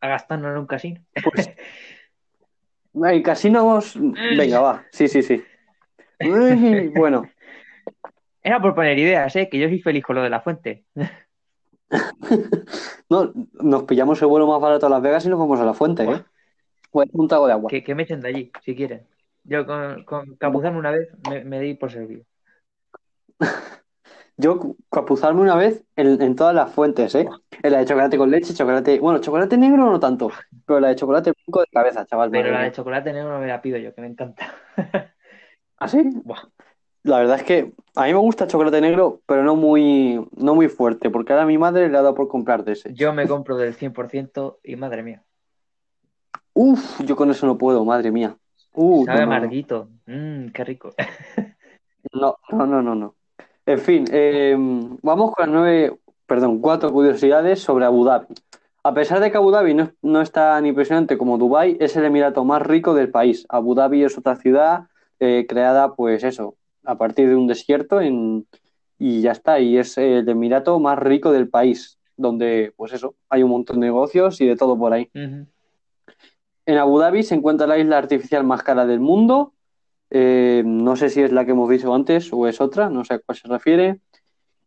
A 0.00 0.08
gastarnos 0.08 0.50
en 0.52 0.58
un 0.58 0.66
casino. 0.66 1.00
Ay, 3.02 3.22
casinos, 3.22 3.98
venga, 4.36 4.60
va, 4.60 4.84
sí, 4.92 5.08
sí, 5.08 5.22
sí. 5.22 5.42
Uy, 6.20 6.92
Bueno, 6.94 7.24
Era 8.44 8.60
por 8.60 8.74
poner 8.74 8.98
ideas, 8.98 9.34
¿eh? 9.36 9.48
Que 9.48 9.58
yo 9.58 9.68
soy 9.68 9.80
feliz 9.80 10.04
con 10.04 10.16
lo 10.16 10.22
de 10.22 10.28
la 10.28 10.42
fuente. 10.42 10.84
no, 13.08 13.32
nos 13.54 13.84
pillamos 13.84 14.20
el 14.20 14.28
vuelo 14.28 14.46
más 14.46 14.60
barato 14.60 14.86
a 14.86 14.90
Las 14.90 15.00
Vegas 15.00 15.24
y 15.24 15.30
nos 15.30 15.38
vamos 15.38 15.58
a 15.60 15.64
la 15.64 15.72
fuente, 15.72 16.04
¿eh? 16.04 16.22
Bueno, 16.92 17.10
un 17.14 17.26
trago 17.26 17.46
de 17.46 17.54
agua. 17.54 17.70
Que, 17.70 17.82
que 17.82 17.94
me 17.94 18.02
echen 18.02 18.20
de 18.20 18.28
allí, 18.28 18.52
si 18.62 18.76
quieren. 18.76 19.06
Yo 19.44 19.64
con, 19.64 20.04
con 20.04 20.36
capuzarme 20.36 20.78
una 20.78 20.90
vez 20.90 21.08
me, 21.28 21.42
me 21.42 21.60
di 21.60 21.74
por 21.74 21.90
servido. 21.90 22.24
Yo 24.36 24.76
capuzarme 24.90 25.40
una 25.40 25.54
vez 25.54 25.84
en, 25.94 26.20
en 26.20 26.34
todas 26.34 26.54
las 26.54 26.72
fuentes, 26.72 27.14
¿eh? 27.14 27.28
En 27.62 27.72
la 27.72 27.78
de 27.78 27.84
chocolate 27.84 28.18
con 28.18 28.30
leche, 28.30 28.52
chocolate, 28.52 28.98
bueno, 28.98 29.20
chocolate 29.20 29.56
negro 29.56 29.90
no 29.90 30.00
tanto, 30.00 30.30
pero 30.66 30.80
la 30.80 30.88
de 30.88 30.96
chocolate 30.96 31.32
blanco 31.32 31.60
de 31.60 31.66
cabeza, 31.72 32.04
chaval. 32.04 32.30
Pero 32.30 32.50
la 32.50 32.62
de 32.62 32.72
chocolate 32.72 33.12
negro 33.12 33.32
no 33.32 33.38
me 33.38 33.46
la 33.46 33.62
pido 33.62 33.78
yo, 33.78 33.94
que 33.94 34.00
me 34.00 34.08
encanta. 34.08 34.52
¿Ah, 35.78 35.88
sí? 35.88 36.02
Buah. 36.24 36.48
La 37.04 37.18
verdad 37.18 37.36
es 37.36 37.42
que 37.42 37.72
a 37.96 38.04
mí 38.04 38.12
me 38.14 38.18
gusta 38.18 38.44
el 38.44 38.50
chocolate 38.50 38.80
negro, 38.80 39.20
pero 39.26 39.44
no 39.44 39.56
muy, 39.56 40.26
no 40.36 40.54
muy 40.54 40.68
fuerte, 40.68 41.10
porque 41.10 41.34
ahora 41.34 41.44
mi 41.44 41.58
madre 41.58 41.88
le 41.90 41.98
ha 41.98 42.02
dado 42.02 42.14
por 42.14 42.28
comprar 42.28 42.64
de 42.64 42.72
ese. 42.72 42.94
Yo 42.94 43.12
me 43.12 43.28
compro 43.28 43.56
del 43.58 43.74
100% 43.74 44.58
y 44.64 44.76
madre 44.76 45.02
mía. 45.02 45.22
Uf, 46.54 47.02
yo 47.04 47.14
con 47.14 47.30
eso 47.30 47.46
no 47.46 47.58
puedo, 47.58 47.84
madre 47.84 48.10
mía. 48.10 48.36
Uh, 48.72 49.04
Sabe 49.04 49.20
no, 49.20 49.26
no, 49.26 49.30
no. 49.30 49.36
amarguito. 49.36 49.88
Mmm, 50.06 50.48
qué 50.48 50.64
rico. 50.64 50.94
No, 52.12 52.36
no, 52.50 52.66
no, 52.66 52.82
no, 52.82 52.94
no. 52.94 53.16
En 53.66 53.78
fin, 53.78 54.04
eh, 54.10 54.54
vamos 55.02 55.32
con 55.32 55.46
las 55.46 55.54
nueve, 55.54 55.98
perdón, 56.26 56.60
cuatro 56.60 56.92
curiosidades 56.92 57.60
sobre 57.60 57.86
Abu 57.86 58.04
Dhabi. 58.04 58.26
A 58.82 58.92
pesar 58.92 59.20
de 59.20 59.30
que 59.30 59.38
Abu 59.38 59.50
Dhabi 59.50 59.72
no, 59.72 59.90
no 60.02 60.20
es 60.20 60.30
tan 60.30 60.66
impresionante 60.66 61.16
como 61.16 61.38
Dubái, 61.38 61.78
es 61.80 61.96
el 61.96 62.04
emirato 62.04 62.44
más 62.44 62.60
rico 62.60 62.92
del 62.92 63.10
país. 63.10 63.46
Abu 63.48 63.74
Dhabi 63.74 64.04
es 64.04 64.18
otra 64.18 64.36
ciudad 64.36 64.88
eh, 65.18 65.46
creada, 65.48 65.94
pues 65.94 66.22
eso, 66.22 66.56
a 66.84 66.98
partir 66.98 67.30
de 67.30 67.36
un 67.36 67.46
desierto 67.46 68.02
en, 68.02 68.46
y 68.98 69.22
ya 69.22 69.32
está. 69.32 69.58
Y 69.58 69.78
es 69.78 69.96
el 69.96 70.28
emirato 70.28 70.78
más 70.80 70.98
rico 70.98 71.32
del 71.32 71.48
país, 71.48 71.98
donde, 72.18 72.74
pues 72.76 72.92
eso, 72.92 73.14
hay 73.30 73.42
un 73.42 73.50
montón 73.50 73.80
de 73.80 73.86
negocios 73.86 74.42
y 74.42 74.46
de 74.46 74.56
todo 74.56 74.78
por 74.78 74.92
ahí. 74.92 75.08
En 75.14 76.76
Abu 76.76 76.98
Dhabi 76.98 77.22
se 77.22 77.34
encuentra 77.34 77.66
la 77.66 77.78
isla 77.78 77.96
artificial 77.96 78.44
más 78.44 78.62
cara 78.62 78.84
del 78.84 79.00
mundo. 79.00 79.53
Eh, 80.16 80.62
no 80.64 80.94
sé 80.94 81.08
si 81.10 81.22
es 81.22 81.32
la 81.32 81.44
que 81.44 81.50
hemos 81.50 81.68
dicho 81.68 81.92
antes 81.92 82.32
o 82.32 82.46
es 82.46 82.60
otra, 82.60 82.88
no 82.88 83.04
sé 83.04 83.14
a 83.14 83.18
cuál 83.18 83.36
se 83.36 83.48
refiere. 83.48 83.98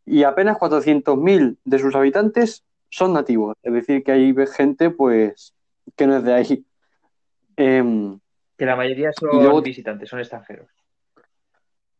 Y 0.05 0.23
apenas 0.23 0.57
400.000 0.57 1.57
de 1.63 1.79
sus 1.79 1.95
habitantes 1.95 2.65
son 2.89 3.13
nativos, 3.13 3.55
es 3.63 3.71
decir, 3.73 4.03
que 4.03 4.11
hay 4.11 4.33
gente 4.53 4.89
pues 4.89 5.53
que 5.95 6.05
no 6.05 6.17
es 6.17 6.23
de 6.23 6.33
ahí. 6.33 6.65
Em, 7.59 8.19
Que 8.57 8.65
la 8.65 8.75
mayoría 8.75 9.11
son 9.13 9.29
luego- 9.31 9.61
visitantes, 9.61 10.09
son 10.09 10.19
extranjeros. 10.19 10.67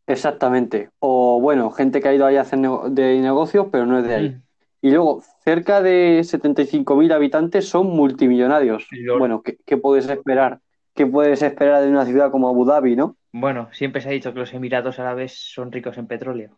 exactamente. 0.05 0.89
O 0.99 1.39
bueno, 1.41 1.71
gente 1.71 2.01
que 2.01 2.07
ha 2.09 2.13
ido 2.13 2.25
ahí 2.25 2.35
a 2.37 2.41
hacer 2.41 2.59
nego- 2.59 2.89
de 2.89 3.19
negocios, 3.19 3.67
pero 3.71 3.85
no 3.85 3.97
es 3.99 4.05
de 4.05 4.15
ahí. 4.15 4.29
Mm. 4.29 4.41
Y 4.81 4.91
luego, 4.91 5.23
cerca 5.43 5.81
de 5.81 6.19
75.000 6.23 7.11
habitantes 7.11 7.67
son 7.67 7.87
multimillonarios. 7.87 8.87
Bueno, 9.17 9.41
¿qué, 9.41 9.57
qué 9.65 9.77
puedes 9.77 10.07
esperar? 10.09 10.59
¿Qué 10.97 11.05
puedes 11.05 11.43
esperar 11.43 11.83
de 11.83 11.91
una 11.91 12.07
ciudad 12.07 12.31
como 12.31 12.49
Abu 12.49 12.65
Dhabi, 12.65 12.95
no? 12.95 13.17
Bueno, 13.31 13.69
siempre 13.71 14.01
se 14.01 14.09
ha 14.09 14.11
dicho 14.11 14.33
que 14.33 14.39
los 14.39 14.51
Emiratos 14.51 14.97
Árabes 14.97 15.31
son 15.53 15.71
ricos 15.71 15.95
en 15.99 16.07
petróleo. 16.07 16.57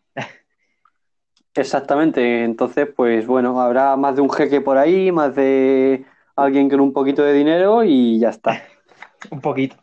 Exactamente, 1.54 2.46
entonces 2.46 2.88
pues 2.96 3.28
bueno, 3.28 3.60
habrá 3.60 3.98
más 3.98 4.16
de 4.16 4.22
un 4.22 4.30
jeque 4.32 4.62
por 4.62 4.78
ahí, 4.78 5.12
más 5.12 5.36
de 5.36 6.06
alguien 6.38 6.70
con 6.70 6.80
un 6.80 6.94
poquito 6.94 7.22
de 7.22 7.34
dinero 7.34 7.84
y 7.84 8.18
ya 8.18 8.30
está. 8.30 8.64
Un 9.30 9.42
poquito. 9.42 9.76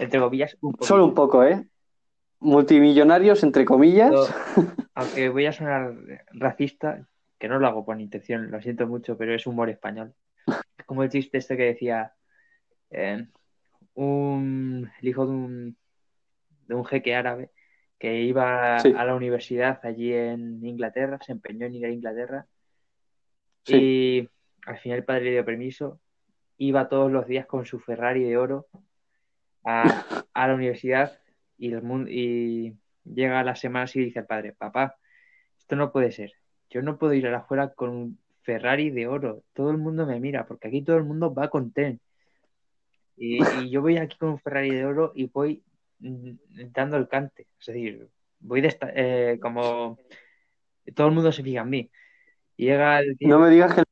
Entre 0.00 0.18
comillas, 0.18 0.56
un 0.60 0.72
poquito. 0.72 0.88
Solo 0.88 1.04
un 1.04 1.14
poco, 1.14 1.44
¿eh? 1.44 1.64
Multimillonarios, 2.40 3.44
entre 3.44 3.64
comillas. 3.64 4.12
Aunque 4.96 5.28
voy 5.28 5.46
a 5.46 5.52
sonar 5.52 5.94
racista, 6.32 7.06
que 7.38 7.46
no 7.46 7.60
lo 7.60 7.68
hago 7.68 7.84
por 7.84 8.00
intención, 8.00 8.50
lo 8.50 8.60
siento 8.60 8.88
mucho, 8.88 9.16
pero 9.16 9.32
es 9.32 9.46
humor 9.46 9.70
español. 9.70 10.14
Como 10.84 11.04
el 11.04 11.10
chiste 11.10 11.38
este 11.38 11.56
que 11.56 11.62
decía 11.62 12.14
eh, 12.90 13.28
un, 13.94 14.90
el 15.00 15.08
hijo 15.08 15.26
de 15.26 15.32
un, 15.32 15.76
de 16.66 16.74
un 16.74 16.84
jeque 16.84 17.14
árabe 17.14 17.50
que 17.98 18.22
iba 18.22 18.78
Sí. 18.80 18.92
a 18.96 19.04
la 19.04 19.14
universidad 19.14 19.80
allí 19.84 20.12
en 20.12 20.64
Inglaterra, 20.64 21.18
se 21.24 21.32
empeñó 21.32 21.66
en 21.66 21.74
ir 21.74 21.86
a 21.86 21.90
Inglaterra 21.90 22.46
Sí. 23.64 23.76
y 23.76 24.28
al 24.66 24.78
final 24.78 24.98
el 24.98 25.04
padre 25.04 25.24
le 25.24 25.30
dio 25.32 25.44
permiso, 25.44 26.00
iba 26.58 26.88
todos 26.88 27.10
los 27.10 27.26
días 27.26 27.46
con 27.46 27.64
su 27.66 27.80
Ferrari 27.80 28.22
de 28.24 28.36
oro 28.36 28.66
a, 29.64 29.82
a 30.34 30.48
la 30.48 30.54
universidad 30.54 31.18
y, 31.56 31.72
el 31.72 31.82
mun- 31.82 32.08
y 32.10 32.74
llega 33.04 33.40
a 33.40 33.44
la 33.44 33.54
semana 33.56 33.88
y 33.94 34.00
dice 34.00 34.18
al 34.20 34.26
padre, 34.26 34.52
papá, 34.52 34.96
esto 35.58 35.76
no 35.76 35.92
puede 35.92 36.12
ser, 36.12 36.32
yo 36.70 36.82
no 36.82 36.98
puedo 36.98 37.14
ir 37.14 37.26
a 37.26 37.30
la 37.30 37.38
escuela 37.38 37.72
con 37.72 37.90
un 37.90 38.18
Ferrari 38.42 38.90
de 38.90 39.06
oro, 39.06 39.42
todo 39.54 39.70
el 39.70 39.78
mundo 39.78 40.04
me 40.04 40.20
mira, 40.20 40.46
porque 40.46 40.68
aquí 40.68 40.82
todo 40.82 40.96
el 40.98 41.04
mundo 41.04 41.32
va 41.32 41.48
con 41.48 41.72
tren. 41.72 42.00
Y, 43.16 43.38
y 43.60 43.70
yo 43.70 43.80
voy 43.80 43.96
aquí 43.96 44.16
con 44.18 44.30
un 44.30 44.38
Ferrari 44.40 44.70
de 44.70 44.84
oro 44.84 45.12
y 45.14 45.26
voy 45.26 45.62
mm, 46.00 46.30
dando 46.72 46.96
el 46.96 47.08
cante, 47.08 47.46
es 47.60 47.66
decir, 47.66 48.08
voy 48.40 48.60
de 48.60 48.68
esta- 48.68 48.92
eh, 48.94 49.38
como 49.40 49.98
todo 50.94 51.06
el 51.08 51.14
mundo 51.14 51.32
se 51.32 51.42
fija 51.42 51.62
en 51.62 51.70
mí. 51.70 51.90
Y 52.56 52.66
llega 52.66 52.98
el 53.00 53.10
No 53.12 53.16
tiempo, 53.16 53.38
me 53.40 53.50
digas 53.50 53.74
que 53.74 53.82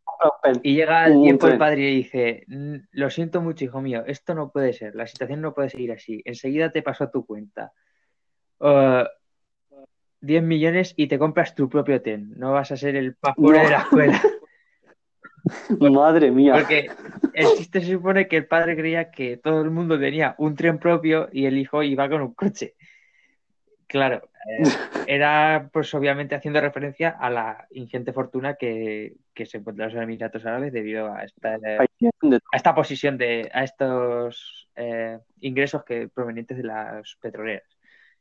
y 0.62 0.74
llega 0.76 1.06
el 1.06 1.20
tiempo 1.20 1.48
el 1.48 1.58
padre 1.58 1.90
y 1.90 1.96
dice, 1.96 2.44
"Mm, 2.46 2.76
lo 2.92 3.10
siento 3.10 3.40
mucho, 3.40 3.64
hijo 3.64 3.80
mío, 3.80 4.04
esto 4.06 4.34
no 4.34 4.50
puede 4.52 4.72
ser, 4.72 4.94
la 4.94 5.06
situación 5.06 5.40
no 5.40 5.52
puede 5.52 5.68
seguir 5.70 5.90
así. 5.92 6.22
Enseguida 6.24 6.70
te 6.70 6.82
paso 6.82 7.04
a 7.04 7.10
tu 7.10 7.26
cuenta. 7.26 7.72
Uh, 8.60 9.04
10 10.20 10.42
millones 10.44 10.94
y 10.96 11.08
te 11.08 11.18
compras 11.18 11.56
tu 11.56 11.68
propio 11.68 12.00
tren. 12.00 12.32
No 12.36 12.52
vas 12.52 12.70
a 12.70 12.76
ser 12.76 12.94
el 12.94 13.16
No. 13.36 13.50
de 13.50 13.68
la 13.70 13.78
escuela. 13.78 14.22
Madre 15.80 16.30
mía. 16.30 16.54
Porque 16.54 16.88
el 17.34 17.46
chiste 17.56 17.80
se 17.80 17.92
supone 17.92 18.28
que 18.28 18.36
el 18.36 18.46
padre 18.46 18.76
creía 18.76 19.10
que 19.10 19.36
todo 19.36 19.62
el 19.62 19.70
mundo 19.70 19.98
tenía 19.98 20.34
un 20.38 20.54
tren 20.54 20.78
propio 20.78 21.28
y 21.32 21.46
el 21.46 21.58
hijo 21.58 21.82
iba 21.82 22.08
con 22.08 22.22
un 22.22 22.34
coche. 22.34 22.74
Claro, 23.86 24.22
eh, 24.48 24.62
era 25.06 25.68
pues 25.72 25.92
obviamente 25.94 26.34
haciendo 26.34 26.60
referencia 26.60 27.10
a 27.10 27.28
la 27.28 27.66
ingente 27.72 28.12
fortuna 28.12 28.54
que, 28.54 29.16
que 29.34 29.44
se 29.46 29.58
encuentran 29.58 29.92
los 29.92 30.02
Emiratos 30.02 30.46
Árabes 30.46 30.72
debido 30.72 31.12
a 31.12 31.24
esta, 31.24 31.56
eh, 31.56 31.78
a 31.78 32.56
esta 32.56 32.74
posición 32.74 33.18
de, 33.18 33.50
a 33.52 33.64
estos 33.64 34.68
eh, 34.76 35.18
ingresos 35.40 35.84
que 35.84 36.08
provenientes 36.08 36.56
de 36.56 36.64
las 36.64 37.16
petroleras. 37.20 37.68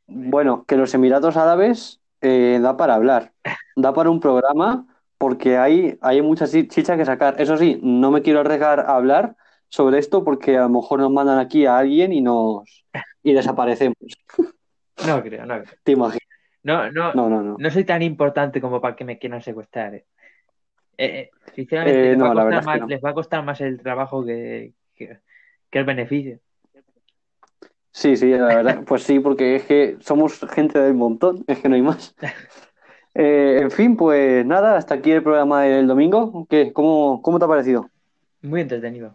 Bueno, 0.06 0.64
que 0.66 0.76
los 0.76 0.92
Emiratos 0.92 1.36
Árabes 1.36 2.00
da 2.20 2.76
para 2.76 2.94
hablar, 2.94 3.32
da 3.74 3.92
para 3.92 4.10
un 4.10 4.20
programa 4.20 4.86
porque 5.22 5.56
hay, 5.56 5.96
hay 6.02 6.20
mucha 6.20 6.48
chi- 6.48 6.66
chicha 6.66 6.96
que 6.96 7.04
sacar. 7.04 7.40
Eso 7.40 7.56
sí, 7.56 7.78
no 7.80 8.10
me 8.10 8.22
quiero 8.22 8.40
arriesgar 8.40 8.80
a 8.80 8.96
hablar 8.96 9.36
sobre 9.68 9.98
esto 10.00 10.24
porque 10.24 10.56
a 10.58 10.62
lo 10.62 10.68
mejor 10.68 10.98
nos 10.98 11.12
mandan 11.12 11.38
aquí 11.38 11.64
a 11.64 11.78
alguien 11.78 12.12
y 12.12 12.20
nos 12.20 12.84
y 13.22 13.32
desaparecemos. 13.32 13.96
No 15.06 15.22
creo, 15.22 15.46
no 15.46 15.62
creo. 15.62 15.74
¿Te 15.84 15.92
imaginas? 15.92 16.26
No, 16.64 16.90
no, 16.90 17.14
No, 17.14 17.28
no, 17.28 17.42
no. 17.42 17.56
no 17.58 17.70
soy 17.70 17.84
tan 17.84 18.02
importante 18.02 18.60
como 18.60 18.80
para 18.80 18.96
que 18.96 19.04
me 19.04 19.18
quieran 19.18 19.42
secuestrar. 19.42 19.94
eh. 19.94 20.04
Eh, 20.98 21.06
eh, 21.06 21.30
sinceramente, 21.54 22.00
Eh, 22.00 22.10
les, 22.10 22.18
no, 22.18 22.24
va 22.26 22.30
a 22.30 22.34
la 22.34 22.44
costar 22.44 22.44
verdad 22.44 22.60
es 22.60 22.66
que 22.66 22.70
más, 22.72 22.80
no. 22.80 22.88
les 22.88 23.00
va 23.04 23.10
a 23.10 23.14
costar 23.14 23.44
más 23.44 23.60
el 23.60 23.80
trabajo 23.80 24.24
que, 24.24 24.72
que, 24.94 25.18
que 25.70 25.78
el 25.78 25.84
beneficio. 25.84 26.38
Sí, 27.92 28.16
sí, 28.16 28.30
la 28.30 28.46
verdad. 28.46 28.84
Pues 28.86 29.02
sí, 29.02 29.20
porque 29.20 29.56
es 29.56 29.64
que 29.64 29.96
somos 30.00 30.40
gente 30.50 30.78
del 30.80 30.94
montón, 30.94 31.44
es 31.46 31.58
que 31.60 31.68
no 31.68 31.74
hay 31.76 31.82
más. 31.82 32.14
Eh, 33.14 33.58
en 33.60 33.70
fin, 33.70 33.96
pues 33.96 34.44
nada, 34.46 34.76
hasta 34.76 34.94
aquí 34.94 35.10
el 35.10 35.22
programa 35.22 35.62
del 35.62 35.86
domingo. 35.86 36.46
¿Qué? 36.48 36.72
¿Cómo, 36.72 37.20
cómo 37.22 37.38
te 37.38 37.44
ha 37.44 37.48
parecido? 37.48 37.90
Muy 38.42 38.62
entretenido. 38.62 39.14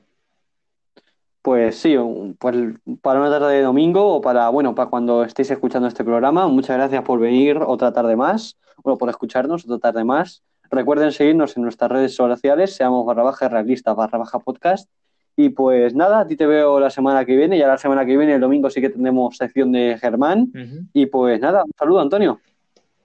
Pues 1.41 1.77
sí, 1.77 1.95
pues 2.39 2.55
para 3.01 3.21
una 3.21 3.29
tarde 3.29 3.55
de 3.55 3.61
domingo 3.61 4.15
o 4.15 4.21
para, 4.21 4.49
bueno, 4.49 4.75
para 4.75 4.89
cuando 4.89 5.23
estéis 5.23 5.49
escuchando 5.49 5.87
este 5.87 6.03
programa, 6.03 6.47
muchas 6.47 6.75
gracias 6.75 7.03
por 7.03 7.19
venir 7.19 7.57
otra 7.65 7.93
tarde 7.93 8.17
más, 8.17 8.57
bueno, 8.83 8.97
por 8.97 9.09
escucharnos 9.09 9.63
otra 9.63 9.79
tarde 9.79 10.03
más. 10.03 10.43
Recuerden 10.69 11.13
seguirnos 11.13 11.55
en 11.55 11.63
nuestras 11.63 11.89
redes 11.89 12.13
sociales, 12.13 12.75
seamos 12.75 13.05
barra 13.05 13.23
baja 13.23 13.47
realista, 13.47 13.93
barra 13.93 14.17
baja 14.17 14.39
podcast. 14.39 14.89
Y 15.37 15.49
pues 15.49 15.93
nada, 15.95 16.21
a 16.21 16.27
ti 16.27 16.35
te 16.35 16.47
veo 16.47 16.79
la 16.79 16.89
semana 16.89 17.23
que 17.23 17.37
viene, 17.37 17.57
ya 17.57 17.67
la 17.67 17.77
semana 17.77 18.05
que 18.05 18.17
viene, 18.17 18.33
el 18.33 18.41
domingo 18.41 18.69
sí 18.69 18.81
que 18.81 18.89
tendremos 18.89 19.37
sección 19.37 19.71
de 19.71 19.97
Germán. 20.01 20.51
Y 20.93 21.05
pues 21.05 21.39
nada, 21.39 21.63
un 21.63 21.71
saludo, 21.77 22.01
Antonio. 22.01 22.41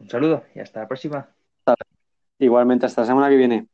Un 0.03 0.11
saludo 0.11 0.45
y 0.55 0.61
hasta 0.61 0.81
la 0.81 0.89
próxima. 0.89 1.35
Igualmente, 2.39 2.87
hasta 2.87 3.03
la 3.03 3.07
semana 3.07 3.29
que 3.31 3.37
viene. 3.37 3.69